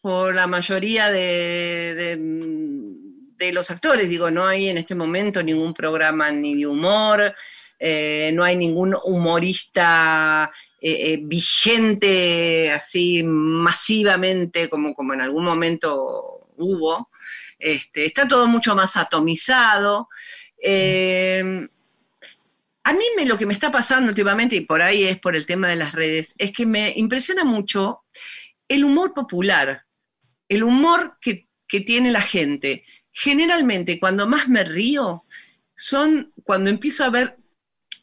por 0.00 0.34
la 0.34 0.46
mayoría 0.46 1.10
de, 1.10 1.94
de- 1.94 2.18
de 3.36 3.52
los 3.52 3.70
actores. 3.70 4.08
Digo, 4.08 4.30
no 4.30 4.46
hay 4.46 4.68
en 4.68 4.78
este 4.78 4.94
momento 4.94 5.42
ningún 5.42 5.74
programa 5.74 6.30
ni 6.30 6.54
de 6.56 6.66
humor, 6.66 7.34
eh, 7.78 8.30
no 8.34 8.44
hay 8.44 8.54
ningún 8.54 8.96
humorista 9.04 10.50
eh, 10.80 11.12
eh, 11.14 11.20
vigente 11.22 12.70
así 12.70 13.22
masivamente 13.24 14.68
como, 14.68 14.94
como 14.94 15.14
en 15.14 15.22
algún 15.22 15.44
momento 15.44 16.48
hubo. 16.56 17.10
Este, 17.58 18.04
está 18.04 18.28
todo 18.28 18.46
mucho 18.46 18.76
más 18.76 18.96
atomizado. 18.96 20.08
A 22.84 22.92
mí 22.92 23.04
me, 23.16 23.26
lo 23.26 23.38
que 23.38 23.46
me 23.46 23.52
está 23.52 23.70
pasando 23.70 24.08
últimamente, 24.08 24.56
y 24.56 24.60
por 24.62 24.82
ahí 24.82 25.04
es 25.04 25.18
por 25.18 25.36
el 25.36 25.46
tema 25.46 25.68
de 25.68 25.76
las 25.76 25.92
redes, 25.92 26.34
es 26.38 26.52
que 26.52 26.66
me 26.66 26.92
impresiona 26.96 27.44
mucho 27.44 28.02
el 28.68 28.84
humor 28.84 29.14
popular, 29.14 29.84
el 30.48 30.64
humor 30.64 31.16
que, 31.20 31.48
que 31.68 31.80
tiene 31.80 32.10
la 32.10 32.22
gente. 32.22 32.82
generalmente 33.12 34.00
cuando 34.00 34.26
más 34.26 34.48
me 34.48 34.64
río 34.64 35.24
son 35.74 36.32
cuando 36.44 36.70
empiezo 36.70 37.04
a 37.04 37.10
ver 37.10 37.36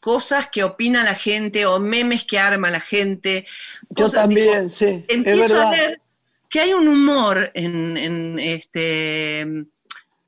cosas 0.00 0.48
que 0.48 0.64
opina 0.64 1.04
la 1.04 1.14
gente 1.14 1.66
o 1.66 1.78
memes 1.78 2.24
que 2.24 2.38
arma 2.38 2.70
la 2.70 2.80
gente. 2.80 3.46
Yo 3.90 4.08
también, 4.08 4.70
sí. 4.70 4.86
Es 4.86 5.04
empiezo 5.08 5.54
verdad. 5.54 5.66
a 5.66 5.70
ver 5.70 6.00
que 6.48 6.60
hay 6.60 6.72
un 6.72 6.88
humor 6.88 7.52
en, 7.54 7.96
en, 7.96 8.38
este, 8.38 9.40
en, 9.40 9.76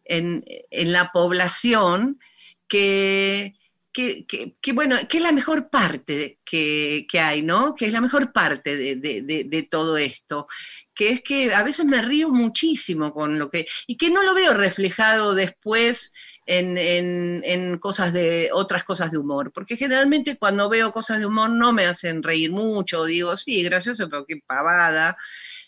en 0.05 0.93
la 0.93 1.11
población 1.11 2.21
que, 2.69 3.55
que, 3.93 4.27
bueno, 4.73 4.97
que 5.09 5.19
es 5.19 5.23
la 5.23 5.33
mejor 5.33 5.69
parte 5.71 6.39
que, 6.45 7.07
que 7.11 7.21
hay, 7.21 7.43
¿no? 7.43 7.75
Que 7.75 7.87
es 7.87 7.93
la 7.93 8.01
mejor 8.01 8.33
parte 8.33 8.77
de, 8.77 8.97
de- 8.97 9.63
todo 9.71 9.97
esto. 9.99 10.47
Que 10.95 11.11
es 11.11 11.23
que 11.23 11.55
a 11.55 11.63
veces 11.63 11.85
me 11.87 12.03
río 12.03 12.29
muchísimo 12.31 13.13
con 13.13 13.39
lo 13.39 13.51
que. 13.51 13.67
y 13.87 13.97
que 13.97 14.11
no 14.11 14.23
lo 14.23 14.35
veo 14.35 14.55
reflejado 14.55 15.35
después 15.35 16.13
en, 16.47 16.77
en- 16.79 17.79
cosas 17.79 18.13
de. 18.13 18.51
otras 18.53 18.85
cosas 18.85 19.11
de 19.13 19.19
humor. 19.19 19.53
Porque 19.53 19.77
generalmente 19.77 20.37
cuando 20.39 20.69
veo 20.69 20.93
cosas 20.93 21.21
de 21.21 21.27
humor 21.27 21.51
no 21.51 21.73
me 21.73 21.87
hacen 21.87 22.23
reír 22.23 22.51
mucho, 22.51 23.05
digo, 23.05 23.37
sí, 23.37 23.63
gracioso, 23.63 24.09
pero 24.09 24.25
qué 24.27 24.37
pavada. 24.47 25.17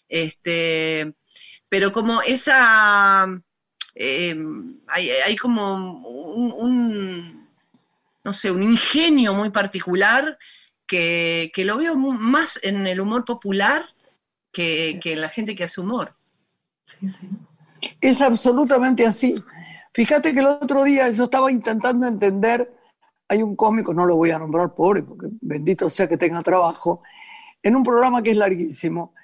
Este, 0.09 1.15
pero 1.69 1.93
como 1.93 2.23
esa. 2.23 3.27
eh, 3.95 4.37
hay, 4.89 5.11
hay 5.11 5.37
como 5.37 5.75
un- 6.57 7.44
no 8.25 8.33
sé, 8.33 8.51
un 8.51 8.63
ingenio 8.63 9.35
muy 9.35 9.51
particular 9.51 10.39
que, 10.87 11.53
que 11.55 11.65
lo 11.65 11.77
veo 11.77 11.97
más 11.97 12.59
en 12.63 12.87
el 12.87 13.01
humor 13.01 13.25
popular 13.25 13.87
que, 14.53 14.99
que 15.03 15.13
en 15.13 15.21
la 15.21 15.29
gente 15.29 15.55
que 15.55 15.65
hace 15.65 15.81
humor. 15.81 16.17
Sí, 16.87 17.09
sí. 17.09 17.29
Es 18.01 18.21
absolutamente 18.21 19.07
así. 19.07 19.43
Fíjate 19.93 20.33
que 20.33 20.41
el 20.41 20.47
otro 20.47 20.85
día 20.85 21.11
yo 21.11 21.25
estaba 21.25 21.53
intentando 21.53 22.07
entender, 22.07 22.75
hay 23.29 23.43
un 23.43 23.55
cómico, 23.55 23.95
no 23.95 24.07
lo 24.07 24.17
voy 24.17 24.31
a 24.31 24.39
nombrar 24.39 24.75
pobre, 24.75 25.03
porque 25.03 25.29
bendito 25.41 25.89
sea 25.89 26.09
que 26.09 26.17
tenga 26.17 26.43
trabajo, 26.43 27.03
en 27.63 27.77
un 27.77 27.83
programa 27.83 28.23
que 28.23 28.33
es 28.33 28.37
larguísimo. 28.37 29.15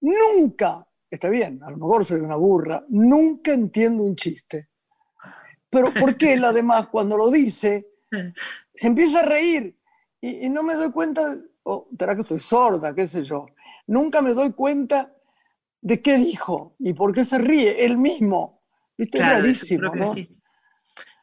Nunca, 0.00 0.86
está 1.10 1.28
bien, 1.28 1.62
a 1.62 1.70
lo 1.70 1.76
mejor 1.76 2.04
soy 2.04 2.20
una 2.20 2.36
burra, 2.36 2.84
nunca 2.88 3.52
entiendo 3.52 4.02
un 4.02 4.16
chiste. 4.16 4.68
Pero 5.68 5.94
¿por 5.94 6.16
qué 6.16 6.34
él 6.34 6.44
además 6.44 6.88
cuando 6.88 7.16
lo 7.16 7.30
dice 7.30 7.89
se 8.74 8.86
empieza 8.86 9.20
a 9.20 9.24
reír 9.24 9.76
y, 10.20 10.46
y 10.46 10.50
no 10.50 10.62
me 10.62 10.74
doy 10.74 10.90
cuenta, 10.90 11.36
o 11.62 11.88
será 11.98 12.14
que 12.14 12.22
estoy 12.22 12.40
sorda, 12.40 12.94
qué 12.94 13.06
sé 13.06 13.22
yo, 13.24 13.46
nunca 13.86 14.22
me 14.22 14.34
doy 14.34 14.52
cuenta 14.52 15.14
de 15.80 16.00
qué 16.02 16.18
dijo 16.18 16.74
y 16.78 16.92
por 16.92 17.12
qué 17.14 17.24
se 17.24 17.38
ríe 17.38 17.84
él 17.84 17.96
mismo. 17.98 18.62
¿Viste? 18.98 19.18
Es 19.18 19.24
Claro, 19.24 19.42
de 19.46 19.54
su 19.54 19.78
rarísimo, 19.78 19.94
¿no? 19.96 20.14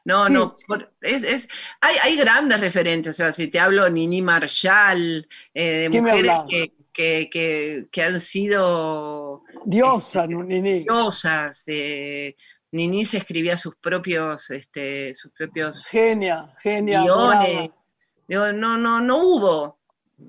No, 0.06 0.26
Sí. 0.28 0.34
no, 0.34 0.56
es, 1.02 1.24
es- 1.24 1.48
hay, 1.82 1.98
hay 2.02 2.16
grandes 2.16 2.62
referentes, 2.62 3.14
o 3.14 3.18
sea, 3.18 3.34
si 3.34 3.50
te 3.50 3.60
hablo 3.60 3.90
Nini 3.90 4.22
Marshall, 4.22 5.28
eh, 5.54 5.72
de 5.72 5.90
¿Qué 5.90 6.02
me 6.02 6.12
mujeres 6.12 6.40
que, 6.50 6.74
que, 6.94 7.30
que- 7.30 7.88
que 7.92 8.04
han 8.04 8.22
sido 8.22 9.44
Diosa, 9.66 10.26
no, 10.26 10.44
Nini. 10.44 10.80
diosas, 10.80 11.62
eh, 11.68 12.36
Nini 12.72 13.06
se 13.06 13.18
escribía 13.18 13.58
sus 13.58 13.76
propios, 13.76 14.50
este, 14.50 15.16
sus 15.16 15.32
propios 15.32 15.86
Genia, 15.88 16.48
genia. 16.62 17.02
guiones. 17.02 17.72
Digo, 18.28 18.52
no, 18.52 18.78
no, 18.78 19.00
no 19.00 19.24
hubo 19.24 19.78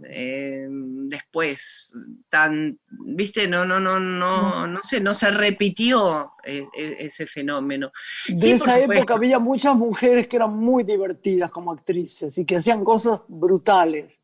eh, 0.05 0.69
después 0.71 1.91
tan, 2.29 2.79
viste, 2.91 3.49
no, 3.49 3.65
no, 3.65 3.81
no, 3.81 3.99
no, 3.99 4.67
no 4.67 4.83
sé, 4.83 5.01
no 5.01 5.15
se 5.15 5.31
repitió 5.31 6.33
eh, 6.45 6.67
eh, 6.77 6.97
ese 7.01 7.27
fenómeno. 7.27 7.91
De 8.29 8.39
Sí, 8.39 8.51
esa 8.53 8.79
época 8.79 9.15
había 9.15 9.39
muchas 9.39 9.75
mujeres 9.75 10.27
que 10.29 10.37
eran 10.37 10.57
muy 10.57 10.85
divertidas 10.85 11.51
como 11.51 11.73
actrices 11.73 12.37
y 12.37 12.45
que 12.45 12.57
hacían 12.57 12.85
cosas 12.85 13.23
brutales. 13.29 14.21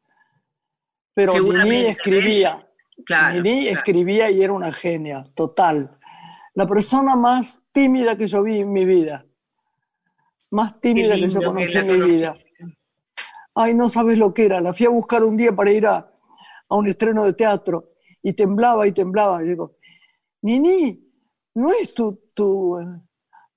Pero 1.15 1.33
Nini 1.41 1.87
escribía. 1.87 2.69
Claro. 3.07 3.41
Nini 3.41 3.65
claro. 3.65 3.79
escribía 3.79 4.31
y 4.31 4.43
era 4.43 4.53
una 4.53 4.73
genia, 4.73 5.25
total. 5.35 5.99
La 6.55 6.67
persona 6.67 7.17
más 7.17 7.65
tímida 7.73 8.17
que 8.17 8.29
yo 8.29 8.43
vi 8.43 8.61
en 8.61 8.73
mi 8.73 8.85
vida. 8.85 9.27
Más 10.51 10.81
tímida 10.81 11.15
que 11.15 11.29
yo 11.29 11.41
que 11.41 11.47
conocí 11.47 11.77
en 11.79 11.87
mi 11.87 11.93
conocí. 11.95 12.11
vida. 12.11 12.37
Ay, 13.55 13.75
no 13.75 13.89
sabes 13.89 14.19
lo 14.19 14.33
que 14.35 14.47
era. 14.47 14.61
La 14.61 14.73
fui 14.75 14.87
a 14.87 14.91
buscar 14.91 15.23
un 15.25 15.37
día 15.37 15.55
para 15.55 15.73
ir 15.73 15.87
a, 15.87 15.97
a 16.69 16.77
un 16.77 16.87
estreno 16.87 17.25
de 17.25 17.33
teatro 17.35 17.93
y 18.23 18.33
temblaba 18.33 18.87
y 18.87 18.93
temblaba. 18.93 19.43
Y 19.45 19.49
digo, 19.49 19.77
Nini, 20.43 21.01
no 21.55 21.71
es 21.71 21.95
tu, 21.95 22.31
tu, 22.35 22.79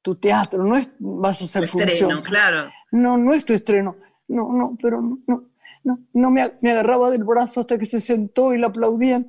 tu 0.02 0.16
teatro, 0.16 0.64
no 0.64 0.76
es, 0.78 0.90
vas 1.00 1.42
a 1.42 1.46
hacer 1.46 1.64
Estreno, 1.66 1.88
función. 1.88 2.22
claro. 2.24 2.70
No, 2.92 3.18
no 3.18 3.34
es 3.34 3.46
tu 3.46 3.54
estreno. 3.54 3.96
No, 4.28 4.52
no, 4.52 4.78
pero 4.82 5.02
no, 5.02 5.20
no, 5.28 5.50
no, 5.84 6.00
no 6.14 6.32
me, 6.32 6.44
me 6.62 6.72
agarraba 6.72 7.10
del 7.12 7.24
brazo 7.24 7.62
hasta 7.62 7.78
que 7.78 7.86
se 7.86 8.02
sentó 8.02 8.54
y 8.54 8.58
la 8.60 8.68
aplaudían. 8.68 9.28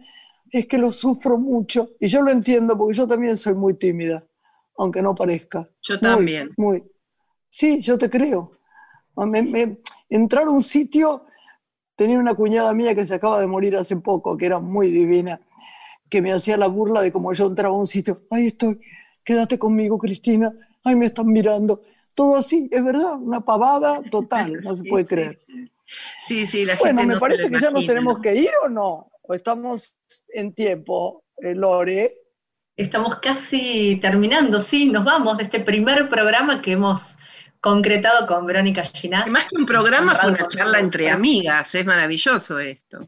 Es 0.52 0.66
que 0.66 0.78
lo 0.78 0.92
sufro 0.92 1.38
mucho. 1.38 1.90
Y 2.00 2.08
yo 2.08 2.22
lo 2.22 2.30
entiendo 2.30 2.76
porque 2.76 2.96
yo 2.96 3.06
también 3.06 3.36
soy 3.36 3.54
muy 3.54 3.74
tímida, 3.74 4.24
aunque 4.76 5.02
no 5.02 5.14
parezca. 5.14 5.68
Yo 5.82 5.98
también. 6.00 6.50
Muy. 6.56 6.84
Sí, 7.48 7.80
yo 7.80 7.98
te 7.98 8.10
creo. 8.10 8.52
Ah, 9.16 9.26
Me- 9.26 9.42
me- 9.42 9.78
entrar 10.08 10.44
a 10.46 10.50
un 10.50 10.62
sitio, 10.62 11.24
tenía 11.96 12.18
una 12.18 12.34
cuñada 12.34 12.72
mía 12.74 12.94
que 12.94 13.04
se 13.06 13.14
acaba 13.14 13.40
de 13.40 13.46
morir 13.46 13.76
hace 13.76 13.96
poco, 13.96 14.36
que 14.36 14.46
era 14.46 14.58
muy 14.58 14.90
divina, 14.90 15.40
que 16.10 16.22
me 16.22 16.32
hacía 16.32 16.56
la 16.56 16.68
burla 16.68 17.02
de 17.02 17.12
cómo 17.12 17.32
yo 17.32 17.46
entraba 17.46 17.74
a 17.74 17.78
un 17.78 17.86
sitio. 17.86 18.22
Ahí 18.30 18.48
estoy, 18.48 18.80
quédate 19.24 19.58
conmigo, 19.58 19.98
Cristina. 19.98 20.52
Ay, 20.84 20.96
me 20.96 21.06
están 21.06 21.26
mirando. 21.26 21.82
Todo 22.14 22.36
así, 22.36 22.68
es 22.72 22.82
verdad, 22.84 23.14
una 23.20 23.44
pavada 23.44 24.02
total, 24.10 24.60
no 24.62 24.74
se 24.74 24.84
puede 24.84 25.04
creer. 25.06 25.38
sí. 26.26 26.46
Sí, 26.46 26.64
la 26.64 26.76
Bueno, 26.76 27.00
gente 27.02 27.06
me 27.06 27.14
no 27.14 27.14
se 27.14 27.20
parece 27.20 27.50
que 27.50 27.58
ya 27.60 27.70
nos 27.70 27.84
tenemos 27.84 28.18
que 28.18 28.34
ir 28.34 28.50
o 28.64 28.68
no. 28.68 29.10
¿O 29.30 29.34
estamos 29.34 29.94
en 30.28 30.54
tiempo, 30.54 31.22
eh, 31.36 31.54
Lore? 31.54 32.16
Estamos 32.74 33.16
casi 33.16 33.96
terminando, 34.00 34.58
sí, 34.58 34.86
nos 34.86 35.04
vamos 35.04 35.36
de 35.36 35.44
este 35.44 35.60
primer 35.60 36.08
programa 36.08 36.62
que 36.62 36.72
hemos 36.72 37.18
concretado 37.60 38.26
con 38.26 38.46
Verónica 38.46 38.82
Ginás. 38.84 39.30
Más 39.30 39.46
que 39.46 39.56
un 39.58 39.66
programa 39.66 40.14
fue 40.14 40.30
una 40.30 40.48
charla 40.48 40.80
entre 40.80 41.10
amigas, 41.10 41.74
es 41.74 41.84
maravilloso 41.84 42.58
esto. 42.58 43.06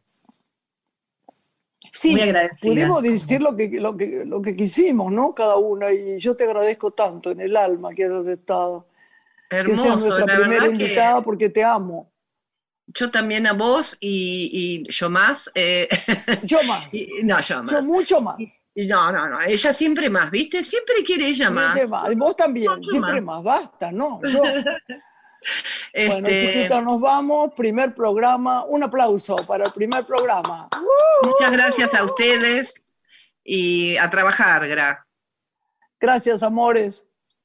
Sí, 1.91 2.13
Muy 2.13 2.21
agradecida. 2.21 2.71
pudimos 2.71 3.03
decir 3.03 3.41
lo 3.41 3.57
que, 3.57 3.81
lo, 3.81 3.97
que, 3.97 4.25
lo 4.27 4.43
que 4.43 4.55
quisimos, 4.55 5.11
¿no? 5.11 5.35
Cada 5.35 5.57
una. 5.57 5.91
Y 5.91 6.21
yo 6.21 6.37
te 6.37 6.45
agradezco 6.45 6.91
tanto 6.91 7.31
en 7.31 7.41
el 7.41 7.57
alma 7.57 7.95
que 7.95 8.05
hayas 8.05 8.27
estado. 8.27 8.87
que 9.49 9.65
seas 9.65 9.79
Hermoso, 9.79 10.09
nuestra 10.09 10.27
primera 10.27 10.67
invitada 10.67 11.23
porque 11.23 11.49
te 11.49 11.65
amo. 11.65 12.10
Yo 12.93 13.11
también 13.11 13.47
a 13.47 13.53
vos 13.53 13.97
y, 14.01 14.85
y 14.87 14.91
yo 14.93 15.09
más. 15.11 15.51
eh, 15.55 15.89
Yo 16.43 16.63
más. 16.65 16.93
y- 16.93 17.09
no, 17.23 17.41
yo 17.41 17.63
más. 17.63 17.73
Yo 17.73 17.83
mucho 17.83 18.21
más. 18.21 18.37
Y 18.75 18.87
no, 18.87 19.13
no, 19.13 19.29
no, 19.29 19.41
ella 19.43 19.73
siempre 19.73 20.09
más, 20.11 20.31
¿viste? 20.31 20.63
Siempre 20.63 20.97
quiere 21.05 21.27
ella 21.29 21.51
más. 21.51 21.75
Siempre 21.75 21.87
más. 21.89 22.13
Y 22.13 22.15
vos 22.17 22.35
también, 22.37 22.71
siempre 22.85 23.21
más. 23.21 23.43
Basta, 23.43 23.93
¿no? 23.93 24.21
Yo. 24.27 24.43
Bueno, 24.43 26.29
Este, 26.29 26.53
chiquita, 26.53 26.83
nos 26.83 27.01
vamos. 27.01 27.53
Primer 27.55 27.95
programa. 27.95 28.65
Un 28.65 28.83
aplauso 28.83 29.37
para 29.37 29.65
el 29.65 29.73
primer 29.73 30.05
programa. 30.05 30.69
muchas 31.23 31.53
gracias 31.53 31.95
a 31.95 32.05
ustedes 32.05 32.75
y 33.43 33.97
a 33.97 34.11
trabajar, 34.11 34.67
Gra. 34.69 35.07
Gracias, 35.99 36.43
amores. 36.43 37.05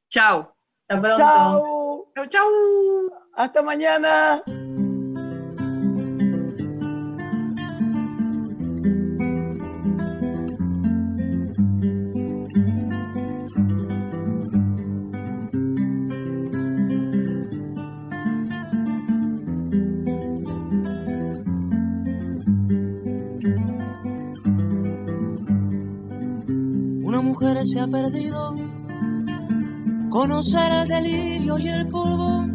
Chao. 0.09 0.55
Hasta 0.87 1.01
pronto. 1.01 1.17
Chao. 1.19 2.11
Chau, 2.15 2.25
chau. 2.27 2.51
Hasta 3.33 3.61
mañana. 3.61 4.43
Se 27.65 27.79
ha 27.79 27.87
perdido. 27.87 28.55
Conocer 30.09 30.71
el 30.71 30.87
delirio 30.87 31.57
y 31.57 31.67
el 31.67 31.87
polvo. 31.87 32.45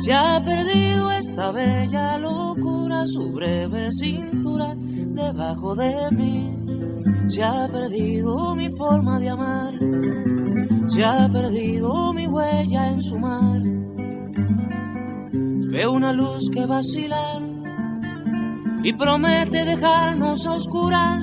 Se 0.00 0.12
ha 0.12 0.44
perdido 0.44 1.12
esta 1.12 1.52
bella 1.52 2.18
locura, 2.18 3.06
su 3.06 3.32
breve 3.32 3.92
cintura 3.92 4.74
debajo 4.76 5.76
de 5.76 6.10
mí. 6.10 6.58
Se 7.28 7.44
ha 7.44 7.68
perdido 7.68 8.54
mi 8.56 8.68
forma 8.70 9.20
de 9.20 9.28
amar. 9.30 9.74
Se 10.88 11.04
ha 11.04 11.28
perdido 11.32 12.12
mi 12.12 12.26
huella 12.26 12.88
en 12.88 13.02
su 13.02 13.18
mar. 13.20 13.62
Veo 15.70 15.92
una 15.92 16.12
luz 16.12 16.50
que 16.50 16.66
vacila 16.66 17.40
y 18.82 18.92
promete 18.92 19.64
dejarnos 19.64 20.46
a 20.46 20.52
oscuras. 20.52 21.22